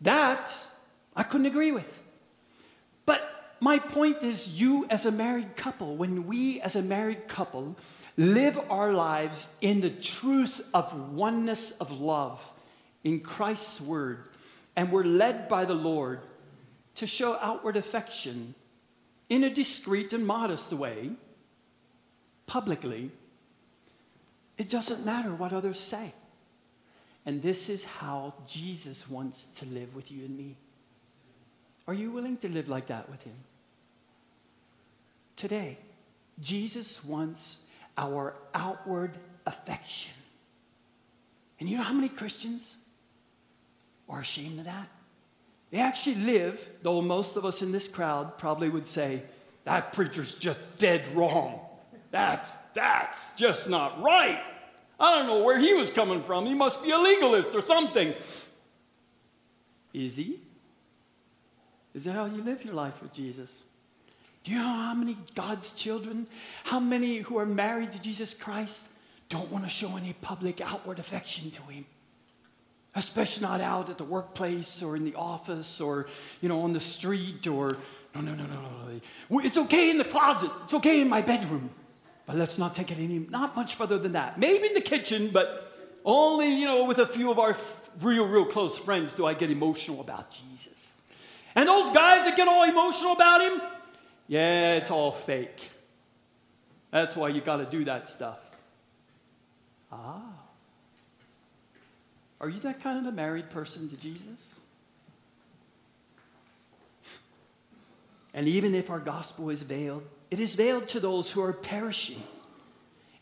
that 0.02 0.54
I 1.16 1.24
couldn't 1.24 1.46
agree 1.46 1.72
with. 1.72 1.90
But 3.06 3.22
my 3.62 3.80
point 3.80 4.24
is, 4.24 4.46
you 4.46 4.86
as 4.90 5.06
a 5.06 5.12
married 5.12 5.56
couple, 5.56 5.96
when 5.96 6.28
we 6.28 6.60
as 6.60 6.76
a 6.76 6.82
married 6.82 7.30
couple 7.30 7.78
live 8.18 8.60
our 8.70 8.92
lives 8.92 9.48
in 9.62 9.80
the 9.80 9.90
truth 9.90 10.60
of 10.74 11.14
oneness 11.14 11.72
of 11.72 12.02
love 12.02 12.44
in 13.06 13.22
Christ's 13.22 13.80
word, 13.80 14.28
and 14.76 14.92
we're 14.92 15.06
led 15.06 15.48
by 15.48 15.64
the 15.64 15.74
Lord 15.74 16.20
to 16.96 17.08
show 17.08 17.38
outward 17.40 17.78
affection 17.78 18.54
in 19.30 19.46
a 19.46 19.50
discreet 19.50 20.12
and 20.12 20.28
modest 20.28 20.74
way, 20.74 21.12
publicly, 22.48 23.12
it 24.58 24.70
doesn't 24.70 25.06
matter 25.06 25.34
what 25.34 25.54
others 25.54 25.80
say. 25.80 26.14
And 27.26 27.42
this 27.42 27.70
is 27.70 27.84
how 27.84 28.34
Jesus 28.48 29.10
wants 29.10 29.46
to 29.60 29.66
live 29.66 29.96
with 29.96 30.12
you 30.12 30.26
and 30.26 30.38
me. 30.38 30.56
Are 31.88 31.94
you 31.94 32.12
willing 32.12 32.38
to 32.38 32.50
live 32.50 32.68
like 32.68 32.88
that 32.88 33.10
with 33.10 33.22
Him? 33.24 33.36
Today, 35.36 35.78
Jesus 36.40 37.04
wants 37.04 37.58
our 37.98 38.34
outward 38.54 39.12
affection. 39.46 40.14
And 41.60 41.70
you 41.70 41.78
know 41.78 41.84
how 41.84 41.94
many 41.94 42.10
Christians 42.10 42.76
are 44.10 44.20
ashamed 44.20 44.60
of 44.60 44.66
that? 44.66 44.88
They 45.72 45.80
actually 45.80 46.16
live, 46.16 46.70
though 46.84 47.02
most 47.02 47.38
of 47.38 47.46
us 47.46 47.62
in 47.62 47.72
this 47.72 47.88
crowd 47.88 48.38
probably 48.38 48.70
would 48.70 48.88
say, 48.88 49.24
that 49.64 49.94
preacher's 49.94 50.34
just 50.36 50.60
dead 50.78 51.08
wrong. 51.16 51.60
That's, 52.12 52.52
that's 52.76 53.34
just 53.36 53.68
not 53.68 54.02
right. 54.02 54.42
I 55.00 55.16
don't 55.16 55.28
know 55.28 55.44
where 55.44 55.60
he 55.60 55.74
was 55.74 55.90
coming 55.90 56.24
from. 56.24 56.46
He 56.46 56.54
must 56.54 56.84
be 56.84 56.92
a 56.92 56.98
legalist 56.98 57.54
or 57.54 57.62
something. 57.62 58.14
Is 59.94 60.16
he? 60.16 60.40
Is 61.94 62.04
that 62.06 62.14
how 62.14 62.26
you 62.26 62.44
live 62.44 62.64
your 62.64 62.74
life 62.74 63.02
with 63.02 63.14
Jesus? 63.14 63.64
Do 64.44 64.52
you 64.52 64.58
know 64.58 64.64
how 64.64 64.94
many 64.94 65.18
God's 65.34 65.74
children, 65.74 66.28
how 66.64 66.80
many 66.80 67.18
who 67.18 67.38
are 67.40 67.46
married 67.46 67.94
to 67.94 68.02
Jesus 68.02 68.34
Christ, 68.34 68.88
don't 69.30 69.52
want 69.52 69.64
to 69.64 69.70
show 69.70 69.96
any 69.98 70.14
public 70.14 70.62
outward 70.62 71.00
affection 71.00 71.52
to 71.52 71.62
him? 71.64 71.86
Especially 72.94 73.48
not 73.48 73.60
out 73.60 73.90
at 73.90 73.98
the 73.98 74.04
workplace 74.04 74.84
or 74.84 74.96
in 74.96 75.04
the 75.04 75.16
office 75.16 75.82
or, 75.82 76.08
you 76.42 76.50
know, 76.50 76.62
on 76.62 76.74
the 76.74 76.80
street 76.80 77.48
or, 77.48 77.78
no, 78.14 78.22
no, 78.22 78.34
no, 78.34 78.46
no, 78.46 79.00
no. 79.30 79.40
It's 79.40 79.58
okay 79.58 79.90
in 79.90 79.98
the 79.98 80.06
closet. 80.06 80.52
It's 80.64 80.74
okay 80.76 81.02
in 81.02 81.10
my 81.10 81.22
bedroom. 81.22 81.70
But 82.26 82.38
let's 82.38 82.58
not 82.58 82.76
take 82.76 82.92
it 82.92 82.98
any, 82.98 83.20
not 83.20 83.56
much 83.56 83.76
further 83.76 84.00
than 84.00 84.14
that. 84.14 84.40
Maybe 84.40 84.68
in 84.68 84.74
the 84.74 84.82
kitchen, 84.82 85.30
but 85.32 85.72
only, 86.04 86.60
you 86.60 86.66
know, 86.66 86.86
with 86.86 87.00
a 87.00 87.06
few 87.06 87.32
of 87.32 87.40
our 87.40 87.56
real, 88.02 88.28
real 88.28 88.46
close 88.46 88.78
friends 88.78 89.14
do 89.14 89.26
I 89.26 89.34
get 89.34 89.52
emotional 89.52 90.02
about 90.02 90.32
Jesus. 90.32 90.94
And 91.56 91.70
those 91.70 91.94
guys 91.94 92.26
that 92.26 92.36
get 92.36 92.48
all 92.48 92.64
emotional 92.64 93.14
about 93.14 93.42
him, 93.42 93.62
yeah, 94.28 94.74
it's 94.76 94.92
all 94.92 95.12
fake. 95.12 95.70
That's 96.92 97.16
why 97.16 97.30
you 97.30 97.42
got 97.42 97.58
to 97.58 97.66
do 97.66 97.84
that 97.86 98.10
stuff. 98.10 98.40
Ah. 99.92 100.22
Are 102.42 102.50
you 102.50 102.60
that 102.62 102.82
kind 102.82 103.00
of 103.00 103.06
a 103.06 103.16
married 103.16 103.50
person 103.50 103.90
to 103.90 103.98
Jesus? 103.98 104.60
And 108.34 108.48
even 108.48 108.76
if 108.76 108.90
our 108.90 109.00
gospel 109.00 109.50
is 109.50 109.62
veiled, 109.62 110.04
it 110.32 110.40
is 110.40 110.56
veiled 110.56 110.88
to 110.90 111.00
those 111.00 111.32
who 111.32 111.42
are 111.44 111.54
perishing, 111.54 112.22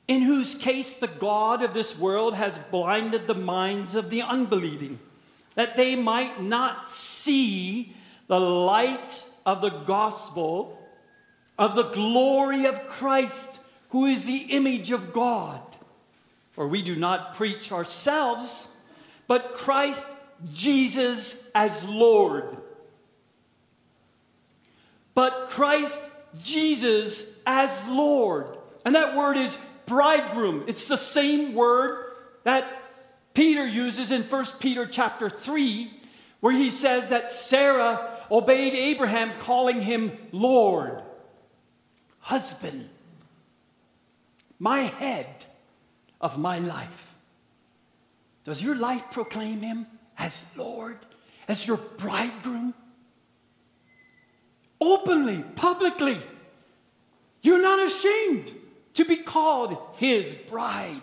in 0.07 0.21
whose 0.21 0.55
case 0.55 0.97
the 0.97 1.07
God 1.07 1.63
of 1.63 1.73
this 1.73 1.97
world 1.97 2.35
has 2.35 2.57
blinded 2.71 3.27
the 3.27 3.35
minds 3.35 3.95
of 3.95 4.09
the 4.09 4.23
unbelieving, 4.23 4.99
that 5.55 5.77
they 5.77 5.95
might 5.95 6.41
not 6.41 6.87
see 6.87 7.95
the 8.27 8.39
light 8.39 9.23
of 9.45 9.61
the 9.61 9.69
gospel 9.69 10.79
of 11.57 11.75
the 11.75 11.89
glory 11.89 12.65
of 12.65 12.87
Christ, 12.87 13.59
who 13.89 14.05
is 14.07 14.25
the 14.25 14.37
image 14.37 14.91
of 14.91 15.13
God. 15.13 15.61
For 16.53 16.67
we 16.67 16.81
do 16.81 16.95
not 16.95 17.35
preach 17.35 17.71
ourselves 17.71 18.67
but 19.27 19.53
Christ 19.53 20.05
Jesus 20.53 21.41
as 21.55 21.83
Lord. 21.85 22.57
But 25.15 25.49
Christ 25.49 26.01
Jesus 26.41 27.25
as 27.45 27.69
Lord. 27.87 28.47
And 28.85 28.95
that 28.95 29.15
word 29.15 29.37
is 29.37 29.57
bridegroom. 29.85 30.65
It's 30.67 30.87
the 30.87 30.97
same 30.97 31.53
word 31.53 32.11
that 32.43 32.67
Peter 33.33 33.65
uses 33.65 34.11
in 34.11 34.23
1 34.23 34.45
Peter 34.59 34.85
chapter 34.85 35.29
3, 35.29 35.91
where 36.39 36.53
he 36.53 36.69
says 36.69 37.09
that 37.09 37.31
Sarah 37.31 38.17
obeyed 38.29 38.73
Abraham, 38.73 39.33
calling 39.41 39.81
him 39.81 40.11
Lord, 40.31 41.01
husband, 42.19 42.89
my 44.59 44.79
head 44.79 45.27
of 46.21 46.37
my 46.37 46.59
life. 46.59 47.13
Does 48.45 48.61
your 48.61 48.75
life 48.75 49.03
proclaim 49.11 49.61
him 49.61 49.87
as 50.17 50.43
Lord, 50.55 50.97
as 51.47 51.65
your 51.65 51.77
bridegroom? 51.77 52.73
Openly, 54.85 55.41
publicly. 55.55 56.21
You're 57.41 57.61
not 57.61 57.87
ashamed 57.87 58.51
to 58.95 59.05
be 59.05 59.15
called 59.15 59.77
his 59.95 60.33
bride 60.33 61.01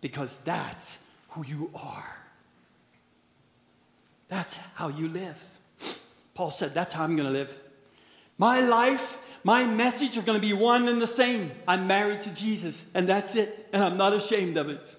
because 0.00 0.34
that's 0.38 0.98
who 1.30 1.44
you 1.44 1.70
are. 1.74 2.16
That's 4.28 4.56
how 4.74 4.88
you 4.88 5.08
live. 5.08 5.38
Paul 6.32 6.50
said, 6.50 6.72
That's 6.72 6.94
how 6.94 7.04
I'm 7.04 7.14
going 7.14 7.28
to 7.28 7.38
live. 7.38 7.54
My 8.38 8.60
life, 8.60 9.18
my 9.44 9.64
message 9.64 10.16
are 10.16 10.22
going 10.22 10.40
to 10.40 10.46
be 10.46 10.54
one 10.54 10.88
and 10.88 11.00
the 11.00 11.06
same. 11.06 11.50
I'm 11.66 11.88
married 11.88 12.22
to 12.22 12.30
Jesus, 12.30 12.82
and 12.94 13.06
that's 13.06 13.34
it, 13.34 13.68
and 13.74 13.84
I'm 13.84 13.98
not 13.98 14.14
ashamed 14.14 14.56
of 14.56 14.70
it. 14.70 14.96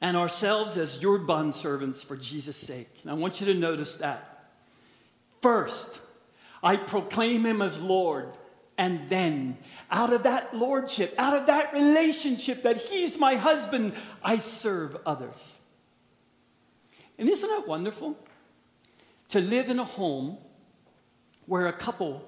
And 0.00 0.16
ourselves 0.16 0.76
as 0.76 1.00
your 1.02 1.18
bondservants 1.18 2.04
for 2.04 2.16
Jesus' 2.16 2.56
sake. 2.56 2.88
And 3.02 3.10
I 3.10 3.14
want 3.14 3.40
you 3.40 3.46
to 3.46 3.54
notice 3.54 3.96
that. 3.96 4.46
First, 5.42 5.98
I 6.62 6.76
proclaim 6.76 7.44
him 7.44 7.62
as 7.62 7.80
Lord. 7.80 8.28
And 8.76 9.08
then, 9.08 9.58
out 9.90 10.12
of 10.12 10.22
that 10.22 10.54
lordship, 10.54 11.14
out 11.18 11.36
of 11.36 11.46
that 11.46 11.72
relationship 11.72 12.62
that 12.62 12.76
he's 12.76 13.18
my 13.18 13.34
husband, 13.34 13.94
I 14.22 14.38
serve 14.38 14.96
others. 15.04 15.58
And 17.18 17.28
isn't 17.28 17.50
it 17.50 17.66
wonderful 17.66 18.16
to 19.30 19.40
live 19.40 19.68
in 19.68 19.80
a 19.80 19.84
home 19.84 20.38
where 21.46 21.66
a 21.66 21.72
couple 21.72 22.22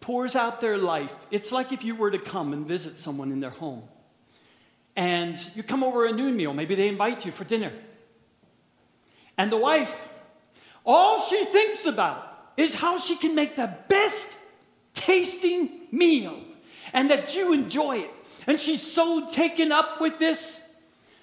pours 0.00 0.34
out 0.34 0.60
their 0.60 0.76
life? 0.76 1.14
It's 1.30 1.52
like 1.52 1.72
if 1.72 1.84
you 1.84 1.94
were 1.94 2.10
to 2.10 2.18
come 2.18 2.52
and 2.52 2.66
visit 2.66 2.98
someone 2.98 3.30
in 3.30 3.38
their 3.38 3.50
home 3.50 3.84
and 4.98 5.40
you 5.54 5.62
come 5.62 5.84
over 5.84 6.06
a 6.06 6.12
noon 6.12 6.36
meal. 6.36 6.52
Maybe 6.52 6.74
they 6.74 6.88
invite 6.88 7.24
you 7.24 7.30
for 7.30 7.44
dinner. 7.44 7.72
And 9.38 9.52
the 9.52 9.56
wife, 9.56 10.08
all 10.84 11.22
she 11.22 11.44
thinks 11.44 11.86
about 11.86 12.20
is 12.56 12.74
how 12.74 12.98
she 12.98 13.14
can 13.14 13.36
make 13.36 13.54
the 13.54 13.72
best 13.88 14.28
tasting 14.94 15.70
meal 15.92 16.36
and 16.92 17.10
that 17.10 17.36
you 17.36 17.52
enjoy 17.52 17.98
it. 17.98 18.10
And 18.48 18.60
she's 18.60 18.82
so 18.82 19.30
taken 19.30 19.70
up 19.70 20.00
with 20.00 20.18
this 20.18 20.60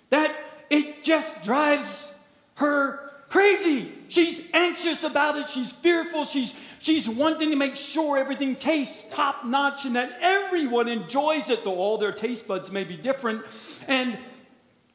that 0.10 0.34
it 0.70 1.04
just 1.04 1.44
drives 1.44 2.14
her 2.54 3.12
crazy. 3.28 3.92
She's 4.08 4.40
anxious 4.54 5.04
about 5.04 5.38
it. 5.38 5.50
She's 5.50 5.74
fearful. 5.74 6.24
She's 6.24 6.54
She's 6.86 7.10
wanting 7.10 7.50
to 7.50 7.56
make 7.56 7.78
sure 7.78 8.16
everything 8.16 8.56
tastes 8.56 9.08
top 9.10 9.44
notch 9.44 9.86
and 9.86 9.96
that 9.96 10.20
everyone 10.22 10.88
enjoys 10.88 11.50
it, 11.50 11.64
though 11.64 11.80
all 11.80 11.98
their 11.98 12.12
taste 12.12 12.48
buds 12.48 12.70
may 12.70 12.84
be 12.84 12.96
different. 12.96 13.44
And 13.88 14.16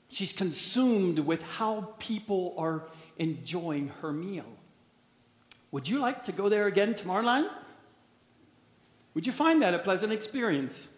she's 0.09 0.33
consumed 0.33 1.19
with 1.19 1.43
how 1.43 1.93
people 1.99 2.55
are 2.59 2.85
enjoying 3.19 3.89
her 4.03 4.13
meal. 4.13 4.47
Would 5.73 5.89
you 5.89 5.99
like 5.99 6.25
to 6.25 6.33
go 6.33 6.49
there 6.49 6.69
again 6.69 6.95
tomorrow 6.95 7.23
night? 7.23 7.51
Would 9.15 9.27
you 9.27 9.33
find 9.33 9.63
that 9.63 9.75
a 9.75 9.81
pleasant 9.81 10.13
experience? 10.13 10.89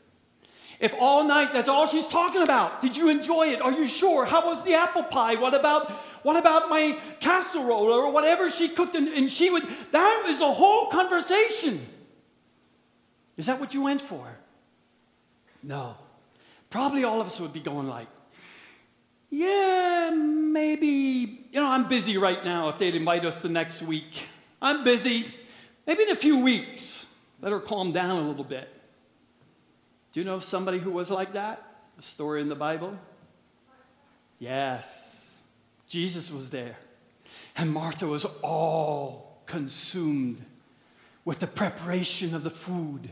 If 0.81 0.95
all 0.99 1.25
night 1.25 1.53
that's 1.53 1.69
all 1.69 1.87
she's 1.87 2.09
talking 2.09 2.43
about, 2.43 2.81
did 2.81 2.97
you 2.97 3.09
enjoy 3.09 3.49
it? 3.49 3.63
Are 3.63 3.73
you 3.73 3.89
sure? 3.89 4.25
How 4.25 4.47
was 4.47 4.65
the 4.65 4.75
apple 4.75 5.05
pie? 5.05 5.37
What 5.37 5.55
about 5.55 5.91
what 6.23 6.37
about 6.37 6.69
my 6.69 6.99
casserole 7.21 7.93
or 7.93 8.11
whatever 8.11 8.51
she 8.51 8.69
cooked? 8.69 8.95
And, 8.95 9.09
and 9.09 9.31
she 9.31 9.51
would, 9.51 9.67
that 9.91 10.25
was 10.27 10.41
a 10.41 10.53
whole 10.53 10.87
conversation. 10.87 11.85
Is 13.37 13.47
that 13.47 13.61
what 13.61 13.75
you 13.75 13.83
went 13.83 14.01
for? 14.01 14.27
No. 15.63 15.97
Probably 16.71 17.05
all 17.05 17.21
of 17.21 17.27
us 17.27 17.41
would 17.41 17.53
be 17.53 17.61
going 17.61 17.89
like, 17.89 18.09
yeah, 19.31 20.11
maybe, 20.15 21.47
you 21.51 21.61
know, 21.61 21.67
I'm 21.67 21.89
busy 21.89 22.19
right 22.19 22.45
now 22.45 22.69
if 22.69 22.79
they'd 22.79 22.95
invite 22.95 23.25
us 23.25 23.41
the 23.41 23.49
next 23.49 23.83
week. 23.83 24.27
I'm 24.61 24.85
busy. 24.85 25.27
Maybe 25.87 26.05
in 26.05 26.11
a 26.11 26.17
few 26.17 26.43
weeks. 26.45 27.05
Let 27.41 27.53
her 27.53 27.61
calm 27.61 27.93
down 27.93 28.11
a 28.11 28.29
little 28.29 28.45
bit. 28.45 28.69
Do 30.13 30.21
you 30.21 30.27
know 30.27 30.39
somebody 30.39 30.79
who 30.79 30.91
was 30.91 31.11
like 31.11 31.35
that? 31.35 31.63
A 31.99 32.03
story 32.03 32.41
in 32.41 32.49
the 32.49 32.55
Bible? 32.55 32.97
Yes. 34.39 35.35
Jesus 35.89 36.31
was 36.31 36.51
there. 36.51 36.77
And 37.57 37.73
Martha 37.73 38.07
was 38.07 38.25
all 38.43 39.41
consumed 39.47 40.43
with 41.25 41.39
the 41.39 41.47
preparation 41.47 42.35
of 42.35 42.43
the 42.43 42.51
food 42.51 43.09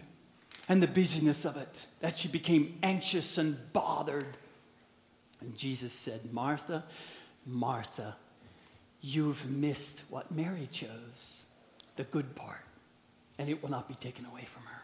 and 0.69 0.83
the 0.83 0.87
busyness 0.87 1.45
of 1.45 1.57
it 1.57 1.87
that 2.01 2.19
she 2.19 2.29
became 2.29 2.79
anxious 2.83 3.39
and 3.39 3.57
bothered. 3.73 4.27
And 5.41 5.57
Jesus 5.57 5.93
said, 5.93 6.33
Martha, 6.33 6.85
Martha, 7.47 8.17
you've 9.01 9.49
missed 9.51 9.99
what 10.11 10.31
Mary 10.31 10.69
chose, 10.71 11.47
the 11.97 12.05
good 12.05 12.35
part, 12.35 12.65
and 13.39 13.49
it 13.49 13.63
will 13.63 13.71
not 13.71 13.89
be 13.89 13.95
taken 13.95 14.27
away 14.27 14.45
from 14.53 14.63
her. 14.65 14.80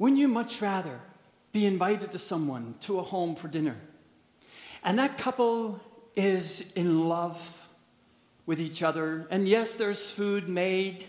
Wouldn't 0.00 0.18
you 0.18 0.28
much 0.28 0.62
rather 0.62 0.98
be 1.52 1.66
invited 1.66 2.12
to 2.12 2.18
someone 2.18 2.74
to 2.80 2.98
a 3.00 3.02
home 3.02 3.36
for 3.36 3.48
dinner? 3.48 3.76
And 4.82 4.98
that 4.98 5.18
couple 5.18 5.78
is 6.16 6.64
in 6.74 7.06
love 7.06 7.38
with 8.46 8.62
each 8.62 8.82
other. 8.82 9.28
And 9.30 9.46
yes, 9.46 9.74
there's 9.74 10.10
food 10.10 10.48
made, 10.48 11.04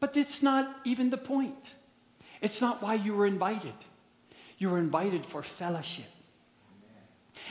but 0.00 0.16
it's 0.16 0.42
not 0.42 0.74
even 0.86 1.10
the 1.10 1.18
point. 1.18 1.74
It's 2.40 2.62
not 2.62 2.82
why 2.82 2.94
you 2.94 3.12
were 3.12 3.26
invited. 3.26 3.74
You 4.56 4.70
were 4.70 4.78
invited 4.78 5.26
for 5.26 5.42
fellowship. 5.42 6.10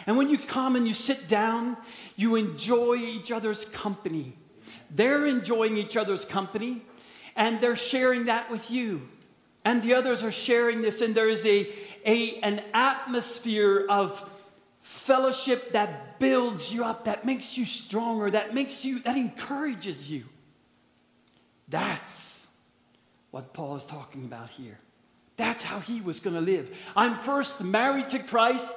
And 0.08 0.18
when 0.18 0.32
you 0.32 0.40
come 0.40 0.76
and 0.76 0.88
you 0.88 0.96
sit 0.96 1.28
down, 1.28 1.78
you 2.16 2.38
enjoy 2.38 2.96
each 2.96 3.32
other's 3.32 3.66
company. 3.66 4.34
They're 4.90 5.28
enjoying 5.28 5.78
each 5.78 5.96
other's 5.96 6.26
company, 6.26 6.82
and 7.36 7.62
they're 7.62 7.76
sharing 7.76 8.26
that 8.26 8.50
with 8.50 8.72
you. 8.72 9.08
And 9.64 9.82
the 9.84 9.94
others 9.94 10.24
are 10.24 10.32
sharing 10.32 10.82
this, 10.82 11.02
and 11.02 11.14
there 11.14 11.30
is 11.30 11.46
a, 11.46 11.72
a, 12.06 12.40
an 12.40 12.64
atmosphere 12.74 13.86
of 13.88 14.30
fellowship 14.82 15.74
that 15.74 16.20
builds 16.20 16.74
you 16.74 16.84
up, 16.84 17.06
that 17.06 17.26
makes 17.26 17.58
you 17.58 17.66
stronger, 17.66 18.32
that 18.32 18.54
makes 18.54 18.84
you, 18.84 19.00
that 19.00 19.18
encourages 19.18 20.10
you. 20.10 20.24
That's 21.68 22.50
what 23.30 23.54
Paul 23.54 23.76
is 23.78 23.84
talking 23.84 24.26
about 24.26 24.50
here. 24.50 24.80
That's 25.38 25.64
how 25.64 25.80
he 25.80 26.02
was 26.02 26.20
going 26.20 26.36
to 26.36 26.42
live. 26.42 26.70
I'm 26.96 27.18
first 27.20 27.64
married 27.64 28.10
to 28.10 28.20
Christ. 28.20 28.68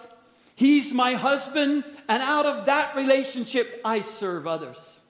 He's 0.55 0.93
my 0.93 1.15
husband, 1.15 1.85
and 2.09 2.23
out 2.23 2.47
of 2.47 2.67
that 2.67 2.95
relationship, 2.95 3.81
I 3.85 4.03
serve 4.03 4.47
others 4.47 5.01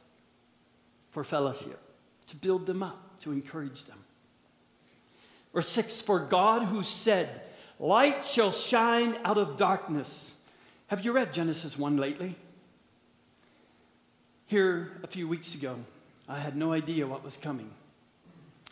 for 1.11 1.22
fellowship, 1.22 1.79
to 2.29 2.37
build 2.37 2.66
them 2.66 2.83
up, 2.83 3.20
to 3.20 3.33
encourage 3.33 3.85
them. 3.85 4.03
Verse 5.55 5.68
6 5.68 6.02
For 6.02 6.18
God 6.18 6.64
who 6.64 6.82
said, 6.82 7.28
Light 7.78 8.26
shall 8.26 8.52
shine 8.52 9.16
out 9.24 9.38
of 9.38 9.57
darkness. 9.57 10.34
Have 10.88 11.05
you 11.05 11.12
read 11.12 11.32
Genesis 11.32 11.78
1 11.78 11.96
lately? 11.96 12.34
Here, 14.46 14.92
a 15.02 15.07
few 15.07 15.26
weeks 15.26 15.55
ago, 15.55 15.76
I 16.28 16.38
had 16.38 16.57
no 16.57 16.72
idea 16.72 17.07
what 17.07 17.24
was 17.24 17.36
coming. 17.36 17.70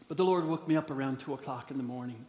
But 0.09 0.17
the 0.17 0.25
Lord 0.25 0.45
woke 0.47 0.69
me 0.69 0.77
up 0.77 0.91
around 0.91 1.21
2 1.21 1.33
o'clock 1.33 1.71
in 1.71 1.79
the 1.79 1.83
morning. 1.83 2.27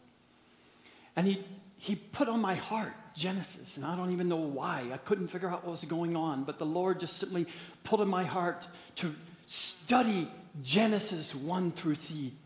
And 1.16 1.28
He, 1.28 1.44
he 1.78 1.96
put 1.96 2.30
on 2.30 2.40
my 2.40 2.56
heart 2.56 2.94
Genesis, 3.16 3.78
and 3.78 3.86
I 3.86 3.96
don't 3.96 4.12
even 4.12 4.30
know 4.30 4.38
why. 4.38 4.90
I 4.92 4.98
couldn't 4.98 5.28
figure 5.28 5.50
out 5.50 5.64
what 5.64 5.72
was 5.72 5.86
going 5.86 6.16
on, 6.16 6.46
but 6.46 6.58
the 6.58 6.66
Lord 6.66 7.00
just 7.00 7.18
simply 7.18 7.46
put 7.84 8.00
in 8.00 8.08
my 8.08 8.24
heart 8.24 8.68
to 8.98 9.14
study 9.48 10.28
Genesis 10.62 11.34
1 11.34 11.72
through 11.72 11.96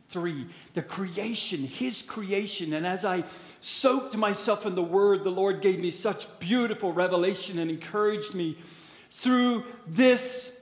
3, 0.10 0.46
the 0.74 0.82
creation, 0.82 1.60
His 1.62 2.02
creation. 2.02 2.74
And 2.74 2.88
as 2.88 3.04
I 3.04 3.26
soaked 3.62 4.16
myself 4.16 4.66
in 4.66 4.76
the 4.76 4.84
Word, 4.84 5.24
the 5.24 5.30
Lord 5.30 5.62
gave 5.62 5.80
me 5.80 5.92
such 5.92 6.26
beautiful 6.40 6.94
revelation 6.94 7.60
and 7.60 7.70
encouraged 7.70 8.34
me 8.34 8.58
through 9.12 9.66
this, 9.88 10.58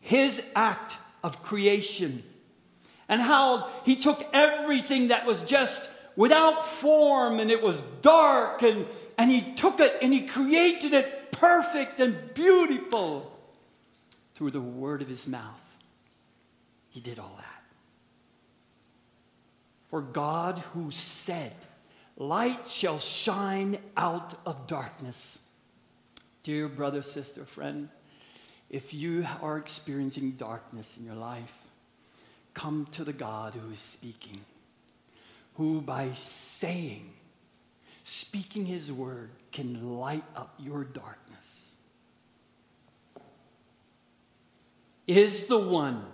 His 0.00 0.42
act 0.56 0.96
of 1.22 1.42
creation. 1.42 2.22
And 3.08 3.20
how 3.20 3.70
He 3.84 3.96
took 3.96 4.24
everything 4.32 5.08
that 5.08 5.26
was 5.26 5.40
just 5.42 5.88
without 6.16 6.66
form 6.66 7.40
and 7.40 7.50
it 7.50 7.62
was 7.62 7.80
dark 8.02 8.62
and, 8.62 8.86
and 9.18 9.30
he 9.30 9.54
took 9.54 9.80
it 9.80 9.98
and 10.02 10.12
he 10.12 10.22
created 10.22 10.92
it 10.92 11.32
perfect 11.32 12.00
and 12.00 12.34
beautiful 12.34 13.30
through 14.34 14.50
the 14.50 14.60
word 14.60 15.02
of 15.02 15.08
his 15.08 15.26
mouth. 15.26 15.63
He 16.94 17.00
did 17.00 17.18
all 17.18 17.34
that. 17.36 17.62
For 19.90 20.00
God 20.00 20.58
who 20.72 20.90
said, 20.90 21.52
Light 22.16 22.70
shall 22.70 22.98
shine 22.98 23.76
out 23.96 24.34
of 24.46 24.66
darkness. 24.66 25.38
Dear 26.44 26.68
brother, 26.68 27.02
sister, 27.02 27.44
friend, 27.44 27.90
if 28.70 28.94
you 28.94 29.26
are 29.42 29.58
experiencing 29.58 30.32
darkness 30.32 30.96
in 30.96 31.04
your 31.04 31.14
life, 31.14 31.52
come 32.54 32.86
to 32.92 33.04
the 33.04 33.12
God 33.12 33.54
who 33.54 33.70
is 33.70 33.80
speaking 33.80 34.40
who 35.54 35.80
by 35.80 36.10
saying, 36.14 37.12
speaking 38.04 38.66
his 38.66 38.92
word, 38.92 39.30
can 39.52 39.98
light 39.98 40.24
up 40.36 40.54
your 40.58 40.84
darkness, 40.84 41.76
is 45.06 45.46
the 45.46 45.58
one, 45.58 46.04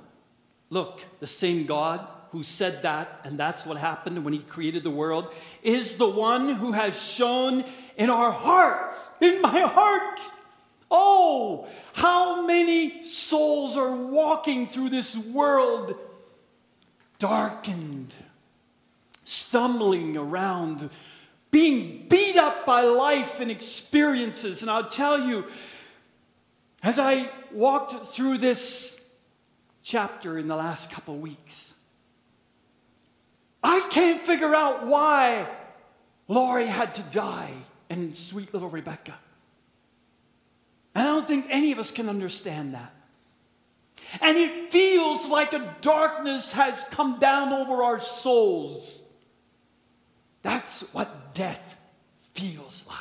look, 0.71 1.01
the 1.21 1.27
same 1.27 1.67
God 1.67 2.07
who 2.31 2.43
said 2.43 2.83
that, 2.83 3.21
and 3.25 3.39
that's 3.39 3.67
what 3.67 3.77
happened 3.77 4.25
when 4.25 4.33
he 4.33 4.39
created 4.39 4.85
the 4.85 4.91
world, 4.91 5.33
is 5.63 5.97
the 5.97 6.09
one 6.09 6.55
who 6.55 6.73
has 6.73 7.01
shone 7.01 7.65
in 7.97 8.09
our 8.09 8.31
hearts, 8.31 9.11
in 9.21 9.43
my 9.43 9.61
heart. 9.61 10.21
Oh, 10.91 11.69
how 11.93 12.47
many 12.47 13.05
souls 13.05 13.77
are 13.77 13.95
walking 13.95 14.67
through 14.69 14.91
this 14.91 15.17
world 15.17 15.97
darkened 17.19 18.15
stumbling 19.31 20.17
around, 20.17 20.91
being 21.51 22.07
beat 22.09 22.37
up 22.37 22.67
by 22.67 22.83
life 22.83 23.41
and 23.41 23.51
experiences. 23.51 24.63
And 24.63 24.71
I'll 24.71 24.89
tell 24.89 25.21
you, 25.21 25.47
as 26.83 26.99
I 26.99 27.31
walked 27.53 28.07
through 28.07 28.39
this 28.39 29.00
chapter 29.91 30.39
in 30.39 30.47
the 30.47 30.57
last 30.57 30.91
couple 30.91 31.17
weeks, 31.17 31.75
I 33.63 33.81
can't 33.91 34.23
figure 34.23 34.55
out 34.55 34.87
why 34.87 35.49
Laurie 36.29 36.67
had 36.67 36.95
to 36.95 37.03
die 37.03 37.53
and 37.91 38.17
sweet 38.17 38.55
little 38.55 38.71
Rebecca. 38.71 39.15
And 40.95 41.07
I 41.07 41.13
don't 41.13 41.27
think 41.27 41.47
any 41.51 41.73
of 41.73 41.79
us 41.79 41.91
can 41.91 42.09
understand 42.09 42.75
that. 42.75 42.95
And 44.21 44.37
it 44.37 44.73
feels 44.73 45.29
like 45.29 45.53
a 45.53 45.77
darkness 45.81 46.53
has 46.53 46.83
come 46.93 47.19
down 47.19 47.53
over 47.53 47.83
our 47.83 48.01
souls. 48.01 49.03
That's 50.43 50.83
what 50.93 51.35
death 51.35 51.77
feels 52.35 52.85
like 52.89 52.99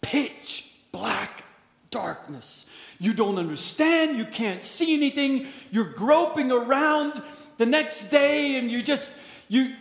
pitch 0.00 0.70
black 0.92 1.42
darkness. 1.90 2.66
You 3.02 3.12
don't 3.12 3.38
understand, 3.38 4.16
you 4.16 4.24
can't 4.24 4.62
see 4.62 4.94
anything, 4.94 5.48
you're 5.72 5.92
groping 5.92 6.52
around 6.52 7.20
the 7.58 7.66
next 7.66 8.10
day, 8.10 8.56
and 8.60 8.70
you 8.70 8.80
just, 8.80 9.10
you, 9.48 9.74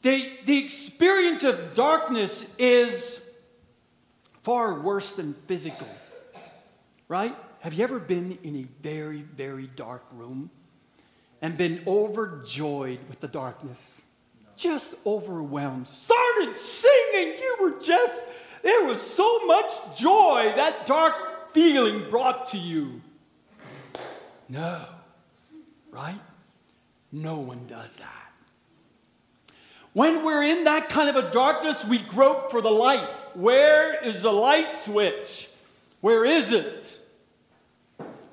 the, 0.00 0.32
the 0.46 0.64
experience 0.64 1.44
of 1.44 1.74
darkness 1.74 2.46
is 2.58 3.22
far 4.40 4.80
worse 4.80 5.12
than 5.12 5.34
physical, 5.46 5.86
right? 7.06 7.36
Have 7.60 7.74
you 7.74 7.84
ever 7.84 7.98
been 7.98 8.38
in 8.42 8.56
a 8.56 8.66
very, 8.82 9.20
very 9.20 9.66
dark 9.66 10.04
room 10.12 10.50
and 11.42 11.58
been 11.58 11.82
overjoyed 11.86 13.00
with 13.10 13.20
the 13.20 13.28
darkness? 13.28 14.00
just 14.56 14.94
overwhelmed. 15.04 15.88
Started 15.88 16.54
singing. 16.54 17.34
You 17.38 17.56
were 17.60 17.82
just, 17.82 18.24
there 18.62 18.84
was 18.84 19.00
so 19.00 19.46
much 19.46 19.98
joy 19.98 20.52
that 20.56 20.86
dark 20.86 21.33
feeling 21.54 22.10
brought 22.10 22.48
to 22.48 22.58
you. 22.58 23.00
No, 24.48 24.84
right? 25.90 26.20
No 27.10 27.38
one 27.38 27.66
does 27.66 27.96
that. 27.96 28.32
When 29.94 30.24
we're 30.24 30.42
in 30.42 30.64
that 30.64 30.88
kind 30.88 31.08
of 31.08 31.24
a 31.24 31.30
darkness, 31.30 31.84
we 31.84 31.98
grope 31.98 32.50
for 32.50 32.60
the 32.60 32.70
light. 32.70 33.08
Where 33.34 34.04
is 34.04 34.22
the 34.22 34.32
light 34.32 34.78
switch? 34.78 35.48
Where 36.00 36.24
is 36.24 36.52
it? 36.52 37.00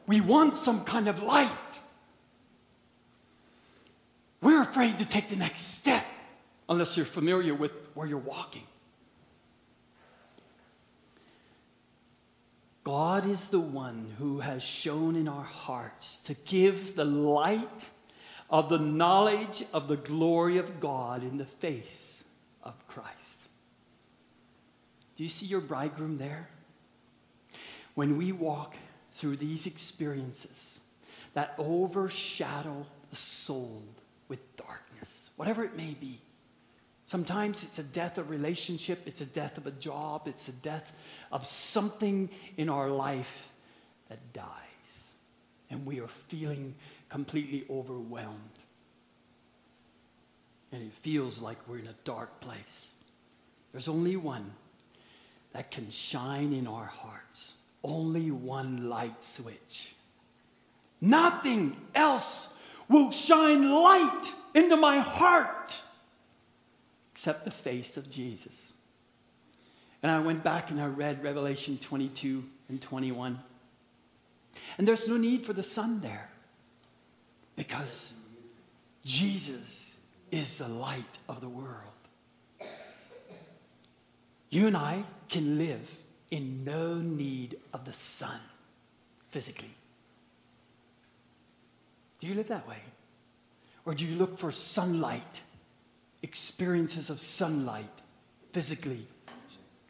We 0.07 0.19
want 0.19 0.55
some 0.55 0.83
kind 0.83 1.07
of 1.07 1.21
light. 1.21 1.49
We're 4.41 4.61
afraid 4.61 4.97
to 4.97 5.05
take 5.05 5.29
the 5.29 5.35
next 5.35 5.61
step 5.77 6.03
unless 6.67 6.97
you're 6.97 7.05
familiar 7.05 7.53
with 7.53 7.71
where 7.93 8.07
you're 8.07 8.17
walking. 8.17 8.63
God 12.91 13.25
is 13.25 13.47
the 13.47 13.57
one 13.57 14.13
who 14.19 14.41
has 14.41 14.61
shone 14.61 15.15
in 15.15 15.29
our 15.29 15.45
hearts 15.45 16.19
to 16.25 16.33
give 16.33 16.93
the 16.93 17.05
light 17.05 17.89
of 18.49 18.67
the 18.67 18.79
knowledge 18.79 19.63
of 19.71 19.87
the 19.87 19.95
glory 19.95 20.57
of 20.57 20.81
God 20.81 21.23
in 21.23 21.37
the 21.37 21.45
face 21.45 22.21
of 22.61 22.73
Christ. 22.89 23.41
Do 25.15 25.23
you 25.23 25.29
see 25.29 25.45
your 25.45 25.61
bridegroom 25.61 26.17
there? 26.17 26.49
When 27.95 28.17
we 28.17 28.33
walk 28.33 28.75
through 29.13 29.37
these 29.37 29.67
experiences 29.67 30.81
that 31.31 31.55
overshadow 31.59 32.85
the 33.09 33.15
soul 33.15 33.83
with 34.27 34.57
darkness, 34.57 35.29
whatever 35.37 35.63
it 35.63 35.77
may 35.77 35.95
be, 35.97 36.19
Sometimes 37.11 37.61
it's 37.63 37.77
a 37.77 37.83
death 37.83 38.17
of 38.19 38.29
relationship, 38.29 39.01
it's 39.05 39.19
a 39.19 39.25
death 39.25 39.57
of 39.57 39.67
a 39.67 39.71
job, 39.71 40.29
it's 40.29 40.47
a 40.47 40.53
death 40.53 40.89
of 41.29 41.45
something 41.45 42.29
in 42.55 42.69
our 42.69 42.89
life 42.89 43.49
that 44.07 44.31
dies. 44.31 45.11
And 45.69 45.85
we 45.85 45.99
are 45.99 46.07
feeling 46.29 46.73
completely 47.09 47.65
overwhelmed. 47.69 48.39
And 50.71 50.83
it 50.83 50.93
feels 50.93 51.41
like 51.41 51.57
we're 51.67 51.79
in 51.79 51.87
a 51.87 51.95
dark 52.05 52.39
place. 52.39 52.93
There's 53.73 53.89
only 53.89 54.15
one 54.15 54.49
that 55.51 55.69
can 55.69 55.89
shine 55.89 56.53
in 56.53 56.65
our 56.65 56.85
hearts, 56.85 57.53
only 57.83 58.31
one 58.31 58.87
light 58.87 59.21
switch. 59.21 59.93
Nothing 61.01 61.75
else 61.93 62.47
will 62.87 63.11
shine 63.11 63.69
light 63.69 64.33
into 64.55 64.77
my 64.77 64.99
heart 64.99 65.81
except 67.21 67.45
the 67.45 67.51
face 67.51 67.97
of 67.97 68.09
Jesus. 68.09 68.73
And 70.01 70.11
I 70.11 70.17
went 70.21 70.43
back 70.43 70.71
and 70.71 70.81
I 70.81 70.87
read 70.87 71.23
Revelation 71.23 71.77
22 71.77 72.43
and 72.67 72.81
21. 72.81 73.39
And 74.79 74.87
there's 74.87 75.07
no 75.07 75.17
need 75.17 75.45
for 75.45 75.53
the 75.53 75.61
sun 75.61 76.01
there 76.01 76.27
because 77.55 78.11
Jesus 79.05 79.95
is 80.31 80.57
the 80.57 80.67
light 80.67 81.03
of 81.29 81.41
the 81.41 81.47
world. 81.47 81.77
You 84.49 84.65
and 84.65 84.75
I 84.75 85.03
can 85.29 85.59
live 85.59 85.95
in 86.31 86.63
no 86.63 86.95
need 86.95 87.59
of 87.71 87.85
the 87.85 87.93
sun 87.93 88.39
physically. 89.29 89.75
Do 92.19 92.25
you 92.25 92.33
live 92.33 92.47
that 92.47 92.67
way? 92.67 92.81
Or 93.85 93.93
do 93.93 94.07
you 94.07 94.15
look 94.15 94.39
for 94.39 94.51
sunlight 94.51 95.41
experiences 96.23 97.09
of 97.09 97.19
sunlight 97.19 97.85
physically, 98.53 99.05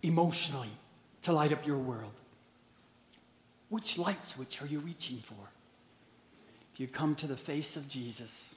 emotionally 0.01 0.71
to 1.23 1.33
light 1.33 1.51
up 1.51 1.65
your 1.65 1.77
world? 1.77 2.13
Which 3.69 3.97
light 3.97 4.23
switch 4.25 4.61
are 4.61 4.67
you 4.67 4.79
reaching 4.79 5.17
for? 5.17 5.49
If 6.73 6.79
you 6.79 6.87
come 6.87 7.15
to 7.15 7.27
the 7.27 7.37
face 7.37 7.77
of 7.77 7.87
Jesus, 7.87 8.55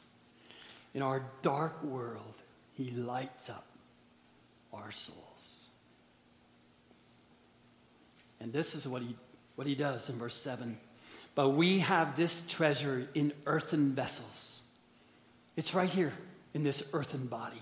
in 0.93 1.03
our 1.03 1.23
dark 1.43 1.83
world, 1.83 2.35
he 2.75 2.91
lights 2.91 3.51
up 3.51 3.65
our 4.73 4.91
souls. 4.93 5.69
And 8.41 8.53
this 8.53 8.75
is 8.75 8.87
what 8.87 9.03
he, 9.03 9.17
what 9.57 9.67
he 9.67 9.75
does 9.75 10.09
in 10.09 10.19
verse 10.19 10.35
7. 10.35 10.77
But 11.35 11.51
we 11.51 11.81
have 11.81 12.17
this 12.17 12.43
treasure 12.49 13.09
in 13.15 13.33
earthen 13.47 13.93
vessels. 13.93 14.63
It's 15.57 15.75
right 15.75 15.89
here 15.89 16.13
in 16.55 16.63
this 16.63 16.83
earthen 16.93 17.27
body. 17.27 17.61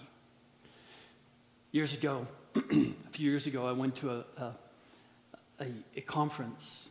Years 1.73 1.95
ago, 1.95 2.27
a 2.55 2.61
few 3.11 3.31
years 3.31 3.47
ago, 3.47 3.67
I 3.67 3.73
went 3.73 3.97
to 3.97 4.11
a, 4.11 4.55
a, 5.59 5.67
a, 5.97 6.01
conference. 6.03 6.91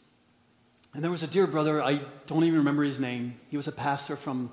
And 0.93 1.03
there 1.03 1.11
was 1.11 1.21
a 1.21 1.27
dear 1.27 1.45
brother, 1.45 1.81
I 1.81 2.01
don't 2.25 2.43
even 2.43 2.59
remember 2.59 2.83
his 2.83 2.99
name. 2.99 3.35
He 3.49 3.57
was 3.57 3.67
a 3.67 3.71
pastor 3.71 4.15
from, 4.15 4.51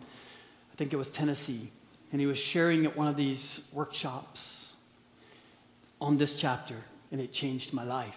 I 0.73 0.77
think 0.77 0.93
it 0.93 0.97
was 0.97 1.09
Tennessee. 1.09 1.71
And 2.13 2.21
he 2.21 2.27
was 2.27 2.39
sharing 2.39 2.85
at 2.85 2.97
one 2.97 3.09
of 3.09 3.17
these 3.17 3.63
workshops 3.73 4.75
on 6.01 6.19
this 6.19 6.37
chapter, 6.37 6.77
and 7.11 7.21
it 7.21 7.33
changed 7.33 7.73
my 7.73 7.85
life. 7.85 8.17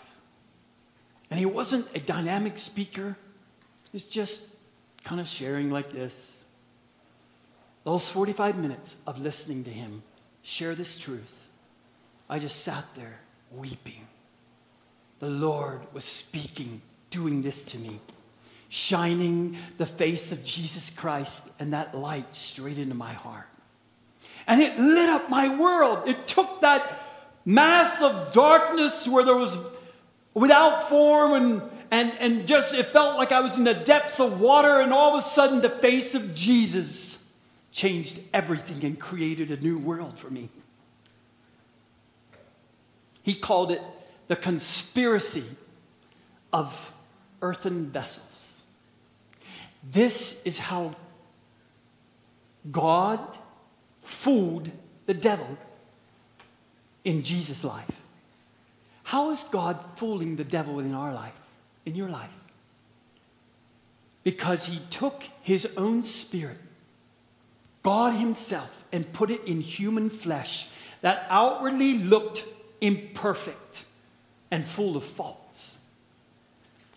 And 1.30 1.40
he 1.40 1.46
wasn't 1.46 1.88
a 1.96 2.00
dynamic 2.00 2.60
speaker, 2.60 3.16
he 3.84 3.90
was 3.94 4.06
just 4.06 4.44
kind 5.06 5.20
of 5.20 5.28
sharing 5.28 5.72
like 5.72 5.92
this. 5.92 6.41
Those 7.84 8.08
45 8.08 8.58
minutes 8.58 8.96
of 9.08 9.20
listening 9.20 9.64
to 9.64 9.72
him 9.72 10.04
share 10.44 10.76
this 10.76 10.98
truth, 11.00 11.50
I 12.30 12.40
just 12.40 12.64
sat 12.64 12.86
there 12.96 13.20
weeping. 13.52 14.08
The 15.20 15.30
Lord 15.30 15.82
was 15.94 16.06
speaking, 16.06 16.82
doing 17.10 17.42
this 17.42 17.64
to 17.66 17.78
me, 17.80 18.00
shining 18.70 19.58
the 19.78 19.86
face 19.86 20.32
of 20.32 20.44
Jesus 20.44 20.90
Christ 20.92 21.48
and 21.60 21.74
that 21.74 21.96
light 21.96 22.36
straight 22.36 22.78
into 22.78 22.96
my 22.96 23.14
heart. 23.14 23.48
And 24.48 24.62
it 24.62 24.78
lit 24.80 25.10
up 25.10 25.30
my 25.30 25.58
world. 25.58 26.08
It 26.08 26.28
took 26.28 26.62
that 26.62 27.00
mass 27.46 28.02
of 28.02 28.34
darkness 28.34 29.08
where 29.08 29.26
there 29.26 29.36
was 29.36 29.58
without 30.34 30.88
form 30.90 31.34
and, 31.34 31.62
and, 31.90 32.14
and 32.20 32.48
just 32.48 32.74
it 32.74 32.88
felt 32.88 33.18
like 33.18 33.32
I 33.32 33.42
was 33.42 33.58
in 33.58 33.64
the 33.64 33.74
depths 33.74 34.20
of 34.20 34.40
water, 34.40 34.80
and 34.80 34.94
all 34.94 35.18
of 35.18 35.24
a 35.24 35.28
sudden 35.28 35.62
the 35.62 35.70
face 35.70 36.16
of 36.16 36.36
Jesus 36.36 37.11
changed 37.72 38.20
everything 38.34 38.84
and 38.84 39.00
created 39.00 39.52
a 39.52 39.58
new 39.58 39.78
world 39.78 40.18
for 40.18 40.30
me. 40.30 40.50
He 43.24 43.36
called 43.36 43.72
it 43.72 43.82
the 44.28 44.36
conspiracy 44.36 45.46
of 46.52 46.94
earthen 47.42 47.90
vessels. 47.92 48.64
This 49.92 50.42
is 50.44 50.58
how 50.58 50.92
God 52.70 53.20
fooled 54.04 54.70
the 55.06 55.14
devil 55.14 55.58
in 57.04 57.24
Jesus' 57.24 57.64
life. 57.64 57.90
How 59.04 59.32
is 59.32 59.44
God 59.52 59.84
fooling 59.96 60.36
the 60.36 60.44
devil 60.44 60.80
in 60.80 60.94
our 60.94 61.14
life, 61.14 61.34
in 61.86 61.96
your 61.96 62.10
life? 62.10 62.30
Because 64.24 64.64
he 64.64 64.80
took 64.92 65.24
his 65.42 65.68
own 65.78 66.04
spirit 66.04 66.60
God 67.84 68.12
Himself 68.12 68.70
and 68.92 69.12
put 69.14 69.32
it 69.32 69.46
in 69.46 69.62
human 69.62 70.10
flesh 70.10 70.68
that 71.02 71.26
outwardly 71.30 71.98
looked 71.98 72.46
imperfect 72.80 73.86
and 74.52 74.66
full 74.66 74.98
of 74.98 75.04
faults. 75.04 75.78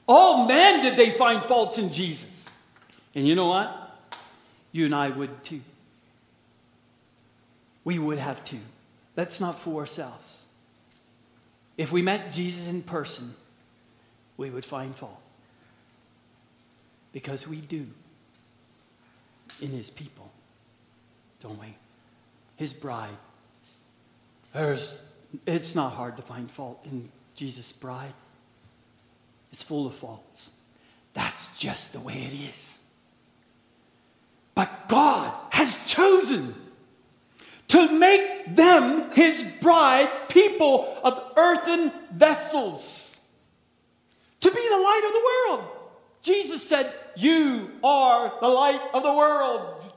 Oh 0.07 0.47
man, 0.47 0.83
did 0.83 0.97
they 0.97 1.11
find 1.11 1.43
faults 1.45 1.79
in 1.79 1.93
Jesus. 1.93 2.51
And 3.15 3.27
you 3.27 3.35
know 3.35 3.47
what? 3.47 3.81
You 4.73 4.87
and 4.87 4.95
I 4.95 5.09
would 5.09 5.45
too. 5.45 5.63
We 7.85 7.99
would 7.99 8.19
have 8.19 8.45
too. 8.45 8.61
Let's 9.17 9.41
not 9.41 9.59
fool 9.61 9.79
ourselves. 9.79 10.43
If 11.77 11.93
we 11.93 12.03
met 12.03 12.33
Jesus 12.33 12.69
in 12.69 12.83
person, 12.83 13.35
we 14.37 14.51
would 14.51 14.65
find 14.65 14.95
fault. 14.95 15.21
Because 17.13 17.47
we 17.47 17.57
do 17.57 17.87
in 19.63 19.69
his 19.69 19.91
people 19.91 20.29
don't 21.45 21.61
we? 21.61 21.75
His 22.57 22.73
bride. 22.73 23.17
There's, 24.53 24.99
it's 25.47 25.75
not 25.75 25.93
hard 25.93 26.17
to 26.17 26.23
find 26.23 26.51
fault 26.51 26.81
in 26.87 27.09
Jesus' 27.37 27.71
bride. 27.73 28.13
It's 29.53 29.63
full 29.63 29.87
of 29.87 29.95
faults. 29.95 30.51
That's 31.13 31.57
just 31.59 31.93
the 31.93 32.01
way 32.01 32.15
it 32.15 32.33
is. 32.51 32.79
But 34.55 34.89
God 34.89 35.33
has 35.51 35.77
chosen 35.87 36.55
to 37.69 37.93
make 37.93 38.57
them 38.57 39.11
his 39.13 39.43
bride, 39.61 40.11
people 40.29 40.97
of 41.05 41.21
earthen 41.37 41.93
vessels, 42.13 43.19
to 44.41 44.51
be 44.51 44.69
the 44.69 44.77
light 44.77 45.03
of 45.07 45.13
the 45.13 45.53
world. 45.53 45.71
Jesus 46.23 46.67
said, 46.67 46.93
You 47.17 47.71
are 47.83 48.33
the 48.41 48.49
light 48.49 48.81
of 48.95 49.03
the 49.03 49.13
world. 49.13 49.93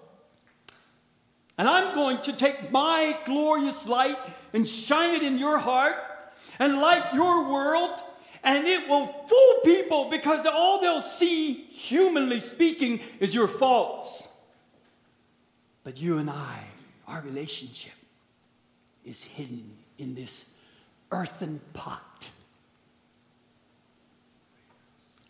And 1.57 1.67
I'm 1.67 1.95
going 1.95 2.21
to 2.23 2.33
take 2.33 2.71
my 2.71 3.17
glorious 3.25 3.87
light 3.87 4.17
and 4.53 4.67
shine 4.67 5.15
it 5.15 5.23
in 5.23 5.39
your 5.39 5.57
heart 5.57 5.95
and 6.59 6.79
light 6.79 7.13
your 7.13 7.49
world. 7.49 7.99
And 8.43 8.67
it 8.67 8.87
will 8.87 9.07
fool 9.07 9.59
people 9.65 10.09
because 10.11 10.45
all 10.45 10.79
they'll 10.79 11.01
see, 11.01 11.53
humanly 11.53 12.39
speaking, 12.39 12.99
is 13.19 13.33
your 13.33 13.47
faults. 13.47 14.27
But 15.83 15.97
you 15.97 16.19
and 16.19 16.29
I, 16.29 16.63
our 17.07 17.21
relationship 17.21 17.93
is 19.03 19.23
hidden 19.23 19.71
in 19.97 20.13
this 20.13 20.45
earthen 21.11 21.59
pot. 21.73 22.29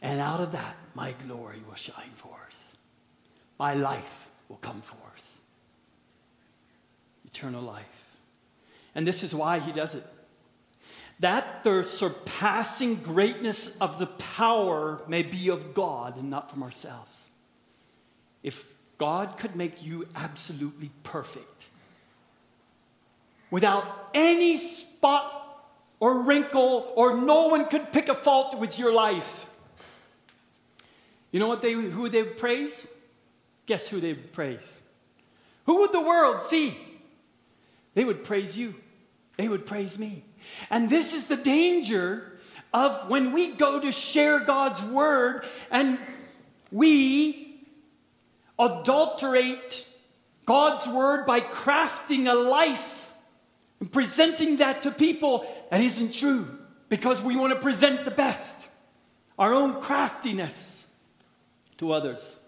And 0.01 0.19
out 0.19 0.41
of 0.41 0.51
that, 0.51 0.75
my 0.93 1.13
glory 1.25 1.61
will 1.67 1.75
shine 1.75 2.11
forth. 2.17 2.35
My 3.57 3.73
life 3.73 4.27
will 4.49 4.57
come 4.57 4.81
forth 4.81 5.26
eternal 7.27 7.61
life. 7.61 7.85
And 8.95 9.05
this 9.05 9.23
is 9.23 9.35
why 9.35 9.59
he 9.59 9.71
does 9.71 9.93
it. 9.95 10.03
that 11.19 11.63
the 11.63 11.83
surpassing 11.83 12.95
greatness 12.95 13.75
of 13.77 13.97
the 13.97 14.05
power 14.05 15.01
may 15.07 15.23
be 15.23 15.49
of 15.49 15.73
God 15.73 16.17
and 16.17 16.29
not 16.29 16.51
from 16.51 16.63
ourselves. 16.63 17.29
If 18.43 18.63
God 18.97 19.37
could 19.37 19.55
make 19.55 19.83
you 19.83 20.07
absolutely 20.15 20.91
perfect, 21.03 21.65
without 23.49 23.85
any 24.13 24.57
spot 24.57 25.33
or 25.99 26.21
wrinkle, 26.21 26.91
or 26.95 27.17
no 27.17 27.47
one 27.47 27.65
could 27.65 27.91
pick 27.91 28.09
a 28.09 28.15
fault 28.15 28.59
with 28.59 28.77
your 28.77 28.93
life, 28.93 29.47
you 31.31 31.39
know 31.39 31.47
what 31.47 31.63
they 31.63 31.73
who 31.73 32.09
they 32.09 32.23
praise? 32.23 32.87
Guess 33.65 33.87
who 33.87 33.99
they 33.99 34.13
praise? 34.13 34.79
Who 35.65 35.79
would 35.79 35.91
the 35.91 36.01
world 36.01 36.43
see? 36.43 36.77
They 37.97 38.05
would 38.05 38.25
praise 38.25 38.55
you. 38.55 38.75
They 39.37 39.49
would 39.49 39.65
praise 39.65 39.97
me. 39.97 40.23
And 40.69 40.87
this 40.87 41.15
is 41.15 41.25
the 41.25 41.35
danger 41.35 42.31
of 42.71 43.09
when 43.09 43.31
we 43.31 43.53
go 43.53 43.79
to 43.79 43.91
share 43.91 44.41
God's 44.41 44.79
word 44.83 45.47
and 45.71 45.97
we 46.71 47.59
adulterate 48.59 49.83
God's 50.45 50.85
word 50.85 51.25
by 51.25 51.39
crafting 51.39 52.31
a 52.31 52.35
life 52.35 53.11
and 53.79 53.91
presenting 53.91 54.57
that 54.57 54.83
to 54.83 54.91
people 54.91 55.47
that 55.71 55.81
isn't 55.81 56.13
true 56.13 56.47
because 56.89 57.19
we 57.19 57.35
want 57.35 57.51
to 57.53 57.59
present 57.59 58.05
the 58.05 58.11
best, 58.11 58.67
our 59.39 59.55
own 59.55 59.81
craftiness 59.81 60.85
to 61.79 61.93
others. 61.93 62.39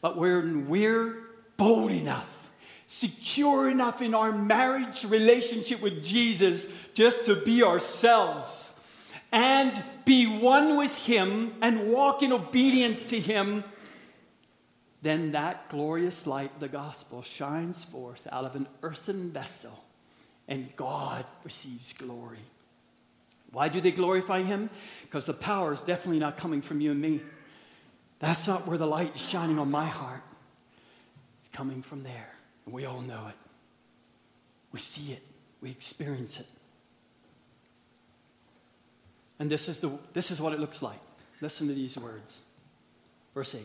But 0.00 0.16
when 0.16 0.66
we're 0.66 1.14
bold 1.58 1.90
enough, 1.90 2.37
secure 2.88 3.68
enough 3.68 4.00
in 4.00 4.14
our 4.14 4.32
marriage 4.32 5.04
relationship 5.04 5.82
with 5.82 6.04
Jesus 6.04 6.66
just 6.94 7.26
to 7.26 7.36
be 7.36 7.62
ourselves 7.62 8.72
and 9.30 9.84
be 10.06 10.26
one 10.26 10.78
with 10.78 10.94
Him 10.94 11.52
and 11.60 11.90
walk 11.90 12.22
in 12.22 12.32
obedience 12.32 13.10
to 13.10 13.20
Him, 13.20 13.62
then 15.02 15.32
that 15.32 15.68
glorious 15.68 16.26
light 16.26 16.58
the 16.60 16.68
gospel 16.68 17.20
shines 17.22 17.84
forth 17.84 18.26
out 18.32 18.46
of 18.46 18.56
an 18.56 18.66
earthen 18.82 19.32
vessel 19.32 19.78
and 20.48 20.74
God 20.74 21.26
receives 21.44 21.92
glory. 21.92 22.38
Why 23.52 23.68
do 23.68 23.82
they 23.82 23.90
glorify 23.90 24.42
Him? 24.42 24.70
Because 25.02 25.26
the 25.26 25.34
power 25.34 25.72
is 25.72 25.82
definitely 25.82 26.20
not 26.20 26.38
coming 26.38 26.62
from 26.62 26.80
you 26.80 26.92
and 26.92 27.00
me. 27.00 27.20
That's 28.18 28.48
not 28.48 28.66
where 28.66 28.78
the 28.78 28.86
light 28.86 29.14
is 29.14 29.20
shining 29.20 29.58
on 29.58 29.70
my 29.70 29.84
heart. 29.84 30.22
It's 31.40 31.50
coming 31.50 31.82
from 31.82 32.02
there. 32.02 32.37
And 32.68 32.74
we 32.74 32.84
all 32.84 33.00
know 33.00 33.28
it. 33.28 33.34
We 34.72 34.78
see 34.78 35.12
it. 35.12 35.22
We 35.62 35.70
experience 35.70 36.38
it. 36.38 36.46
And 39.38 39.50
this 39.50 39.70
is, 39.70 39.78
the, 39.78 39.90
this 40.12 40.30
is 40.30 40.38
what 40.38 40.52
it 40.52 40.60
looks 40.60 40.82
like. 40.82 40.98
Listen 41.40 41.68
to 41.68 41.74
these 41.74 41.96
words. 41.96 42.38
Verse 43.32 43.54
8. 43.54 43.62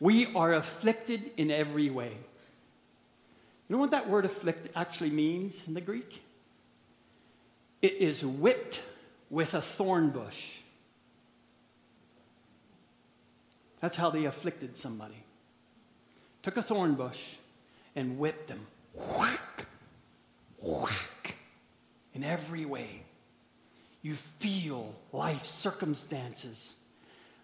We 0.00 0.34
are 0.34 0.54
afflicted 0.54 1.20
in 1.36 1.50
every 1.50 1.90
way. 1.90 2.12
You 3.68 3.76
know 3.76 3.76
what 3.76 3.90
that 3.90 4.08
word 4.08 4.24
afflict 4.24 4.70
actually 4.74 5.10
means 5.10 5.62
in 5.68 5.74
the 5.74 5.82
Greek? 5.82 6.22
It 7.82 7.92
is 7.92 8.24
whipped 8.24 8.82
with 9.28 9.52
a 9.52 9.60
thorn 9.60 10.08
bush. 10.08 10.50
That's 13.82 13.96
how 13.98 14.08
they 14.08 14.24
afflicted 14.24 14.78
somebody. 14.78 15.22
Took 16.42 16.56
a 16.56 16.62
thorn 16.62 16.94
bush 16.94 17.20
and 17.96 18.18
whipped 18.18 18.48
them. 18.48 18.64
Whack! 18.94 19.66
Whack! 20.62 21.36
In 22.14 22.22
every 22.22 22.64
way. 22.64 23.02
You 24.02 24.14
feel 24.38 24.94
life 25.12 25.44
circumstances 25.44 26.76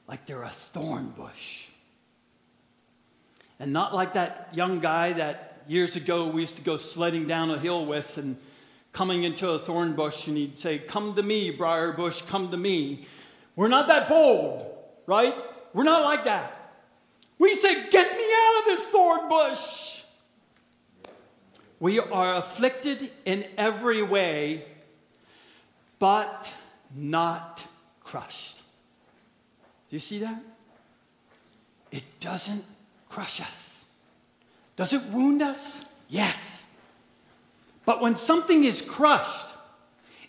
like 0.06 0.26
they're 0.26 0.42
a 0.42 0.50
thorn 0.50 1.12
bush. 1.16 1.66
And 3.58 3.72
not 3.72 3.94
like 3.94 4.12
that 4.12 4.50
young 4.52 4.80
guy 4.80 5.14
that 5.14 5.62
years 5.66 5.96
ago 5.96 6.28
we 6.28 6.42
used 6.42 6.56
to 6.56 6.62
go 6.62 6.76
sledding 6.76 7.26
down 7.26 7.50
a 7.50 7.58
hill 7.58 7.86
with 7.86 8.18
and 8.18 8.36
coming 8.92 9.24
into 9.24 9.48
a 9.50 9.58
thorn 9.58 9.94
bush 9.94 10.28
and 10.28 10.36
he'd 10.36 10.56
say, 10.56 10.78
Come 10.78 11.14
to 11.14 11.22
me, 11.22 11.50
briar 11.50 11.92
bush, 11.92 12.20
come 12.22 12.50
to 12.50 12.56
me. 12.56 13.06
We're 13.56 13.68
not 13.68 13.88
that 13.88 14.08
bold, 14.08 14.66
right? 15.06 15.34
We're 15.72 15.84
not 15.84 16.04
like 16.04 16.24
that. 16.24 16.74
We 17.38 17.54
say, 17.54 17.88
Get 17.90 18.16
me 18.16 18.24
out 18.24 18.58
of 18.60 18.64
this 18.66 18.88
thorn 18.88 19.28
bush. 19.28 19.91
We 21.82 21.98
are 21.98 22.36
afflicted 22.36 23.10
in 23.24 23.44
every 23.58 24.04
way, 24.04 24.64
but 25.98 26.54
not 26.94 27.60
crushed. 28.04 28.62
Do 29.88 29.96
you 29.96 29.98
see 29.98 30.20
that? 30.20 30.40
It 31.90 32.04
doesn't 32.20 32.64
crush 33.08 33.40
us. 33.40 33.84
Does 34.76 34.92
it 34.92 35.02
wound 35.06 35.42
us? 35.42 35.84
Yes. 36.08 36.72
But 37.84 38.00
when 38.00 38.14
something 38.14 38.62
is 38.62 38.80
crushed, 38.80 39.52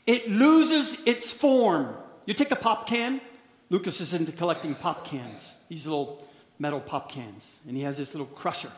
it 0.07 0.27
loses 0.27 0.97
its 1.05 1.31
form. 1.31 1.93
You 2.25 2.33
take 2.33 2.49
a 2.49 2.55
pop 2.55 2.87
can. 2.87 3.21
Lucas 3.69 4.01
is 4.01 4.15
into 4.15 4.31
collecting 4.31 4.73
pop 4.73 5.05
cans, 5.05 5.59
these 5.69 5.85
little 5.85 6.27
metal 6.57 6.79
pop 6.79 7.11
cans. 7.11 7.61
And 7.67 7.77
he 7.77 7.83
has 7.83 7.95
this 7.95 8.15
little 8.15 8.25
crusher 8.25 8.71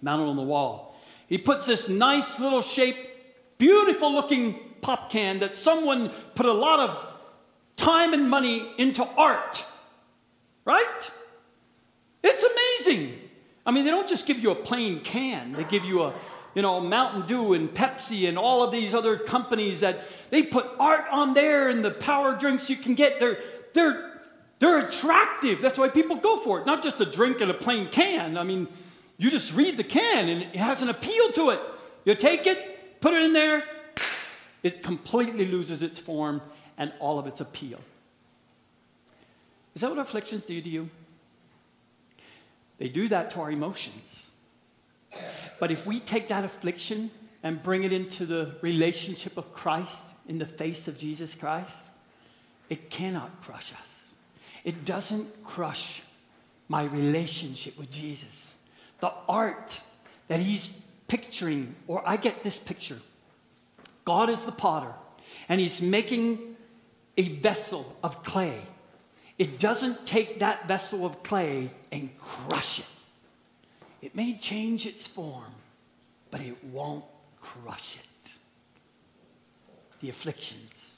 mounted 0.00 0.24
on 0.24 0.36
the 0.36 0.42
wall. 0.42 0.95
He 1.28 1.38
puts 1.38 1.66
this 1.66 1.88
nice 1.88 2.38
little 2.38 2.62
shaped, 2.62 3.08
beautiful 3.58 4.12
looking 4.12 4.58
pop 4.80 5.10
can 5.10 5.40
that 5.40 5.54
someone 5.54 6.10
put 6.34 6.46
a 6.46 6.52
lot 6.52 6.88
of 6.88 7.06
time 7.76 8.12
and 8.12 8.30
money 8.30 8.66
into 8.78 9.04
art. 9.04 9.64
Right? 10.64 11.10
It's 12.22 12.44
amazing. 12.44 13.18
I 13.64 13.72
mean, 13.72 13.84
they 13.84 13.90
don't 13.90 14.08
just 14.08 14.26
give 14.26 14.38
you 14.38 14.50
a 14.50 14.54
plain 14.54 15.00
can, 15.00 15.52
they 15.52 15.64
give 15.64 15.84
you 15.84 16.02
a 16.04 16.14
you 16.56 16.62
know, 16.62 16.80
Mountain 16.80 17.26
Dew 17.26 17.52
and 17.52 17.68
Pepsi 17.68 18.26
and 18.26 18.38
all 18.38 18.62
of 18.62 18.72
these 18.72 18.94
other 18.94 19.18
companies 19.18 19.80
that 19.80 20.04
they 20.30 20.42
put 20.42 20.66
art 20.80 21.04
on 21.12 21.34
there 21.34 21.68
and 21.68 21.84
the 21.84 21.90
power 21.90 22.34
drinks 22.34 22.70
you 22.70 22.76
can 22.76 22.94
get. 22.94 23.20
They're, 23.20 23.38
they're, 23.74 24.10
they're 24.58 24.78
attractive. 24.86 25.60
That's 25.60 25.76
why 25.76 25.90
people 25.90 26.16
go 26.16 26.38
for 26.38 26.58
it. 26.60 26.64
Not 26.64 26.82
just 26.82 26.98
a 26.98 27.04
drink 27.04 27.42
in 27.42 27.50
a 27.50 27.54
plain 27.54 27.90
can. 27.90 28.38
I 28.38 28.42
mean, 28.42 28.68
you 29.18 29.30
just 29.30 29.54
read 29.54 29.76
the 29.76 29.84
can 29.84 30.28
and 30.28 30.42
it 30.42 30.56
has 30.56 30.82
an 30.82 30.88
appeal 30.88 31.32
to 31.32 31.50
it. 31.50 31.60
You 32.04 32.14
take 32.14 32.46
it, 32.46 33.00
put 33.00 33.14
it 33.14 33.22
in 33.22 33.32
there, 33.32 33.64
it 34.62 34.82
completely 34.82 35.46
loses 35.46 35.82
its 35.82 35.98
form 35.98 36.42
and 36.76 36.92
all 37.00 37.18
of 37.18 37.26
its 37.26 37.40
appeal. 37.40 37.80
Is 39.74 39.82
that 39.82 39.90
what 39.90 39.98
afflictions 39.98 40.44
do 40.44 40.60
to 40.60 40.68
you? 40.68 40.88
They 42.78 42.88
do 42.88 43.08
that 43.08 43.30
to 43.30 43.40
our 43.40 43.50
emotions. 43.50 44.30
But 45.60 45.70
if 45.70 45.86
we 45.86 46.00
take 46.00 46.28
that 46.28 46.44
affliction 46.44 47.10
and 47.42 47.62
bring 47.62 47.84
it 47.84 47.92
into 47.92 48.26
the 48.26 48.54
relationship 48.60 49.36
of 49.36 49.52
Christ 49.54 50.04
in 50.28 50.38
the 50.38 50.46
face 50.46 50.88
of 50.88 50.98
Jesus 50.98 51.34
Christ, 51.34 51.84
it 52.68 52.90
cannot 52.90 53.42
crush 53.42 53.72
us. 53.84 54.12
It 54.64 54.84
doesn't 54.84 55.44
crush 55.44 56.02
my 56.68 56.82
relationship 56.82 57.78
with 57.78 57.90
Jesus. 57.90 58.55
The 59.00 59.12
art 59.28 59.80
that 60.28 60.40
he's 60.40 60.72
picturing, 61.08 61.74
or 61.86 62.02
I 62.06 62.16
get 62.16 62.42
this 62.42 62.58
picture 62.58 62.98
God 64.04 64.30
is 64.30 64.44
the 64.44 64.52
potter, 64.52 64.92
and 65.48 65.60
he's 65.60 65.82
making 65.82 66.56
a 67.16 67.28
vessel 67.28 67.96
of 68.02 68.22
clay. 68.22 68.60
It 69.38 69.58
doesn't 69.58 70.06
take 70.06 70.40
that 70.40 70.68
vessel 70.68 71.04
of 71.04 71.22
clay 71.22 71.70
and 71.90 72.16
crush 72.18 72.78
it. 72.78 72.86
It 74.00 74.14
may 74.14 74.38
change 74.38 74.86
its 74.86 75.06
form, 75.06 75.52
but 76.30 76.40
it 76.40 76.62
won't 76.64 77.04
crush 77.40 77.96
it. 77.96 78.32
The 80.00 80.10
afflictions. 80.10 80.94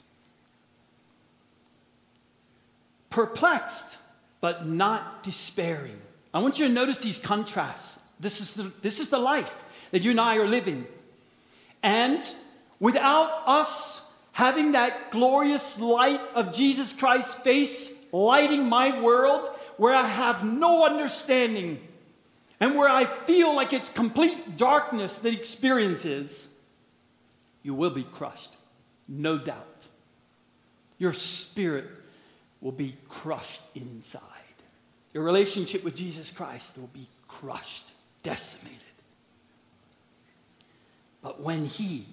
Perplexed, 3.09 3.97
but 4.39 4.67
not 4.67 5.23
despairing. 5.23 5.99
I 6.33 6.39
want 6.39 6.59
you 6.59 6.67
to 6.67 6.73
notice 6.73 6.97
these 6.97 7.19
contrasts. 7.19 7.97
This 8.19 8.41
is 8.41 8.53
the, 8.53 8.71
this 8.81 8.99
is 8.99 9.09
the 9.09 9.17
life 9.17 9.55
that 9.91 10.03
you 10.03 10.11
and 10.11 10.19
I 10.19 10.37
are 10.37 10.47
living. 10.47 10.85
And 11.81 12.21
without 12.79 13.47
us 13.47 14.01
having 14.31 14.73
that 14.73 15.11
glorious 15.11 15.79
light 15.79 16.21
of 16.35 16.55
Jesus 16.55 16.93
Christ's 16.93 17.33
face 17.35 17.91
lighting 18.11 18.67
my 18.67 19.01
world, 19.01 19.49
where 19.77 19.93
I 19.93 20.05
have 20.05 20.43
no 20.43 20.85
understanding 20.85 21.79
and 22.59 22.75
where 22.75 22.89
I 22.89 23.05
feel 23.05 23.55
like 23.55 23.73
it's 23.73 23.89
complete 23.89 24.57
darkness 24.57 25.17
that 25.19 25.33
experience 25.33 26.05
is, 26.05 26.47
you 27.63 27.73
will 27.73 27.89
be 27.89 28.03
crushed. 28.03 28.53
No 29.07 29.37
doubt. 29.37 29.87
Your 30.97 31.13
spirit 31.13 31.89
will 32.61 32.73
be 32.73 32.95
crushed 33.07 33.61
inside. 33.73 34.21
Your 35.13 35.23
relationship 35.23 35.83
with 35.83 35.95
Jesus 35.95 36.29
Christ 36.31 36.77
will 36.77 36.87
be 36.87 37.07
crushed, 37.27 37.89
decimated. 38.23 38.79
But 41.21 41.41
when 41.41 41.65
He 41.65 42.05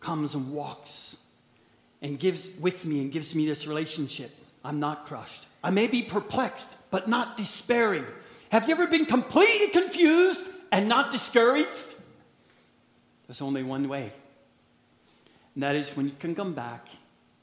comes 0.00 0.34
and 0.34 0.52
walks 0.52 1.16
and 2.00 2.18
gives 2.18 2.48
with 2.60 2.86
me 2.86 3.00
and 3.00 3.12
gives 3.12 3.34
me 3.34 3.46
this 3.46 3.66
relationship, 3.66 4.30
I'm 4.64 4.80
not 4.80 5.06
crushed. 5.06 5.46
I 5.62 5.70
may 5.70 5.86
be 5.86 6.02
perplexed, 6.02 6.72
but 6.90 7.08
not 7.08 7.36
despairing. 7.36 8.06
Have 8.50 8.68
you 8.68 8.74
ever 8.74 8.86
been 8.86 9.06
completely 9.06 9.68
confused 9.68 10.42
and 10.72 10.88
not 10.88 11.12
discouraged? 11.12 11.94
There's 13.26 13.42
only 13.42 13.62
one 13.62 13.88
way. 13.88 14.12
And 15.54 15.62
that 15.62 15.76
is 15.76 15.90
when 15.90 16.06
you 16.06 16.14
can 16.18 16.34
come 16.34 16.54
back 16.54 16.86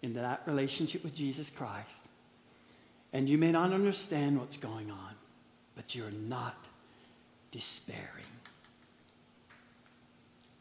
into 0.02 0.22
that 0.22 0.44
relationship 0.48 1.04
with 1.04 1.14
Jesus 1.14 1.50
Christ. 1.50 2.02
And 3.16 3.30
you 3.30 3.38
may 3.38 3.54
not 3.54 3.72
understand 3.72 4.38
what's 4.42 4.58
going 4.58 4.92
on, 4.92 5.14
but 5.74 5.96
you're 5.96 6.12
not 6.12 6.54
despairing. 7.52 8.34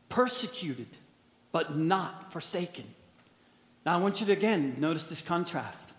Persecuted, 0.08 0.86
but 1.50 1.76
not 1.76 2.32
forsaken. 2.32 2.84
Now 3.84 3.98
I 3.98 4.00
want 4.00 4.20
you 4.20 4.26
to 4.26 4.32
again 4.32 4.76
notice 4.78 5.06
this 5.06 5.20
contrast. 5.20 5.90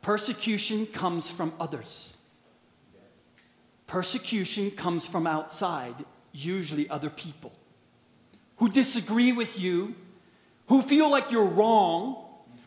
Persecution 0.00 0.86
comes 0.86 1.30
from 1.30 1.52
others. 1.60 2.16
Persecution 3.86 4.70
comes 4.70 5.06
from 5.06 5.26
outside, 5.26 5.94
usually 6.32 6.88
other 6.88 7.10
people, 7.10 7.52
who 8.56 8.70
disagree 8.70 9.32
with 9.32 9.60
you, 9.60 9.94
who 10.68 10.80
feel 10.80 11.10
like 11.10 11.32
you're 11.32 11.44
wrong, 11.44 12.16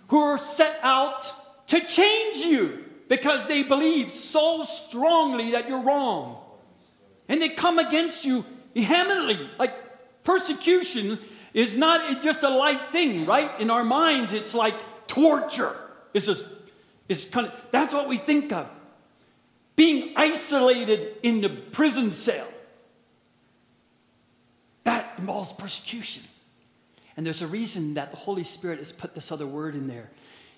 who 0.09 0.19
are 0.19 0.37
set 0.37 0.79
out 0.83 1.25
to 1.67 1.79
change 1.81 2.37
you 2.37 2.83
because 3.07 3.47
they 3.47 3.63
believe 3.63 4.09
so 4.09 4.63
strongly 4.63 5.51
that 5.51 5.69
you're 5.69 5.83
wrong. 5.83 6.43
And 7.29 7.41
they 7.41 7.49
come 7.49 7.79
against 7.79 8.25
you 8.25 8.45
vehemently. 8.73 9.49
Like 9.57 9.73
persecution 10.23 11.19
is 11.53 11.77
not 11.77 12.21
just 12.21 12.43
a 12.43 12.49
light 12.49 12.91
thing, 12.91 13.25
right? 13.25 13.59
In 13.59 13.69
our 13.69 13.83
minds, 13.83 14.33
it's 14.33 14.53
like 14.53 14.75
torture. 15.07 15.75
It's 16.13 16.25
just, 16.25 16.47
it's 17.07 17.25
kind 17.25 17.47
of, 17.47 17.53
that's 17.71 17.93
what 17.93 18.07
we 18.07 18.17
think 18.17 18.51
of. 18.51 18.69
Being 19.75 20.13
isolated 20.15 21.15
in 21.23 21.41
the 21.41 21.49
prison 21.49 22.11
cell. 22.11 22.47
That 24.83 25.15
involves 25.17 25.51
persecution. 25.53 26.23
And 27.15 27.25
there's 27.25 27.41
a 27.41 27.47
reason 27.47 27.95
that 27.95 28.11
the 28.11 28.17
Holy 28.17 28.43
Spirit 28.43 28.79
has 28.79 28.91
put 28.91 29.13
this 29.15 29.31
other 29.31 29.47
word 29.47 29.75
in 29.75 29.87
there. 29.87 30.09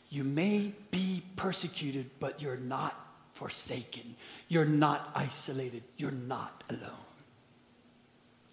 You 0.10 0.24
may 0.24 0.74
be 0.92 1.24
persecuted, 1.36 2.10
but 2.20 2.42
you're 2.42 2.58
not 2.58 2.96
forsaken. 3.36 4.16
You're 4.48 4.66
not 4.66 5.10
isolated. 5.16 5.84
You're 5.98 6.12
not 6.12 6.64
alone. 6.70 7.06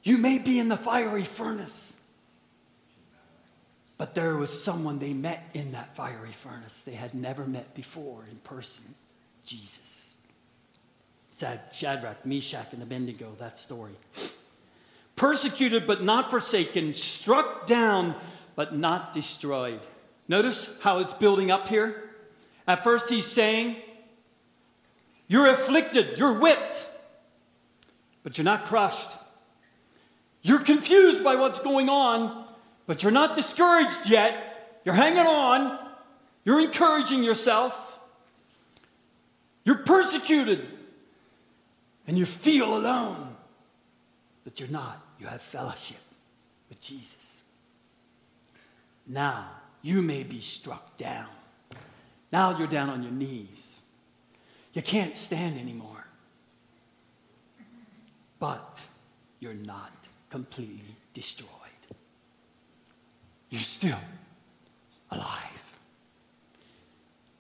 You 0.03 0.19
may 0.19 0.39
be 0.39 0.59
in 0.59 0.69
the 0.69 0.77
fiery 0.77 1.25
furnace, 1.25 1.97
but 3.99 4.15
there 4.15 4.37
was 4.37 4.63
someone 4.63 4.99
they 4.99 5.15
met 5.15 5.43
in 5.55 5.73
that 5.73 5.97
fiery 5.97 6.33
furnace 6.43 6.83
they 6.83 6.95
had 6.95 7.15
never 7.15 7.45
met 7.45 7.75
before 7.75 8.25
in 8.31 8.37
person 8.37 8.85
Jesus. 9.45 10.15
Shadrach, 11.73 12.25
Meshach, 12.25 12.73
and 12.73 12.83
Abednego, 12.83 13.35
that 13.39 13.59
story 13.59 13.93
persecuted 15.17 15.87
but 15.87 16.05
not 16.05 16.31
forsaken, 16.31 16.95
struck 16.95 17.67
down 17.67 18.15
but 18.55 18.77
not 18.77 19.13
destroyed. 19.15 19.81
Notice 20.29 20.69
how 20.81 20.99
it's 20.99 21.13
building 21.13 21.51
up 21.51 21.69
here. 21.69 22.03
At 22.67 22.85
first, 22.85 23.09
he's 23.09 23.27
saying, 23.27 23.77
You're 25.29 25.49
afflicted, 25.49 26.19
you're 26.19 26.35
whipped, 26.39 26.89
but 28.23 28.37
you're 28.37 28.45
not 28.45 28.67
crushed. 28.67 29.11
You're 30.43 30.61
confused 30.61 31.25
by 31.25 31.37
what's 31.37 31.61
going 31.61 31.89
on, 31.89 32.45
but 32.87 33.03
you're 33.03 33.13
not 33.13 33.35
discouraged 33.35 34.09
yet. 34.09 34.81
You're 34.85 34.95
hanging 34.95 35.27
on, 35.27 35.79
you're 36.45 36.61
encouraging 36.61 37.25
yourself. 37.25 37.99
You're 39.65 39.79
persecuted, 39.79 40.65
and 42.07 42.17
you 42.17 42.25
feel 42.25 42.77
alone, 42.77 43.35
but 44.45 44.61
you're 44.61 44.69
not. 44.69 45.03
You 45.19 45.27
have 45.27 45.43
fellowship 45.43 45.97
with 46.69 46.81
Jesus. 46.81 47.43
Now, 49.09 49.49
you 49.87 50.03
may 50.03 50.25
be 50.25 50.41
struck 50.41 50.99
down. 50.99 51.29
Now 52.33 52.59
you're 52.59 52.67
down 52.67 52.91
on 52.91 53.05
your 53.05 53.13
knees. 53.13 53.81
You 54.73 54.83
can't 54.83 55.15
stand 55.15 55.61
anymore. 55.61 56.05
But 58.41 58.85
you're 59.39 59.55
not 59.55 59.93
completely 60.31 60.97
destroyed. 61.15 61.49
You're 63.49 63.61
still 63.61 64.01
alive. 65.13 65.63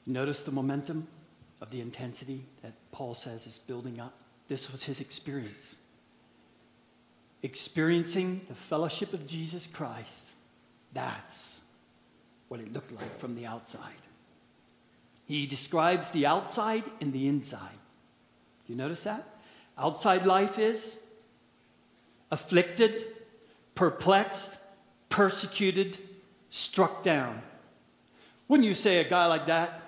Notice 0.06 0.43
the 0.44 0.52
momentum 0.52 1.09
of 1.60 1.73
the 1.73 1.81
intensity 1.81 2.44
that 2.62 2.74
Paul 2.93 3.14
says 3.14 3.48
is 3.48 3.59
building 3.59 3.98
up. 3.98 4.14
This 4.47 4.70
was 4.70 4.85
his 4.85 5.01
experience 5.01 5.74
experiencing 7.43 8.40
the 8.48 8.55
fellowship 8.55 9.12
of 9.12 9.27
Jesus 9.27 9.66
Christ, 9.66 10.27
that's 10.93 11.56
what 12.48 12.60
it 12.60 12.73
looked 12.73 12.93
like 12.93 13.18
from 13.18 13.35
the 13.35 13.47
outside. 13.47 13.81
He 15.27 15.47
describes 15.47 16.10
the 16.10 16.27
outside 16.27 16.85
and 17.01 17.12
the 17.12 17.27
inside. 17.27 17.78
Do 18.66 18.73
you 18.73 18.78
notice 18.78 19.02
that? 19.02 19.27
Outside 19.77 20.27
life 20.27 20.59
is 20.59 20.98
afflicted, 22.31 23.05
perplexed, 23.74 24.56
persecuted, 25.09 25.98
struck 26.51 27.02
down. 27.02 27.43
Wouldn't 28.48 28.68
you 28.68 28.74
say 28.74 28.98
a 28.98 29.09
guy 29.09 29.27
like 29.27 29.47
that? 29.47 29.82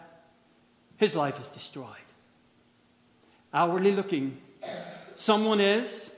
His 0.97 1.15
life 1.15 1.41
is 1.41 1.49
destroyed. 1.49 1.87
Outwardly 3.55 3.93
looking, 3.93 4.37
someone 5.15 5.61
is 5.61 6.11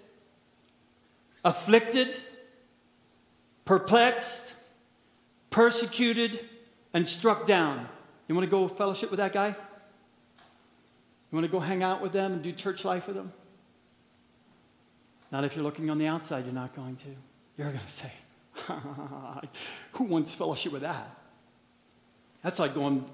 afflicted, 1.44 2.18
perplexed, 3.64 4.49
persecuted, 5.50 6.40
and 6.92 7.06
struck 7.06 7.46
down. 7.46 7.88
You 8.28 8.34
want 8.34 8.44
to 8.46 8.50
go 8.50 8.68
fellowship 8.68 9.10
with 9.10 9.18
that 9.18 9.32
guy? 9.32 9.48
You 9.48 11.36
want 11.36 11.46
to 11.46 11.52
go 11.52 11.60
hang 11.60 11.82
out 11.82 12.02
with 12.02 12.12
them 12.12 12.32
and 12.32 12.42
do 12.42 12.52
church 12.52 12.84
life 12.84 13.06
with 13.06 13.16
them? 13.16 13.32
Not 15.30 15.44
if 15.44 15.54
you're 15.54 15.64
looking 15.64 15.90
on 15.90 15.98
the 15.98 16.06
outside, 16.06 16.44
you're 16.44 16.54
not 16.54 16.74
going 16.74 16.96
to. 16.96 17.08
You're 17.56 17.68
going 17.68 17.78
to 17.78 17.88
say, 17.88 18.12
Who 19.92 20.04
wants 20.04 20.34
fellowship 20.34 20.72
with 20.72 20.82
that? 20.82 21.08
That's 22.42 22.58
like 22.58 22.74
going 22.74 23.04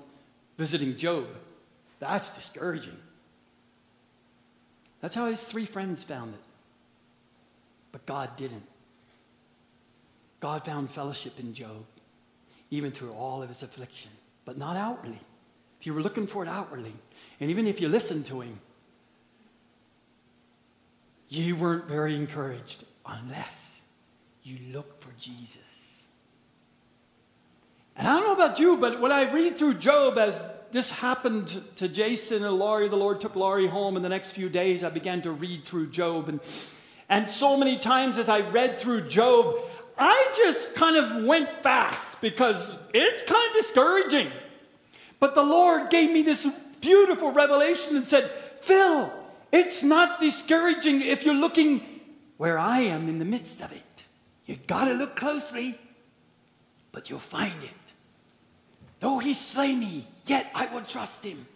visiting 0.57 0.97
Job. 0.97 1.27
That's 1.99 2.31
discouraging. 2.33 2.97
That's 5.01 5.15
how 5.15 5.27
his 5.27 5.43
three 5.43 5.67
friends 5.67 6.03
found 6.03 6.35
it. 6.35 6.41
But 7.93 8.07
God 8.07 8.37
didn't. 8.37 8.67
God 10.41 10.65
found 10.65 10.91
fellowship 10.91 11.39
in 11.41 11.55
Job, 11.55 11.85
even 12.71 12.91
through 12.91 13.13
all 13.13 13.43
of 13.43 13.49
his 13.49 13.63
affliction, 13.63 14.11
but 14.45 14.59
not 14.59 14.77
outwardly. 14.77 15.19
If 15.81 15.87
you 15.87 15.95
were 15.95 16.03
looking 16.03 16.27
for 16.27 16.43
it 16.43 16.49
outwardly, 16.49 16.95
and 17.41 17.51
even 17.51 17.67
if 17.67 17.81
you 17.81 17.89
listened 17.89 18.27
to 18.27 18.41
him, 18.41 18.59
you 21.29 21.57
weren't 21.57 21.87
very 21.87 22.15
encouraged 22.15 22.85
unless 23.05 23.83
you 24.43 24.59
look 24.73 25.01
for 25.01 25.11
Jesus. 25.19 26.07
And 27.97 28.07
I 28.07 28.17
don't 28.17 28.27
know 28.27 28.45
about 28.45 28.59
you, 28.59 28.77
but 28.77 29.01
when 29.01 29.13
I 29.13 29.33
read 29.33 29.57
through 29.57 29.75
Job 29.75 30.19
as 30.19 30.39
this 30.73 30.91
happened 30.91 31.49
to 31.77 31.89
Jason 31.89 32.45
and 32.45 32.59
Laurie, 32.59 32.89
the 32.89 32.97
Lord 32.97 33.21
took 33.21 33.37
Laurie 33.37 33.67
home 33.67 33.97
in 33.97 34.03
the 34.03 34.09
next 34.09 34.33
few 34.33 34.49
days, 34.49 34.85
I 34.85 34.91
began 34.91 35.23
to 35.23 35.33
read 35.33 35.65
through 35.65 35.89
Job 35.89 36.29
and 36.29 36.41
and 37.09 37.31
so 37.31 37.57
many 37.57 37.79
times 37.79 38.19
as 38.19 38.29
I 38.29 38.41
read 38.41 38.79
through 38.79 39.09
Job, 39.09 39.57
I 39.99 40.33
just 40.37 40.75
kind 40.75 40.97
of 40.97 41.25
went 41.25 41.49
fast 41.63 42.21
because 42.21 42.77
it's 42.93 43.23
kind 43.23 43.51
of 43.51 43.57
discouraging. 43.57 44.31
But 45.19 45.35
the 45.35 45.43
Lord 45.43 45.91
gave 45.91 46.11
me 46.11 46.23
this 46.23 46.47
beautiful 46.81 47.33
revelation 47.33 47.97
and 47.97 48.07
said, 48.07 48.31
Phil, 48.63 49.13
it's 49.53 49.83
not 49.83 50.21
discouraging 50.21 51.01
if 51.01 51.25
you're 51.25 51.35
looking 51.35 51.85
where 52.37 52.59
I 52.59 52.81
am 52.81 53.09
in 53.09 53.19
the 53.19 53.25
midst 53.25 53.61
of 53.63 53.73
it. 53.73 53.83
You've 54.45 54.67
gotta 54.67 54.93
look 54.93 55.17
closely, 55.17 55.79
but 56.93 57.09
you'll 57.09 57.19
find 57.19 57.63
it. 57.63 57.71
Though 59.01 59.19
he 59.19 59.35
slay 59.35 59.75
me, 59.75 60.07
yet 60.27 60.51
I 60.55 60.67
will 60.67 60.83
trust 60.83 61.25
him. 61.25 61.47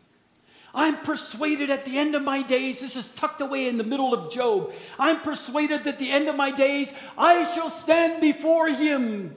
I'm 0.74 0.98
persuaded 0.98 1.70
at 1.70 1.84
the 1.84 1.98
end 1.98 2.14
of 2.14 2.22
my 2.22 2.42
days, 2.42 2.80
this 2.80 2.96
is 2.96 3.08
tucked 3.08 3.40
away 3.40 3.68
in 3.68 3.78
the 3.78 3.84
middle 3.84 4.14
of 4.14 4.32
Job. 4.32 4.72
I'm 4.98 5.20
persuaded 5.20 5.84
that 5.84 5.94
at 5.94 5.98
the 5.98 6.10
end 6.10 6.28
of 6.28 6.36
my 6.36 6.50
days, 6.50 6.92
I 7.18 7.44
shall 7.54 7.70
stand 7.70 8.20
before 8.20 8.68
him 8.68 9.34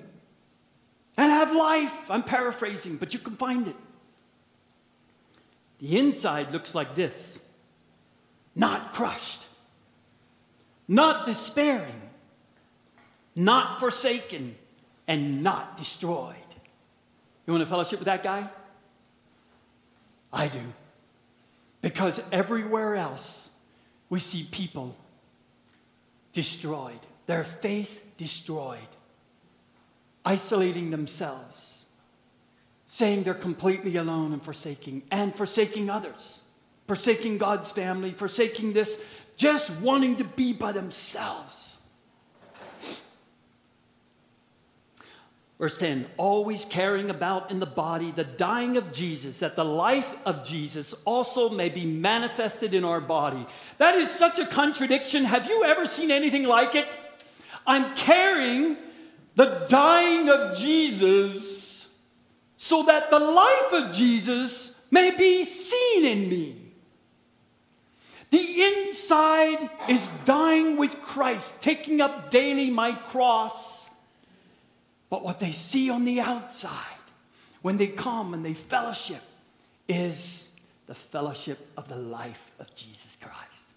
and 1.18 1.31
have 1.31 1.55
life. 1.55 2.11
I'm 2.11 2.23
paraphrasing, 2.23 2.97
but 2.97 3.14
you 3.14 3.19
can 3.19 3.35
find 3.35 3.68
it. 3.68 3.76
The 5.80 5.97
inside 5.97 6.51
looks 6.51 6.76
like 6.76 6.95
this 6.95 7.43
not 8.55 8.93
crushed, 8.93 9.45
not 10.88 11.26
despairing, 11.26 12.01
not 13.35 13.80
forsaken, 13.80 14.55
and 15.07 15.43
not 15.43 15.77
destroyed. 15.77 16.35
You 17.45 17.53
want 17.53 17.64
to 17.64 17.69
fellowship 17.69 17.99
with 17.99 18.05
that 18.05 18.23
guy? 18.23 18.47
I 20.31 20.47
do. 20.47 20.61
Because 21.84 22.19
everywhere 22.31 22.95
else 22.95 23.49
we 24.10 24.18
see 24.18 24.47
people 24.49 24.95
destroyed, 26.31 26.99
their 27.26 27.43
faith 27.43 28.01
destroyed, 28.18 28.80
isolating 30.23 30.91
themselves, 30.91 31.85
saying 32.88 33.23
they're 33.23 33.34
completely 33.34 33.97
alone 33.97 34.31
and 34.31 34.41
forsaking, 34.41 35.03
and 35.11 35.35
forsaking 35.35 35.89
others, 35.89 36.41
forsaking 36.88 37.38
God's 37.38 37.69
family, 37.69 38.11
forsaking 38.11 38.72
this, 38.72 38.97
just 39.35 39.69
wanting 39.69 40.15
to 40.15 40.23
be 40.23 40.53
by 40.53 40.72
themselves. 40.72 41.77
Verse 45.59 45.77
10 45.77 46.07
always 46.17 46.65
carrying 46.65 47.09
about 47.09 47.51
in 47.51 47.59
the 47.59 47.65
body 47.65 48.11
the 48.11 48.23
dying 48.23 48.77
of 48.77 48.91
Jesus, 48.91 49.39
that 49.39 49.55
the 49.55 49.65
life 49.65 50.11
of 50.25 50.43
Jesus 50.43 50.93
also 51.05 51.49
may 51.49 51.69
be 51.69 51.85
manifested 51.85 52.73
in 52.73 52.84
our 52.84 52.99
body. 52.99 53.45
That 53.77 53.95
is 53.95 54.09
such 54.09 54.39
a 54.39 54.45
contradiction. 54.45 55.25
Have 55.25 55.47
you 55.47 55.63
ever 55.63 55.85
seen 55.85 56.11
anything 56.11 56.43
like 56.43 56.75
it? 56.75 56.88
I'm 57.65 57.95
carrying 57.95 58.77
the 59.35 59.65
dying 59.69 60.30
of 60.30 60.57
Jesus 60.57 61.89
so 62.57 62.84
that 62.84 63.09
the 63.09 63.19
life 63.19 63.73
of 63.73 63.95
Jesus 63.95 64.73
may 64.89 65.11
be 65.11 65.45
seen 65.45 66.05
in 66.05 66.30
me. 66.30 66.55
The 68.30 68.63
inside 68.63 69.69
is 69.89 70.07
dying 70.25 70.77
with 70.77 71.01
Christ, 71.01 71.61
taking 71.61 72.01
up 72.01 72.31
daily 72.31 72.71
my 72.71 72.93
cross. 72.93 73.82
But 75.14 75.23
what 75.23 75.40
they 75.40 75.52
see 75.52 75.91
on 75.91 76.06
the 76.06 76.22
outside, 76.22 76.98
when 77.61 77.77
they 77.77 77.85
come 77.85 78.34
and 78.34 78.44
they 78.44 78.56
fellowship, 78.56 79.22
is 79.88 80.49
the 80.88 80.95
fellowship 80.95 81.60
of 81.77 81.88
the 81.88 81.98
life 81.98 82.52
of 82.57 82.73
Jesus 82.73 83.15
Christ. 83.22 83.68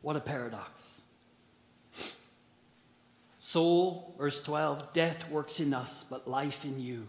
What 0.00 0.16
a 0.16 0.20
paradox. 0.20 1.02
Soul, 3.40 4.14
verse 4.16 4.42
12, 4.42 4.94
death 4.94 5.30
works 5.30 5.60
in 5.60 5.74
us, 5.74 6.06
but 6.08 6.26
life 6.26 6.64
in 6.64 6.80
you. 6.80 7.06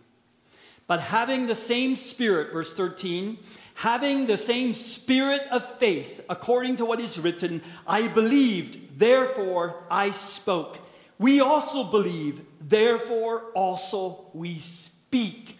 But 0.85 0.99
having 0.99 1.47
the 1.47 1.55
same 1.55 1.95
spirit, 1.95 2.51
verse 2.51 2.73
13, 2.73 3.37
having 3.73 4.25
the 4.25 4.37
same 4.37 4.73
spirit 4.73 5.43
of 5.49 5.63
faith, 5.77 6.19
according 6.29 6.75
to 6.75 6.85
what 6.85 6.99
is 6.99 7.17
written, 7.17 7.61
I 7.87 8.09
believed, 8.09 8.99
therefore 8.99 9.81
I 9.89 10.09
spoke. 10.09 10.77
We 11.19 11.41
also 11.41 11.83
believe, 11.83 12.41
therefore 12.61 13.41
also 13.55 14.25
we 14.33 14.59
speak. 14.59 15.57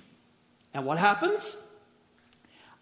And 0.74 0.86
what 0.86 0.98
happens? 1.00 1.58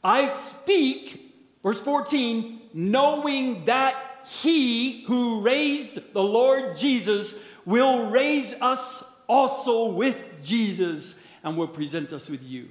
I 0.03 0.27
speak, 0.27 1.33
verse 1.63 1.79
14, 1.79 2.59
knowing 2.73 3.65
that 3.65 3.95
he 4.41 5.03
who 5.05 5.41
raised 5.41 6.13
the 6.13 6.23
Lord 6.23 6.77
Jesus 6.77 7.33
will 7.65 8.09
raise 8.09 8.53
us 8.53 9.03
also 9.27 9.91
with 9.91 10.19
Jesus 10.43 11.17
and 11.43 11.57
will 11.57 11.67
present 11.67 12.11
us 12.11 12.29
with 12.29 12.43
you. 12.43 12.67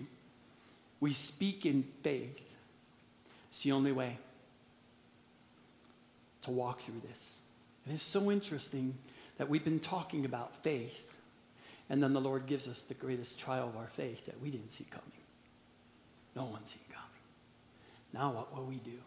We 1.01 1.13
speak 1.13 1.65
in 1.67 1.85
faith. 2.03 2.41
It's 3.51 3.63
the 3.63 3.73
only 3.73 3.93
way 3.93 4.19
to 6.43 6.51
walk 6.51 6.81
through 6.81 7.01
this. 7.09 7.39
It 7.89 7.95
is 7.95 8.03
so 8.03 8.31
interesting 8.31 8.95
that 9.39 9.49
we've 9.49 9.65
been 9.65 9.81
talking 9.81 10.25
about 10.25 10.63
faith, 10.63 11.01
and 11.91 12.03
then 12.03 12.13
the 12.13 12.21
Lord 12.21 12.47
gives 12.47 12.69
us 12.69 12.83
the 12.83 12.95
greatest 12.95 13.39
trial 13.39 13.69
of 13.69 13.77
our 13.77 13.89
faith 13.89 14.27
that 14.27 14.41
we 14.41 14.51
didn't 14.51 14.71
see 14.71 14.85
coming. 14.91 15.05
No 16.35 16.45
one 16.45 16.65
seen 16.65 16.83
coming. 16.91 17.05
Now, 18.13 18.33
what 18.33 18.55
will 18.55 18.65
we 18.65 18.77
do? 18.77 18.99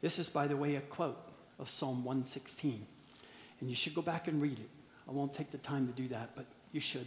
This 0.00 0.18
is, 0.18 0.28
by 0.28 0.46
the 0.46 0.56
way, 0.56 0.76
a 0.76 0.80
quote 0.80 1.18
of 1.58 1.68
Psalm 1.68 2.04
116. 2.04 2.86
And 3.60 3.70
you 3.70 3.76
should 3.76 3.94
go 3.94 4.02
back 4.02 4.28
and 4.28 4.40
read 4.40 4.58
it. 4.58 4.70
I 5.08 5.12
won't 5.12 5.34
take 5.34 5.50
the 5.50 5.58
time 5.58 5.86
to 5.86 5.92
do 5.92 6.08
that, 6.08 6.30
but 6.36 6.44
you 6.72 6.80
should. 6.80 7.06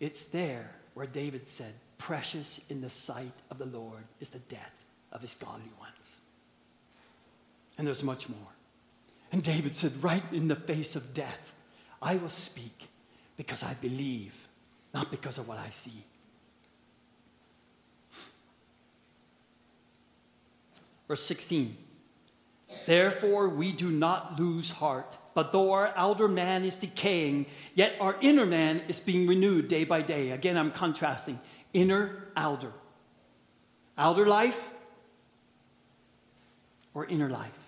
It's 0.00 0.24
there 0.26 0.70
where 0.94 1.06
David 1.06 1.48
said, 1.48 1.72
Precious 1.98 2.60
in 2.68 2.82
the 2.82 2.90
sight 2.90 3.32
of 3.50 3.58
the 3.58 3.64
Lord 3.64 4.02
is 4.20 4.28
the 4.28 4.38
death 4.38 4.84
of 5.12 5.22
his 5.22 5.34
godly 5.34 5.70
ones. 5.80 6.20
And 7.78 7.86
there's 7.86 8.02
much 8.02 8.28
more. 8.28 8.55
And 9.36 9.44
David 9.44 9.76
said, 9.76 10.02
Right 10.02 10.22
in 10.32 10.48
the 10.48 10.56
face 10.56 10.96
of 10.96 11.12
death, 11.12 11.52
I 12.00 12.16
will 12.16 12.30
speak 12.30 12.88
because 13.36 13.62
I 13.62 13.74
believe, 13.74 14.34
not 14.94 15.10
because 15.10 15.36
of 15.36 15.46
what 15.46 15.58
I 15.58 15.68
see. 15.72 16.02
Verse 21.06 21.22
16. 21.22 21.76
Therefore, 22.86 23.50
we 23.50 23.72
do 23.72 23.90
not 23.90 24.40
lose 24.40 24.70
heart. 24.70 25.14
But 25.34 25.52
though 25.52 25.72
our 25.72 25.92
outer 25.94 26.28
man 26.28 26.64
is 26.64 26.76
decaying, 26.76 27.44
yet 27.74 27.96
our 28.00 28.16
inner 28.22 28.46
man 28.46 28.84
is 28.88 28.98
being 28.98 29.26
renewed 29.26 29.68
day 29.68 29.84
by 29.84 30.00
day. 30.00 30.30
Again, 30.30 30.56
I'm 30.56 30.70
contrasting 30.72 31.38
inner, 31.74 32.24
outer. 32.34 32.72
Outer 33.98 34.24
life 34.24 34.70
or 36.94 37.04
inner 37.04 37.28
life. 37.28 37.65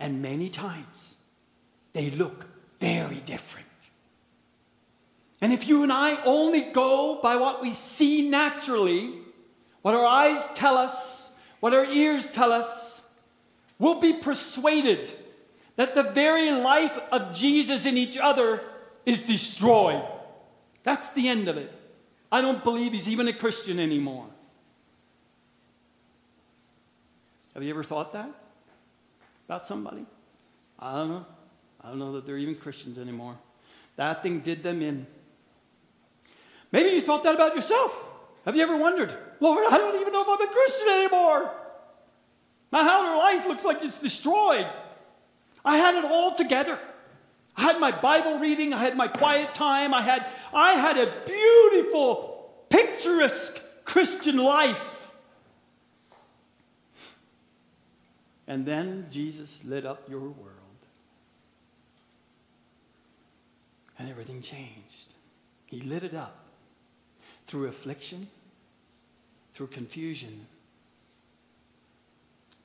And 0.00 0.22
many 0.22 0.48
times 0.48 1.14
they 1.92 2.10
look 2.10 2.46
very 2.80 3.16
different. 3.16 3.66
And 5.42 5.52
if 5.52 5.68
you 5.68 5.82
and 5.82 5.92
I 5.92 6.22
only 6.24 6.62
go 6.62 7.20
by 7.22 7.36
what 7.36 7.60
we 7.60 7.74
see 7.74 8.28
naturally, 8.28 9.12
what 9.82 9.94
our 9.94 10.04
eyes 10.04 10.42
tell 10.54 10.78
us, 10.78 11.30
what 11.60 11.74
our 11.74 11.84
ears 11.84 12.28
tell 12.30 12.52
us, 12.52 13.02
we'll 13.78 14.00
be 14.00 14.14
persuaded 14.14 15.10
that 15.76 15.94
the 15.94 16.02
very 16.02 16.50
life 16.50 16.98
of 17.12 17.34
Jesus 17.34 17.84
in 17.86 17.96
each 17.96 18.16
other 18.16 18.62
is 19.04 19.22
destroyed. 19.22 20.02
That's 20.82 21.12
the 21.12 21.28
end 21.28 21.48
of 21.48 21.58
it. 21.58 21.72
I 22.32 22.40
don't 22.40 22.62
believe 22.64 22.92
he's 22.92 23.08
even 23.08 23.28
a 23.28 23.32
Christian 23.32 23.78
anymore. 23.78 24.26
Have 27.54 27.62
you 27.62 27.70
ever 27.70 27.82
thought 27.82 28.12
that 28.12 28.30
about 29.50 29.66
somebody? 29.66 30.06
I 30.78 30.94
don't 30.94 31.08
know. 31.08 31.26
I 31.82 31.88
don't 31.88 31.98
know 31.98 32.12
that 32.12 32.24
they're 32.24 32.38
even 32.38 32.54
Christians 32.54 32.98
anymore. 32.98 33.36
That 33.96 34.22
thing 34.22 34.42
did 34.42 34.62
them 34.62 34.80
in. 34.80 35.08
Maybe 36.70 36.90
you 36.90 37.00
thought 37.00 37.24
that 37.24 37.34
about 37.34 37.56
yourself. 37.56 37.92
Have 38.44 38.54
you 38.54 38.62
ever 38.62 38.76
wondered, 38.76 39.12
Lord, 39.40 39.64
I 39.68 39.76
don't 39.76 40.00
even 40.00 40.12
know 40.12 40.20
if 40.20 40.28
I'm 40.28 40.40
a 40.40 40.52
Christian 40.52 40.88
anymore? 40.90 41.52
My 42.70 42.80
outer 42.80 43.16
life 43.16 43.48
looks 43.48 43.64
like 43.64 43.82
it's 43.82 43.98
destroyed. 43.98 44.68
I 45.64 45.78
had 45.78 45.96
it 45.96 46.04
all 46.04 46.32
together. 46.32 46.78
I 47.56 47.62
had 47.62 47.80
my 47.80 47.90
Bible 47.90 48.38
reading, 48.38 48.72
I 48.72 48.78
had 48.78 48.96
my 48.96 49.08
quiet 49.08 49.52
time, 49.52 49.92
I 49.92 50.02
had, 50.02 50.24
I 50.54 50.74
had 50.74 50.96
a 50.96 51.12
beautiful, 51.26 52.52
picturesque 52.68 53.60
Christian 53.84 54.36
life. 54.36 54.89
And 58.50 58.66
then 58.66 59.06
Jesus 59.12 59.64
lit 59.64 59.86
up 59.86 60.10
your 60.10 60.18
world. 60.18 60.80
And 63.96 64.10
everything 64.10 64.42
changed. 64.42 65.14
He 65.66 65.82
lit 65.82 66.02
it 66.02 66.14
up 66.14 66.36
through 67.46 67.68
affliction, 67.68 68.26
through 69.54 69.68
confusion, 69.68 70.48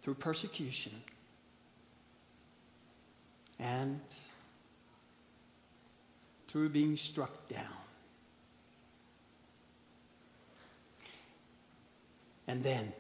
through 0.02 0.16
persecution 0.16 0.92
and 3.60 4.00
through 6.48 6.70
being 6.70 6.98
struck 6.98 7.48
down. 7.48 7.62
And 12.48 12.64
then, 12.64 12.92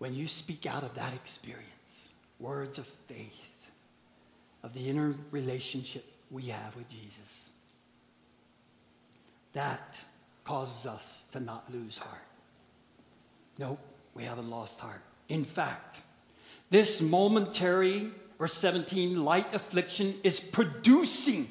when 0.00 0.14
you 0.14 0.26
speak 0.26 0.64
out 0.64 0.82
of 0.82 0.94
that 0.94 1.12
experience, 1.12 2.12
words 2.38 2.78
of 2.78 2.86
faith, 3.06 3.68
of 4.62 4.72
the 4.72 4.88
inner 4.88 5.14
relationship 5.30 6.04
we 6.30 6.44
have 6.44 6.74
with 6.74 6.88
Jesus, 6.88 7.52
that 9.52 10.02
causes 10.44 10.86
us 10.86 11.26
to 11.32 11.40
not 11.40 11.70
lose 11.70 11.98
heart. 11.98 12.18
Nope, 13.58 13.78
we 14.14 14.24
haven't 14.24 14.48
lost 14.48 14.80
heart. 14.80 15.02
In 15.28 15.44
fact, 15.44 16.00
this 16.70 17.02
momentary 17.02 18.10
verse 18.38 18.54
17, 18.54 19.22
light 19.22 19.54
affliction 19.54 20.14
is 20.24 20.40
producing. 20.40 21.46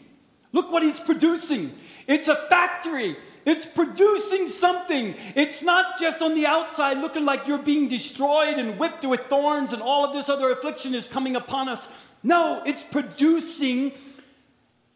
Look 0.51 0.71
what 0.71 0.84
he's 0.84 0.99
producing. 0.99 1.76
It's 2.07 2.27
a 2.27 2.35
factory. 2.35 3.17
It's 3.45 3.65
producing 3.65 4.47
something. 4.47 5.15
It's 5.35 5.61
not 5.61 5.99
just 5.99 6.21
on 6.21 6.34
the 6.34 6.47
outside 6.47 6.97
looking 6.97 7.26
like 7.26 7.47
you're 7.47 7.59
being 7.59 7.88
destroyed 7.88 8.57
and 8.57 8.80
whipped 8.80 9.05
with 9.05 9.21
thorns 9.30 9.73
and 9.73 9.81
all 9.81 10.05
of 10.05 10.13
this 10.13 10.27
other 10.27 10.51
affliction 10.51 10.95
is 10.95 11.07
coming 11.07 11.35
upon 11.35 11.69
us. 11.69 11.88
No, 12.23 12.63
it's 12.65 12.84
producing 12.84 13.93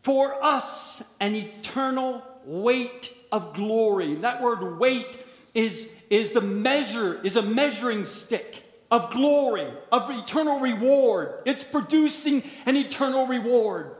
for 0.02 0.44
us 0.44 1.04
an 1.20 1.36
eternal 1.36 2.24
weight 2.46 3.14
of 3.32 3.54
glory. 3.54 4.16
That 4.16 4.42
word 4.42 4.80
weight 4.80 5.18
is, 5.54 5.90
is 6.10 6.32
the 6.32 6.42
measure, 6.42 7.22
is 7.24 7.36
a 7.36 7.42
measuring 7.42 8.06
stick 8.06 8.64
of 8.92 9.12
glory, 9.12 9.72
of 9.92 10.10
eternal 10.10 10.60
reward. 10.60 11.42
It's 11.46 11.64
producing 11.64 12.44
an 12.66 12.76
eternal 12.76 13.28
reward. 13.28 13.96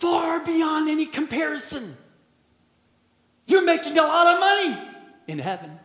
Far 0.00 0.40
beyond 0.44 0.88
any 0.88 1.06
comparison. 1.06 1.96
You're 3.46 3.64
making 3.64 3.98
a 3.98 4.02
lot 4.02 4.34
of 4.34 4.40
money 4.40 4.88
in 5.26 5.38
heaven 5.38 5.78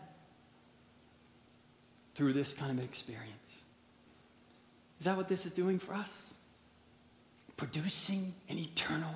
through 2.14 2.34
this 2.34 2.54
kind 2.54 2.78
of 2.78 2.86
experience. 2.86 3.64
Is 5.00 5.06
that 5.06 5.18
what 5.18 5.28
this 5.28 5.46
is 5.46 5.52
doing 5.52 5.80
for 5.80 5.94
us? 5.94 6.34
Producing 7.58 8.34
an 8.50 8.60
eternal 8.60 9.14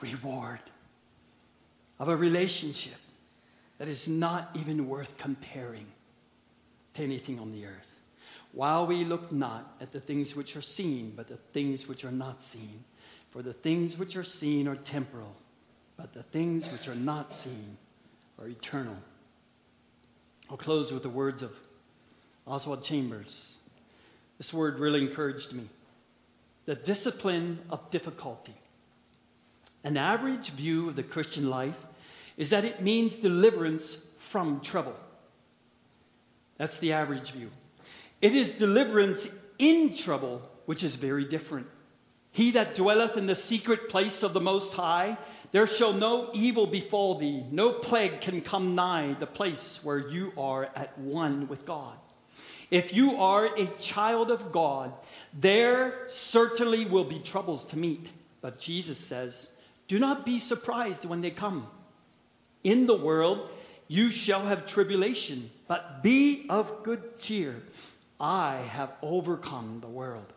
reward 0.00 0.60
of 1.98 2.08
a 2.08 2.16
relationship 2.16 3.00
that 3.78 3.88
is 3.88 4.08
not 4.08 4.50
even 4.60 4.88
worth 4.88 5.16
comparing 5.18 5.86
to 6.94 7.02
anything 7.02 7.38
on 7.38 7.52
the 7.52 7.66
earth. 7.66 8.00
While 8.52 8.86
we 8.86 9.04
look 9.04 9.32
not 9.32 9.74
at 9.80 9.92
the 9.92 10.00
things 10.00 10.36
which 10.36 10.56
are 10.56 10.62
seen, 10.62 11.12
but 11.16 11.28
the 11.28 11.38
things 11.52 11.88
which 11.88 12.04
are 12.04 12.12
not 12.12 12.42
seen. 12.42 12.84
For 13.34 13.42
the 13.42 13.52
things 13.52 13.98
which 13.98 14.14
are 14.14 14.22
seen 14.22 14.68
are 14.68 14.76
temporal, 14.76 15.34
but 15.96 16.12
the 16.12 16.22
things 16.22 16.70
which 16.70 16.86
are 16.86 16.94
not 16.94 17.32
seen 17.32 17.76
are 18.40 18.46
eternal. 18.46 18.96
I'll 20.48 20.56
close 20.56 20.92
with 20.92 21.02
the 21.02 21.08
words 21.08 21.42
of 21.42 21.50
Oswald 22.46 22.84
Chambers. 22.84 23.58
This 24.38 24.54
word 24.54 24.78
really 24.78 25.00
encouraged 25.00 25.52
me. 25.52 25.64
The 26.66 26.76
discipline 26.76 27.58
of 27.70 27.90
difficulty. 27.90 28.54
An 29.82 29.96
average 29.96 30.50
view 30.50 30.88
of 30.88 30.94
the 30.94 31.02
Christian 31.02 31.50
life 31.50 31.74
is 32.36 32.50
that 32.50 32.64
it 32.64 32.82
means 32.82 33.16
deliverance 33.16 33.96
from 34.18 34.60
trouble. 34.60 34.94
That's 36.56 36.78
the 36.78 36.92
average 36.92 37.32
view. 37.32 37.50
It 38.20 38.36
is 38.36 38.52
deliverance 38.52 39.28
in 39.58 39.96
trouble, 39.96 40.40
which 40.66 40.84
is 40.84 40.94
very 40.94 41.24
different. 41.24 41.66
He 42.34 42.50
that 42.50 42.74
dwelleth 42.74 43.16
in 43.16 43.26
the 43.26 43.36
secret 43.36 43.88
place 43.88 44.24
of 44.24 44.32
the 44.32 44.40
Most 44.40 44.74
High, 44.74 45.16
there 45.52 45.68
shall 45.68 45.92
no 45.92 46.30
evil 46.34 46.66
befall 46.66 47.14
thee, 47.14 47.44
no 47.52 47.70
plague 47.70 48.22
can 48.22 48.40
come 48.40 48.74
nigh 48.74 49.14
the 49.20 49.26
place 49.26 49.78
where 49.84 49.98
you 49.98 50.32
are 50.36 50.64
at 50.64 50.98
one 50.98 51.46
with 51.46 51.64
God. 51.64 51.94
If 52.72 52.92
you 52.92 53.20
are 53.20 53.46
a 53.56 53.66
child 53.78 54.32
of 54.32 54.50
God, 54.50 54.92
there 55.32 55.94
certainly 56.08 56.84
will 56.86 57.04
be 57.04 57.20
troubles 57.20 57.66
to 57.66 57.78
meet. 57.78 58.10
But 58.40 58.58
Jesus 58.58 58.98
says, 58.98 59.48
Do 59.86 60.00
not 60.00 60.26
be 60.26 60.40
surprised 60.40 61.04
when 61.04 61.20
they 61.20 61.30
come. 61.30 61.68
In 62.64 62.86
the 62.86 62.96
world 62.96 63.48
you 63.86 64.10
shall 64.10 64.44
have 64.44 64.66
tribulation, 64.66 65.52
but 65.68 66.02
be 66.02 66.46
of 66.50 66.82
good 66.82 67.20
cheer. 67.20 67.62
I 68.18 68.56
have 68.70 68.92
overcome 69.02 69.78
the 69.80 69.86
world. 69.86 70.32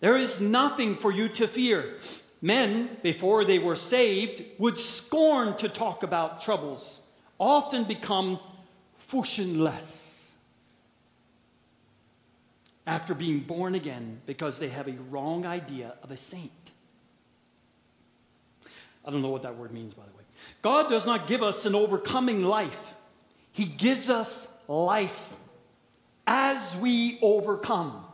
There 0.00 0.16
is 0.16 0.40
nothing 0.40 0.96
for 0.96 1.12
you 1.12 1.28
to 1.28 1.46
fear. 1.46 1.94
Men, 2.42 2.88
before 3.02 3.44
they 3.44 3.58
were 3.58 3.76
saved, 3.76 4.42
would 4.58 4.78
scorn 4.78 5.56
to 5.58 5.68
talk 5.68 6.02
about 6.02 6.40
troubles, 6.40 7.00
often 7.38 7.84
become 7.84 8.40
fushionless 9.10 10.32
after 12.86 13.14
being 13.14 13.40
born 13.40 13.74
again 13.74 14.20
because 14.26 14.58
they 14.58 14.68
have 14.68 14.88
a 14.88 14.96
wrong 15.10 15.44
idea 15.44 15.94
of 16.02 16.10
a 16.10 16.16
saint. 16.16 16.50
I 19.04 19.10
don't 19.10 19.22
know 19.22 19.28
what 19.28 19.42
that 19.42 19.56
word 19.56 19.72
means, 19.72 19.94
by 19.94 20.02
the 20.04 20.16
way. 20.16 20.24
God 20.62 20.88
does 20.88 21.06
not 21.06 21.26
give 21.26 21.42
us 21.42 21.66
an 21.66 21.74
overcoming 21.74 22.42
life, 22.42 22.94
He 23.52 23.64
gives 23.64 24.08
us 24.08 24.48
life 24.66 25.34
as 26.26 26.76
we 26.76 27.18
overcome. 27.20 28.04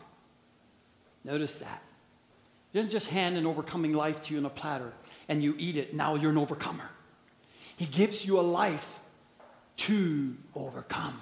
Notice 1.27 1.59
that. 1.59 1.82
He 2.73 2.78
doesn't 2.78 2.93
just 2.93 3.09
hand 3.09 3.36
an 3.36 3.47
overcoming 3.47 3.93
life 3.93 4.23
to 4.23 4.32
you 4.32 4.39
in 4.39 4.47
a 4.47 4.51
platter 4.51 4.93
and 5.28 5.43
you 5.43 5.57
eat 5.59 5.77
it. 5.77 5.93
Now 5.93 6.15
you're 6.15 6.31
an 6.31 6.39
overcomer. 6.39 6.89
He 7.77 7.85
gives 7.85 8.24
you 8.24 8.39
a 8.39 8.43
life 8.43 9.01
to 9.78 10.36
overcome. 10.55 11.19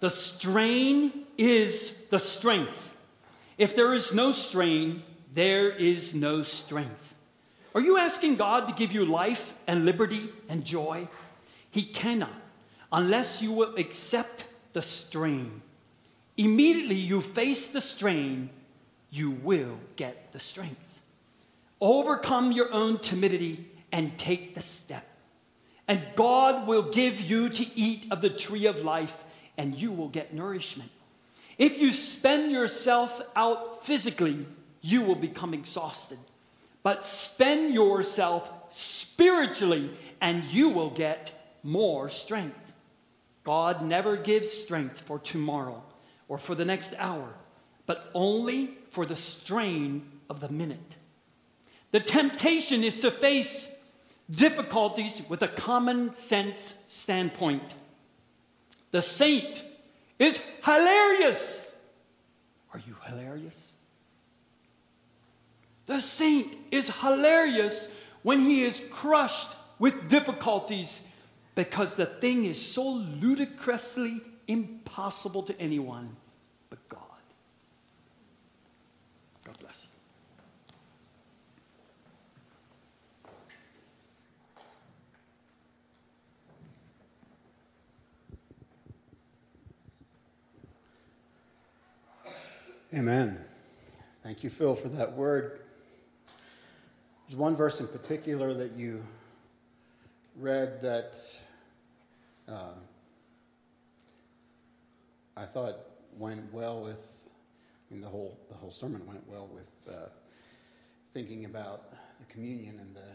The 0.00 0.08
strain 0.08 1.12
is 1.36 1.94
the 2.08 2.18
strength. 2.18 2.94
If 3.58 3.76
there 3.76 3.92
is 3.92 4.14
no 4.14 4.32
strain, 4.32 5.02
there 5.34 5.70
is 5.70 6.14
no 6.14 6.44
strength. 6.44 7.14
Are 7.74 7.80
you 7.82 7.98
asking 7.98 8.36
God 8.36 8.68
to 8.68 8.72
give 8.72 8.92
you 8.92 9.04
life 9.04 9.52
and 9.66 9.84
liberty 9.84 10.30
and 10.48 10.64
joy? 10.64 11.08
He 11.72 11.82
cannot 11.82 12.32
unless 12.90 13.42
you 13.42 13.52
will 13.52 13.76
accept 13.76 14.47
the 14.72 14.82
strain. 14.82 15.62
Immediately 16.36 16.96
you 16.96 17.20
face 17.20 17.66
the 17.68 17.80
strain, 17.80 18.50
you 19.10 19.30
will 19.30 19.78
get 19.96 20.32
the 20.32 20.38
strength. 20.38 21.00
Overcome 21.80 22.52
your 22.52 22.72
own 22.72 22.98
timidity 22.98 23.66
and 23.92 24.18
take 24.18 24.54
the 24.54 24.60
step. 24.60 25.06
And 25.86 26.02
God 26.16 26.66
will 26.66 26.90
give 26.90 27.20
you 27.20 27.48
to 27.48 27.78
eat 27.78 28.08
of 28.10 28.20
the 28.20 28.30
tree 28.30 28.66
of 28.66 28.84
life, 28.84 29.14
and 29.56 29.74
you 29.74 29.90
will 29.90 30.08
get 30.08 30.34
nourishment. 30.34 30.90
If 31.56 31.78
you 31.78 31.92
spend 31.92 32.52
yourself 32.52 33.20
out 33.34 33.84
physically, 33.84 34.46
you 34.82 35.02
will 35.02 35.16
become 35.16 35.54
exhausted. 35.54 36.18
But 36.82 37.04
spend 37.04 37.74
yourself 37.74 38.50
spiritually, 38.70 39.90
and 40.20 40.44
you 40.44 40.68
will 40.68 40.90
get 40.90 41.32
more 41.62 42.08
strength. 42.08 42.67
God 43.48 43.80
never 43.80 44.18
gives 44.18 44.52
strength 44.52 45.00
for 45.00 45.18
tomorrow 45.18 45.82
or 46.28 46.36
for 46.36 46.54
the 46.54 46.66
next 46.66 46.92
hour, 46.98 47.32
but 47.86 48.10
only 48.12 48.76
for 48.90 49.06
the 49.06 49.16
strain 49.16 50.02
of 50.28 50.40
the 50.40 50.50
minute. 50.50 50.96
The 51.90 52.00
temptation 52.00 52.84
is 52.84 53.00
to 53.00 53.10
face 53.10 53.66
difficulties 54.30 55.22
with 55.30 55.42
a 55.42 55.48
common 55.48 56.14
sense 56.16 56.74
standpoint. 56.88 57.62
The 58.90 59.00
saint 59.00 59.64
is 60.18 60.38
hilarious. 60.62 61.74
Are 62.74 62.82
you 62.86 62.96
hilarious? 63.06 63.72
The 65.86 66.00
saint 66.00 66.54
is 66.70 66.90
hilarious 67.00 67.90
when 68.22 68.40
he 68.40 68.62
is 68.64 68.78
crushed 68.90 69.48
with 69.78 70.10
difficulties 70.10 71.00
because 71.58 71.96
the 71.96 72.06
thing 72.06 72.44
is 72.44 72.64
so 72.64 72.88
ludicrously 72.88 74.20
impossible 74.46 75.42
to 75.42 75.60
anyone 75.60 76.14
but 76.70 76.88
God. 76.88 77.00
God 79.44 79.58
bless 79.58 79.88
you. 92.92 93.00
Amen. 93.00 93.36
Thank 94.22 94.44
you, 94.44 94.50
Phil, 94.50 94.76
for 94.76 94.90
that 94.90 95.14
word. 95.14 95.58
There's 97.26 97.36
one 97.36 97.56
verse 97.56 97.80
in 97.80 97.88
particular 97.88 98.54
that 98.54 98.74
you 98.74 99.02
read 100.36 100.82
that 100.82 101.16
uh, 102.48 102.74
I 105.36 105.44
thought 105.44 105.74
went 106.16 106.52
well 106.52 106.82
with. 106.82 107.30
I 107.90 107.94
mean, 107.94 108.02
the 108.02 108.08
whole 108.08 108.38
the 108.48 108.54
whole 108.54 108.70
sermon 108.70 109.06
went 109.06 109.26
well 109.28 109.48
with 109.52 109.68
uh, 109.88 110.08
thinking 111.12 111.44
about 111.44 111.82
the 112.20 112.26
communion 112.26 112.78
and 112.78 112.94
the 112.94 113.12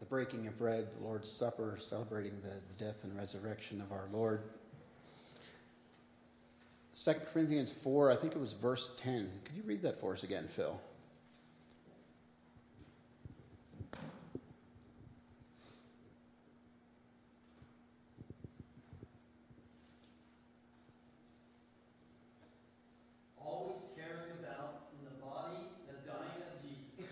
the 0.00 0.06
breaking 0.06 0.46
of 0.48 0.58
bread, 0.58 0.92
the 0.92 1.04
Lord's 1.04 1.30
Supper, 1.30 1.74
celebrating 1.78 2.40
the, 2.40 2.48
the 2.48 2.84
death 2.84 3.04
and 3.04 3.16
resurrection 3.16 3.80
of 3.80 3.92
our 3.92 4.08
Lord. 4.12 4.42
2 6.94 7.12
Corinthians 7.32 7.72
4, 7.72 8.10
I 8.10 8.16
think 8.16 8.34
it 8.34 8.38
was 8.38 8.52
verse 8.52 8.92
10. 8.98 9.30
Could 9.44 9.56
you 9.56 9.62
read 9.64 9.82
that 9.82 9.98
for 9.98 10.12
us 10.12 10.24
again, 10.24 10.44
Phil? 10.46 10.78
Always 23.38 23.80
carrying 23.96 24.36
about 24.44 24.92
in 24.92 25.04
the 25.06 25.16
body 25.24 25.64
the 25.88 25.96
dying 26.06 26.44
of 26.44 26.60
Jesus, 26.60 27.08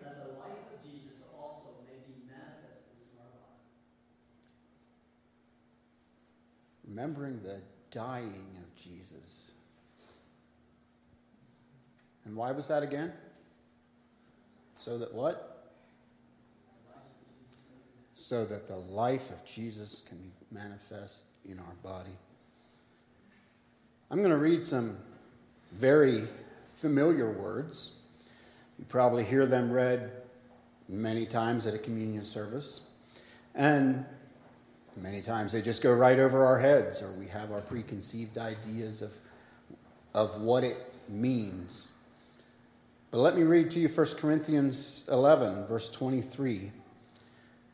that 0.00 0.24
the 0.24 0.38
life 0.38 0.62
of 0.72 0.78
Jesus 0.80 1.18
also 1.36 1.74
may 1.90 1.98
be 2.06 2.22
manifested 2.30 3.02
in 3.02 3.18
our 3.18 3.34
body. 3.34 3.66
Remembering 6.86 7.42
the 7.42 7.60
dying 7.94 8.58
of 8.58 8.82
Jesus. 8.82 9.52
And 12.24 12.36
why 12.36 12.52
was 12.52 12.68
that 12.68 12.82
again? 12.82 13.12
So 14.74 14.98
that 14.98 15.14
what? 15.14 15.50
So 18.12 18.44
that 18.44 18.66
the 18.66 18.76
life 18.76 19.30
of 19.30 19.44
Jesus 19.44 20.04
can 20.08 20.18
be 20.18 20.30
manifest 20.50 21.24
in 21.44 21.58
our 21.58 21.74
body. 21.82 22.16
I'm 24.10 24.18
going 24.18 24.30
to 24.30 24.36
read 24.36 24.64
some 24.64 24.96
very 25.72 26.22
familiar 26.76 27.30
words. 27.30 27.92
You 28.78 28.84
probably 28.86 29.24
hear 29.24 29.46
them 29.46 29.70
read 29.70 30.10
many 30.88 31.26
times 31.26 31.66
at 31.66 31.74
a 31.74 31.78
communion 31.78 32.24
service. 32.24 32.86
And 33.54 34.04
many 34.96 35.20
times 35.20 35.52
they 35.52 35.62
just 35.62 35.82
go 35.82 35.92
right 35.92 36.18
over 36.18 36.46
our 36.46 36.58
heads, 36.58 37.02
or 37.02 37.12
we 37.12 37.26
have 37.28 37.52
our 37.52 37.60
preconceived 37.60 38.38
ideas 38.38 39.02
of, 39.02 39.12
of 40.14 40.40
what 40.40 40.64
it 40.64 40.76
means. 41.08 41.92
But 43.10 43.18
let 43.18 43.36
me 43.36 43.42
read 43.42 43.70
to 43.70 43.80
you 43.80 43.88
1 43.88 44.06
Corinthians 44.18 45.08
11, 45.10 45.66
verse 45.66 45.88
23. 45.90 46.72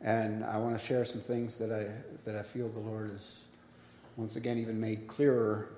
And 0.02 0.44
I 0.44 0.58
want 0.58 0.78
to 0.78 0.84
share 0.84 1.04
some 1.04 1.20
things 1.20 1.58
that 1.58 1.72
I, 1.72 1.86
that 2.24 2.36
I 2.38 2.42
feel 2.42 2.68
the 2.68 2.80
Lord 2.80 3.10
has 3.10 3.50
once 4.16 4.36
again 4.36 4.58
even 4.58 4.80
made 4.80 5.06
clearer 5.06 5.68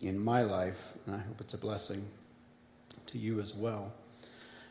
in 0.00 0.18
my 0.18 0.42
life, 0.42 0.94
and 1.06 1.14
I 1.14 1.18
hope 1.18 1.40
it's 1.40 1.54
a 1.54 1.58
blessing 1.58 2.04
to 3.06 3.18
you 3.18 3.40
as 3.40 3.54
well. 3.54 3.92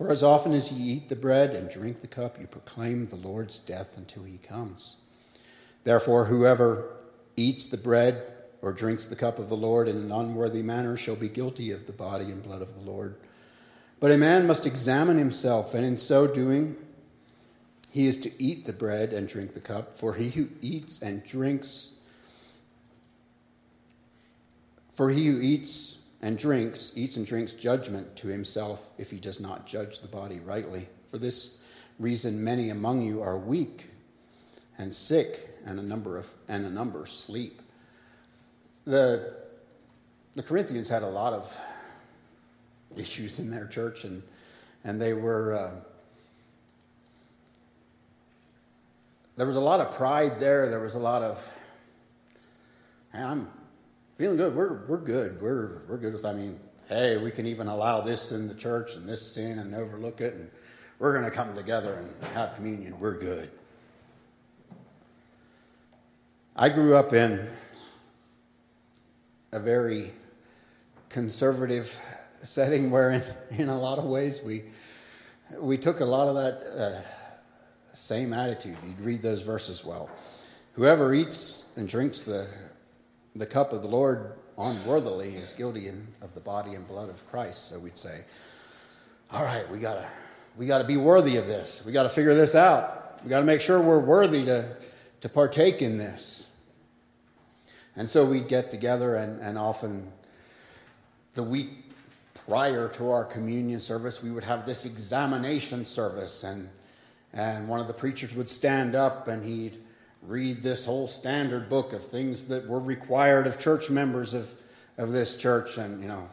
For 0.00 0.10
as 0.10 0.22
often 0.22 0.54
as 0.54 0.72
ye 0.72 0.94
eat 0.94 1.10
the 1.10 1.14
bread 1.14 1.50
and 1.50 1.68
drink 1.68 2.00
the 2.00 2.06
cup, 2.06 2.40
you 2.40 2.46
proclaim 2.46 3.06
the 3.06 3.16
Lord's 3.16 3.58
death 3.58 3.98
until 3.98 4.22
he 4.22 4.38
comes. 4.38 4.96
Therefore, 5.84 6.24
whoever 6.24 6.88
eats 7.36 7.66
the 7.66 7.76
bread 7.76 8.24
or 8.62 8.72
drinks 8.72 9.08
the 9.08 9.14
cup 9.16 9.38
of 9.38 9.50
the 9.50 9.58
Lord 9.58 9.88
in 9.88 9.98
an 9.98 10.10
unworthy 10.10 10.62
manner 10.62 10.96
shall 10.96 11.16
be 11.16 11.28
guilty 11.28 11.72
of 11.72 11.86
the 11.86 11.92
body 11.92 12.24
and 12.24 12.42
blood 12.42 12.62
of 12.62 12.72
the 12.72 12.90
Lord. 12.90 13.14
But 14.00 14.12
a 14.12 14.16
man 14.16 14.46
must 14.46 14.64
examine 14.64 15.18
himself, 15.18 15.74
and 15.74 15.84
in 15.84 15.98
so 15.98 16.26
doing, 16.26 16.76
he 17.90 18.06
is 18.06 18.20
to 18.20 18.42
eat 18.42 18.64
the 18.64 18.72
bread 18.72 19.12
and 19.12 19.28
drink 19.28 19.52
the 19.52 19.60
cup. 19.60 19.92
For 19.92 20.14
he 20.14 20.30
who 20.30 20.48
eats 20.62 21.02
and 21.02 21.22
drinks 21.22 21.92
for 24.94 25.10
he 25.10 25.26
who 25.26 25.40
eats 25.40 25.99
and 26.22 26.38
drinks, 26.38 26.92
eats 26.96 27.16
and 27.16 27.26
drinks 27.26 27.52
judgment 27.52 28.16
to 28.16 28.28
himself 28.28 28.86
if 28.98 29.10
he 29.10 29.18
does 29.18 29.40
not 29.40 29.66
judge 29.66 30.00
the 30.00 30.08
body 30.08 30.40
rightly. 30.40 30.88
For 31.08 31.18
this 31.18 31.58
reason, 31.98 32.44
many 32.44 32.70
among 32.70 33.02
you 33.02 33.22
are 33.22 33.38
weak 33.38 33.88
and 34.78 34.94
sick, 34.94 35.38
and 35.66 35.78
a 35.78 35.82
number 35.82 36.18
of 36.18 36.32
and 36.48 36.64
a 36.64 36.70
number 36.70 37.06
sleep. 37.06 37.60
The 38.84 39.34
the 40.34 40.42
Corinthians 40.42 40.88
had 40.88 41.02
a 41.02 41.08
lot 41.08 41.32
of 41.32 41.60
issues 42.96 43.38
in 43.38 43.50
their 43.50 43.66
church, 43.66 44.04
and 44.04 44.22
and 44.84 45.00
they 45.00 45.12
were 45.12 45.52
uh, 45.52 45.70
there 49.36 49.46
was 49.46 49.56
a 49.56 49.60
lot 49.60 49.80
of 49.80 49.94
pride 49.96 50.40
there. 50.40 50.68
There 50.68 50.80
was 50.80 50.94
a 50.94 51.00
lot 51.00 51.22
of 51.22 51.54
I'm 53.12 53.48
feeling 54.20 54.36
good. 54.36 54.54
We're 54.54 54.84
we're 54.86 54.98
good. 54.98 55.40
We're 55.40 55.78
we're 55.88 55.96
good 55.96 56.12
with. 56.12 56.26
I 56.26 56.34
mean, 56.34 56.54
hey, 56.90 57.16
we 57.16 57.30
can 57.30 57.46
even 57.46 57.68
allow 57.68 58.02
this 58.02 58.32
in 58.32 58.48
the 58.48 58.54
church 58.54 58.94
and 58.96 59.08
this 59.08 59.26
sin 59.34 59.58
and 59.58 59.74
overlook 59.74 60.20
it, 60.20 60.34
and 60.34 60.50
we're 60.98 61.18
going 61.18 61.24
to 61.24 61.34
come 61.34 61.56
together 61.56 61.94
and 61.94 62.32
have 62.34 62.54
communion. 62.54 63.00
We're 63.00 63.18
good. 63.18 63.50
I 66.54 66.68
grew 66.68 66.94
up 66.96 67.14
in 67.14 67.48
a 69.52 69.58
very 69.58 70.10
conservative 71.08 71.86
setting 72.42 72.90
where, 72.90 73.12
in, 73.12 73.22
in 73.56 73.68
a 73.70 73.80
lot 73.80 73.98
of 73.98 74.04
ways, 74.04 74.42
we 74.44 74.64
we 75.58 75.78
took 75.78 76.00
a 76.00 76.04
lot 76.04 76.28
of 76.28 76.34
that 76.34 76.60
uh, 76.78 77.94
same 77.94 78.34
attitude. 78.34 78.76
You'd 78.86 79.00
read 79.00 79.22
those 79.22 79.40
verses 79.40 79.82
well. 79.82 80.10
Whoever 80.74 81.14
eats 81.14 81.72
and 81.78 81.88
drinks 81.88 82.24
the 82.24 82.46
the 83.36 83.46
cup 83.46 83.72
of 83.72 83.82
the 83.82 83.88
Lord 83.88 84.32
unworthily 84.58 85.34
is 85.34 85.52
guilty 85.52 85.88
in, 85.88 86.06
of 86.22 86.34
the 86.34 86.40
body 86.40 86.74
and 86.74 86.86
blood 86.86 87.08
of 87.08 87.26
Christ. 87.30 87.68
So 87.68 87.78
we'd 87.78 87.96
say, 87.96 88.18
all 89.32 89.42
right, 89.42 89.68
we 89.70 89.78
gotta 89.78 90.06
we 90.56 90.66
gotta 90.66 90.84
be 90.84 90.96
worthy 90.96 91.36
of 91.36 91.46
this. 91.46 91.84
We 91.84 91.92
gotta 91.92 92.08
figure 92.08 92.34
this 92.34 92.54
out. 92.54 93.22
We 93.24 93.30
gotta 93.30 93.46
make 93.46 93.60
sure 93.60 93.80
we're 93.82 94.04
worthy 94.04 94.44
to 94.46 94.76
to 95.22 95.28
partake 95.28 95.82
in 95.82 95.96
this. 95.96 96.50
And 97.96 98.08
so 98.08 98.24
we'd 98.24 98.48
get 98.48 98.70
together 98.70 99.14
and, 99.14 99.40
and 99.40 99.58
often 99.58 100.10
the 101.34 101.42
week 101.42 101.68
prior 102.46 102.88
to 102.88 103.10
our 103.10 103.24
communion 103.24 103.80
service, 103.80 104.22
we 104.22 104.30
would 104.30 104.44
have 104.44 104.66
this 104.66 104.86
examination 104.86 105.84
service 105.84 106.44
and 106.44 106.68
and 107.32 107.68
one 107.68 107.80
of 107.80 107.86
the 107.86 107.94
preachers 107.94 108.34
would 108.34 108.48
stand 108.48 108.96
up 108.96 109.28
and 109.28 109.44
he'd 109.44 109.78
read 110.22 110.62
this 110.62 110.86
whole 110.86 111.06
standard 111.06 111.68
book 111.68 111.92
of 111.92 112.04
things 112.04 112.46
that 112.46 112.68
were 112.68 112.80
required 112.80 113.46
of 113.46 113.58
church 113.58 113.90
members 113.90 114.34
of, 114.34 114.50
of 114.98 115.12
this 115.12 115.36
church. 115.36 115.78
And, 115.78 116.02
you 116.02 116.08
know, 116.08 116.28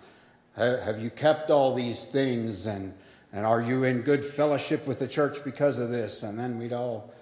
have 0.55 0.99
you 0.99 1.09
kept 1.09 1.51
all 1.51 1.73
these 1.73 2.05
things? 2.05 2.65
And, 2.65 2.93
and 3.31 3.45
are 3.45 3.61
you 3.61 3.83
in 3.83 4.01
good 4.01 4.25
fellowship 4.25 4.87
with 4.87 4.99
the 4.99 5.07
church 5.07 5.43
because 5.43 5.79
of 5.79 5.89
this? 5.89 6.23
And 6.23 6.37
then 6.37 6.57
we'd 6.57 6.73
all, 6.73 7.13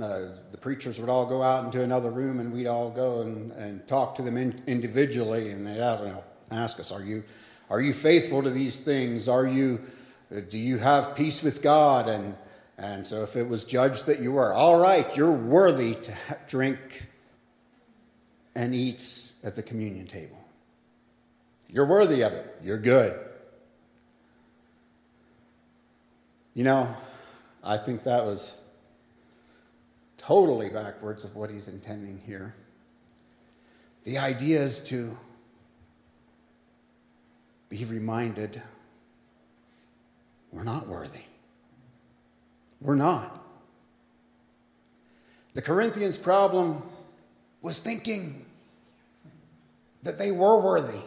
uh, 0.00 0.28
the 0.50 0.58
preachers 0.58 1.00
would 1.00 1.08
all 1.08 1.26
go 1.26 1.42
out 1.42 1.64
into 1.64 1.82
another 1.82 2.10
room 2.10 2.40
and 2.40 2.52
we'd 2.52 2.66
all 2.66 2.90
go 2.90 3.22
and, 3.22 3.52
and 3.52 3.86
talk 3.86 4.16
to 4.16 4.22
them 4.22 4.36
in, 4.36 4.60
individually. 4.66 5.50
And 5.50 5.66
they'd 5.66 5.80
ask, 5.80 6.02
you 6.02 6.08
know, 6.08 6.24
ask 6.50 6.80
us, 6.80 6.90
are 6.90 7.02
you, 7.02 7.22
are 7.70 7.80
you 7.80 7.92
faithful 7.92 8.42
to 8.42 8.50
these 8.50 8.80
things? 8.80 9.28
Are 9.28 9.46
you, 9.46 9.80
do 10.50 10.58
you 10.58 10.78
have 10.78 11.14
peace 11.14 11.42
with 11.42 11.62
God? 11.62 12.08
And, 12.08 12.34
and 12.78 13.06
so 13.06 13.22
if 13.22 13.36
it 13.36 13.48
was 13.48 13.64
judged 13.64 14.06
that 14.06 14.20
you 14.20 14.32
were, 14.32 14.52
all 14.52 14.78
right, 14.78 15.16
you're 15.16 15.32
worthy 15.32 15.94
to 15.94 16.12
drink 16.46 16.78
and 18.54 18.74
eat 18.74 19.32
at 19.42 19.54
the 19.54 19.62
communion 19.62 20.06
table. 20.06 20.42
You're 21.68 21.86
worthy 21.86 22.22
of 22.22 22.32
it. 22.32 22.46
You're 22.62 22.78
good. 22.78 23.18
You 26.54 26.64
know, 26.64 26.88
I 27.62 27.76
think 27.76 28.04
that 28.04 28.24
was 28.24 28.58
totally 30.18 30.70
backwards 30.70 31.24
of 31.24 31.36
what 31.36 31.50
he's 31.50 31.68
intending 31.68 32.18
here. 32.26 32.54
The 34.04 34.18
idea 34.18 34.62
is 34.62 34.84
to 34.84 35.16
be 37.68 37.84
reminded 37.84 38.62
we're 40.52 40.64
not 40.64 40.86
worthy. 40.86 41.25
We're 42.86 42.94
not. 42.94 43.36
The 45.54 45.62
Corinthians' 45.62 46.16
problem 46.16 46.82
was 47.60 47.80
thinking 47.80 48.44
that 50.04 50.18
they 50.18 50.30
were 50.30 50.62
worthy, 50.62 51.00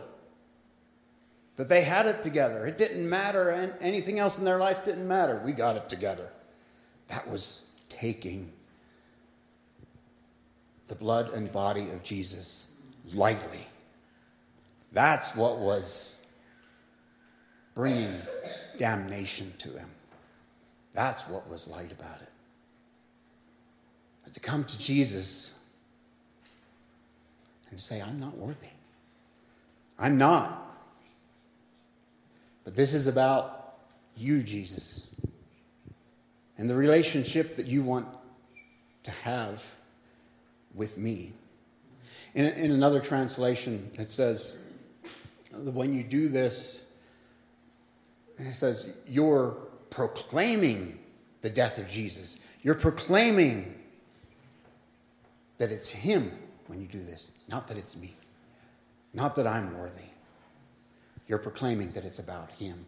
that 1.56 1.70
they 1.70 1.82
had 1.82 2.06
it 2.06 2.22
together. 2.22 2.66
It 2.66 2.78
didn't 2.78 3.10
matter, 3.10 3.50
and 3.50 3.74
anything 3.80 4.20
else 4.20 4.40
in 4.40 4.46
their 4.46 4.58
life 4.58 4.84
didn't 4.84 5.08
matter. 5.08 5.42
We 5.46 5.54
got 5.54 5.78
it 5.78 5.88
together. 5.88 6.30
That 7.08 7.30
was 7.30 7.66
taking 7.88 8.52
the 10.90 10.96
blood 10.96 11.30
and 11.30 11.50
body 11.50 11.92
of 11.92 12.04
Jesus 12.04 12.76
lightly. 13.16 13.66
That's 14.92 15.34
what 15.34 15.60
was 15.60 16.22
bringing 17.74 18.14
damnation 18.78 19.54
to 19.60 19.70
them. 19.70 19.90
That's 20.94 21.28
what 21.28 21.50
was 21.50 21.68
light 21.68 21.92
about 21.92 22.22
it. 22.22 22.30
But 24.24 24.34
to 24.34 24.40
come 24.40 24.64
to 24.64 24.80
Jesus 24.80 25.58
and 27.72 27.80
say, 27.80 28.02
I'm 28.02 28.20
not 28.20 28.38
worthy. 28.38 28.68
I'm 29.98 30.18
not. 30.18 30.66
But 32.64 32.76
this 32.76 32.94
is 32.94 33.08
about 33.08 33.56
you, 34.16 34.44
Jesus, 34.44 35.16
and 36.58 36.70
the 36.70 36.76
relationship 36.76 37.56
that 37.56 37.68
you 37.68 37.84
want 37.84 38.08
to 39.04 39.12
have 39.24 39.64
with 40.76 40.98
me. 40.98 41.34
In, 42.36 42.46
in 42.46 42.72
another 42.72 43.00
translation, 43.00 43.90
it 43.98 44.12
says, 44.12 44.60
when 45.54 45.94
you 45.94 46.04
do 46.04 46.30
this, 46.30 46.86
it 48.38 48.54
says, 48.54 48.96
You're 49.08 49.58
proclaiming 49.90 51.00
the 51.42 51.50
death 51.50 51.80
of 51.80 51.88
Jesus. 51.90 52.40
You're 52.62 52.76
proclaiming 52.76 53.74
that 55.58 55.72
it's 55.72 55.92
Him 55.92 56.32
when 56.68 56.82
you 56.82 56.88
do 56.88 57.00
this, 57.00 57.32
not 57.50 57.68
that 57.70 57.78
it's 57.78 57.98
me, 57.98 58.14
not 59.14 59.36
that 59.36 59.48
I'm 59.48 59.78
worthy. 59.78 60.04
You're 61.28 61.40
proclaiming 61.40 61.92
that 61.92 62.06
it's 62.06 62.20
about 62.20 62.52
Him. 62.52 62.86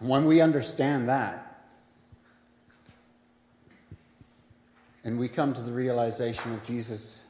And 0.00 0.08
when 0.08 0.26
we 0.26 0.40
understand 0.40 1.08
that, 1.08 1.48
and 5.04 5.18
we 5.18 5.28
come 5.28 5.52
to 5.52 5.62
the 5.62 5.72
realization 5.72 6.54
of 6.54 6.62
Jesus, 6.62 7.26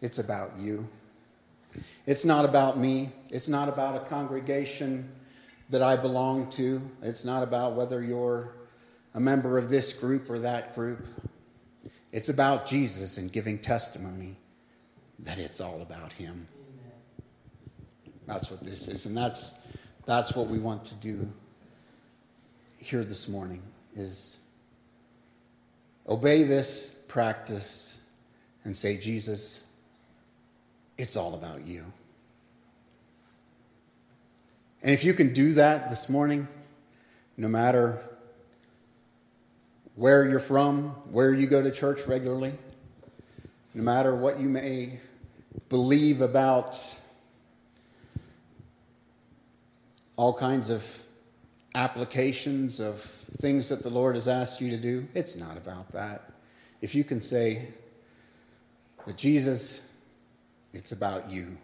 it's 0.00 0.18
about 0.18 0.58
you. 0.58 0.86
It's 2.06 2.24
not 2.24 2.44
about 2.44 2.78
me. 2.78 3.10
It's 3.30 3.48
not 3.48 3.68
about 3.68 3.96
a 3.96 4.06
congregation 4.08 5.10
that 5.70 5.82
I 5.82 5.96
belong 5.96 6.50
to. 6.50 6.80
It's 7.02 7.24
not 7.24 7.42
about 7.42 7.74
whether 7.74 8.02
you're 8.02 8.52
a 9.14 9.20
member 9.20 9.58
of 9.58 9.68
this 9.68 9.94
group 9.94 10.30
or 10.30 10.40
that 10.40 10.74
group. 10.74 11.06
It's 12.12 12.28
about 12.28 12.66
Jesus 12.66 13.18
and 13.18 13.32
giving 13.32 13.58
testimony 13.58 14.36
that 15.20 15.38
it's 15.38 15.60
all 15.60 15.82
about 15.82 16.12
Him. 16.12 16.46
That's 18.26 18.50
what 18.50 18.60
this 18.60 18.88
is, 18.88 19.06
and 19.06 19.16
that's 19.16 19.56
that's 20.04 20.34
what 20.34 20.48
we 20.48 20.58
want 20.58 20.86
to 20.86 20.94
do 20.96 21.28
here 22.78 23.04
this 23.04 23.28
morning 23.28 23.62
is 23.96 24.38
obey 26.08 26.44
this 26.44 26.90
practice 27.08 28.00
and 28.64 28.76
say, 28.76 28.96
Jesus, 28.98 29.66
it's 30.96 31.16
all 31.16 31.34
about 31.34 31.66
you. 31.66 31.84
And 34.82 34.92
if 34.92 35.04
you 35.04 35.14
can 35.14 35.32
do 35.32 35.54
that 35.54 35.88
this 35.88 36.08
morning, 36.08 36.46
no 37.36 37.48
matter 37.48 37.98
where 39.94 40.28
you're 40.28 40.40
from, 40.40 40.90
where 41.10 41.32
you 41.32 41.46
go 41.46 41.62
to 41.62 41.70
church 41.70 42.06
regularly, 42.06 42.52
no 43.74 43.82
matter 43.82 44.14
what 44.14 44.40
you 44.40 44.48
may 44.48 45.00
believe 45.68 46.20
about 46.20 46.78
all 50.16 50.34
kinds 50.34 50.70
of 50.70 51.04
applications 51.74 52.80
of 52.80 53.00
things 53.00 53.70
that 53.70 53.82
the 53.82 53.90
Lord 53.90 54.14
has 54.14 54.28
asked 54.28 54.60
you 54.60 54.70
to 54.70 54.76
do, 54.76 55.06
it's 55.14 55.36
not 55.36 55.56
about 55.56 55.92
that. 55.92 56.22
If 56.80 56.94
you 56.94 57.04
can 57.04 57.22
say 57.22 57.68
that 59.06 59.16
Jesus, 59.16 59.90
it's 60.72 60.92
about 60.92 61.30
you. 61.30 61.56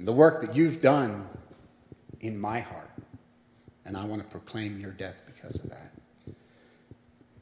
The 0.00 0.12
work 0.12 0.42
that 0.42 0.56
you've 0.56 0.80
done 0.80 1.26
in 2.20 2.38
my 2.38 2.60
heart. 2.60 2.90
And 3.84 3.96
I 3.96 4.04
want 4.06 4.22
to 4.22 4.28
proclaim 4.28 4.80
your 4.80 4.90
death 4.90 5.22
because 5.26 5.62
of 5.64 5.70
that. 5.70 5.92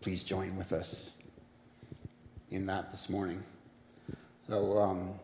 Please 0.00 0.24
join 0.24 0.56
with 0.56 0.72
us 0.72 1.16
in 2.50 2.66
that 2.66 2.90
this 2.90 3.08
morning. 3.08 3.42
So, 4.48 4.76
um, 4.76 5.14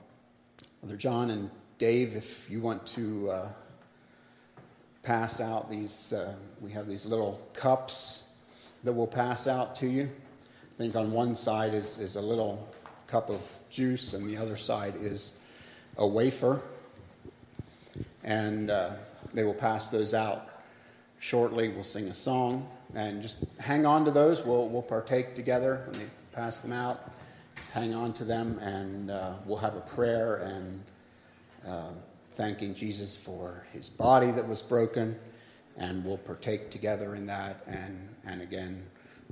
Brother 0.81 0.97
John 0.97 1.31
and 1.31 1.51
Dave, 1.77 2.16
if 2.16 2.51
you 2.51 2.60
want 2.60 2.86
to 2.89 3.31
uh, 3.31 3.48
pass 5.02 5.40
out 5.40 5.68
these, 5.68 6.12
uh, 6.12 6.35
we 6.62 6.72
have 6.72 6.86
these 6.86 7.05
little 7.05 7.40
cups 7.52 8.27
that 8.85 8.94
we'll 8.94 9.06
pass 9.06 9.47
out 9.47 9.77
to 9.77 9.86
you. 9.86 10.05
I 10.05 10.78
think 10.78 10.97
on 10.97 11.12
one 11.12 11.35
side 11.35 11.74
is, 11.74 11.98
is 11.98 12.16
a 12.16 12.22
little 12.22 12.66
cup 13.06 13.28
of 13.28 13.47
juice, 13.68 14.14
and 14.14 14.27
the 14.27 14.39
other 14.39 14.56
side 14.56 14.94
is 14.97 15.39
a 15.98 16.09
wafer. 16.09 16.62
And 18.24 18.70
uh, 18.70 18.90
they 19.32 19.44
will 19.44 19.55
pass 19.55 19.90
those 19.90 20.14
out 20.14 20.42
shortly. 21.18 21.68
We'll 21.68 21.84
sing 21.84 22.09
a 22.09 22.14
song 22.14 22.68
and 22.94 23.22
just 23.22 23.44
hang 23.60 23.86
on 23.86 24.06
to 24.06 24.10
those. 24.10 24.44
We'll, 24.44 24.68
we'll 24.68 24.82
partake 24.82 25.34
together 25.34 25.84
when 25.86 26.01
they 26.01 26.06
pass 26.32 26.60
them 26.60 26.72
out. 26.72 26.98
Hang 27.72 27.94
on 27.94 28.12
to 28.14 28.24
them, 28.24 28.59
and 28.59 29.10
uh, 29.10 29.34
we'll 29.47 29.59
have 29.59 29.76
a 29.76 29.80
prayer 29.80 30.36
and 30.36 30.82
uh, 31.68 31.90
thanking 32.30 32.74
Jesus 32.74 33.16
for 33.16 33.64
his 33.72 33.88
body 33.88 34.30
that 34.30 34.48
was 34.48 34.62
broken. 34.62 35.16
And 35.78 36.05
we'll 36.05 36.18
partake 36.18 36.70
together 36.70 37.14
in 37.14 37.26
that. 37.26 37.62
And, 37.66 38.09
and 38.26 38.42
again, 38.42 38.82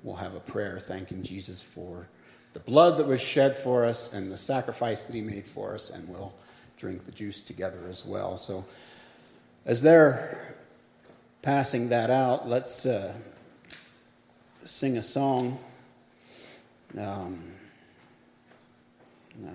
we'll 0.02 0.16
have 0.16 0.34
a 0.34 0.40
prayer 0.40 0.78
thanking 0.78 1.24
Jesus 1.24 1.62
for 1.62 2.08
the 2.52 2.60
blood 2.60 2.98
that 2.98 3.06
was 3.06 3.20
shed 3.20 3.56
for 3.56 3.84
us 3.84 4.12
and 4.12 4.30
the 4.30 4.36
sacrifice 4.36 5.06
that 5.06 5.14
he 5.14 5.20
made 5.20 5.46
for 5.46 5.74
us. 5.74 5.90
And 5.90 6.08
we'll 6.08 6.32
drink 6.76 7.04
the 7.04 7.12
juice 7.12 7.40
together 7.42 7.80
as 7.88 8.06
well. 8.06 8.36
So, 8.36 8.64
as 9.68 9.82
they're 9.82 10.36
passing 11.42 11.90
that 11.90 12.10
out, 12.10 12.48
let's 12.48 12.86
uh, 12.86 13.12
sing 14.64 14.96
a 14.96 15.02
song. 15.02 15.58
Um, 16.98 17.38
I 19.44 19.50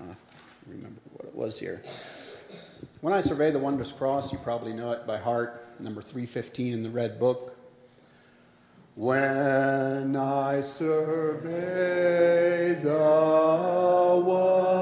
remember 0.67 1.01
what 1.13 1.27
it 1.27 1.35
was 1.35 1.59
here. 1.59 1.81
When 3.01 3.11
I 3.11 3.21
survey 3.21 3.49
the 3.49 3.57
wondrous 3.57 3.91
cross, 3.91 4.31
you 4.31 4.37
probably 4.37 4.73
know 4.73 4.91
it 4.91 5.07
by 5.07 5.17
heart, 5.17 5.59
number 5.79 6.03
315 6.03 6.73
in 6.73 6.83
the 6.83 6.91
red 6.91 7.19
book. 7.19 7.57
When 8.93 10.15
I 10.15 10.61
survey 10.61 11.55
the 12.83 14.21
wondrous 14.23 14.72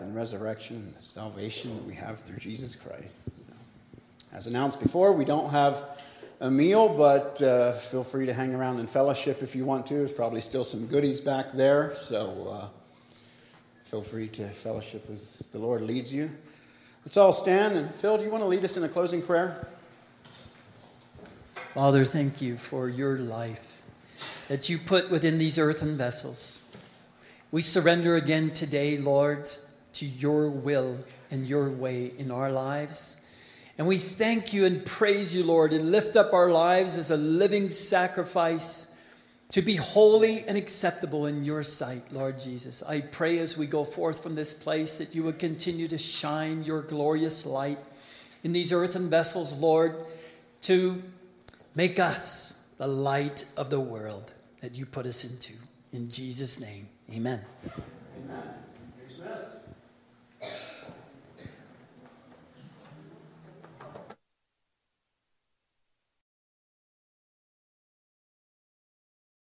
and 0.00 0.14
resurrection 0.14 0.76
and 0.76 0.94
the 0.94 1.02
salvation 1.02 1.76
that 1.76 1.84
we 1.84 1.94
have 1.94 2.18
through 2.18 2.38
Jesus 2.38 2.76
Christ. 2.76 3.46
So, 3.46 3.52
as 4.32 4.46
announced 4.46 4.80
before, 4.82 5.12
we 5.12 5.24
don't 5.24 5.50
have 5.50 5.84
a 6.40 6.50
meal, 6.50 6.88
but 6.88 7.42
uh, 7.42 7.72
feel 7.72 8.02
free 8.02 8.26
to 8.26 8.32
hang 8.32 8.54
around 8.54 8.80
in 8.80 8.86
fellowship 8.86 9.42
if 9.42 9.54
you 9.54 9.64
want 9.64 9.86
to. 9.86 9.94
There's 9.94 10.12
probably 10.12 10.40
still 10.40 10.64
some 10.64 10.86
goodies 10.86 11.20
back 11.20 11.52
there, 11.52 11.92
so 11.94 12.48
uh, 12.50 12.68
feel 13.82 14.02
free 14.02 14.28
to 14.28 14.44
fellowship 14.44 15.04
as 15.10 15.48
the 15.52 15.58
Lord 15.58 15.82
leads 15.82 16.14
you. 16.14 16.30
Let's 17.04 17.16
all 17.16 17.32
stand. 17.32 17.76
And 17.76 17.90
Phil, 17.92 18.18
do 18.18 18.24
you 18.24 18.30
want 18.30 18.42
to 18.42 18.48
lead 18.48 18.64
us 18.64 18.76
in 18.76 18.84
a 18.84 18.88
closing 18.88 19.22
prayer? 19.22 19.66
Father, 21.72 22.04
thank 22.04 22.42
you 22.42 22.56
for 22.56 22.88
your 22.88 23.18
life 23.18 23.82
that 24.48 24.68
you 24.68 24.78
put 24.78 25.10
within 25.10 25.38
these 25.38 25.58
earthen 25.58 25.96
vessels. 25.96 26.66
We 27.52 27.62
surrender 27.62 28.16
again 28.16 28.50
today, 28.50 28.98
Lord, 28.98 29.48
to 29.94 30.06
your 30.06 30.50
will 30.50 30.96
and 31.30 31.48
your 31.48 31.70
way 31.70 32.12
in 32.18 32.30
our 32.30 32.50
lives. 32.50 33.24
And 33.78 33.86
we 33.86 33.98
thank 33.98 34.52
you 34.52 34.66
and 34.66 34.84
praise 34.84 35.34
you, 35.34 35.44
Lord, 35.44 35.72
and 35.72 35.90
lift 35.90 36.16
up 36.16 36.34
our 36.34 36.50
lives 36.50 36.98
as 36.98 37.10
a 37.10 37.16
living 37.16 37.70
sacrifice 37.70 38.94
to 39.52 39.62
be 39.62 39.74
holy 39.74 40.44
and 40.46 40.56
acceptable 40.56 41.26
in 41.26 41.44
your 41.44 41.62
sight, 41.62 42.12
Lord 42.12 42.38
Jesus. 42.38 42.82
I 42.82 43.00
pray 43.00 43.38
as 43.38 43.58
we 43.58 43.66
go 43.66 43.84
forth 43.84 44.22
from 44.22 44.34
this 44.34 44.54
place 44.54 44.98
that 44.98 45.14
you 45.14 45.24
would 45.24 45.38
continue 45.38 45.88
to 45.88 45.98
shine 45.98 46.64
your 46.64 46.82
glorious 46.82 47.46
light 47.46 47.78
in 48.44 48.52
these 48.52 48.72
earthen 48.72 49.10
vessels, 49.10 49.60
Lord, 49.60 49.96
to 50.62 51.02
make 51.74 51.98
us 51.98 52.56
the 52.78 52.86
light 52.86 53.46
of 53.56 53.70
the 53.70 53.80
world 53.80 54.32
that 54.60 54.76
you 54.76 54.86
put 54.86 55.06
us 55.06 55.24
into. 55.24 55.54
In 55.92 56.10
Jesus' 56.10 56.60
name, 56.60 56.88
amen. 57.12 57.40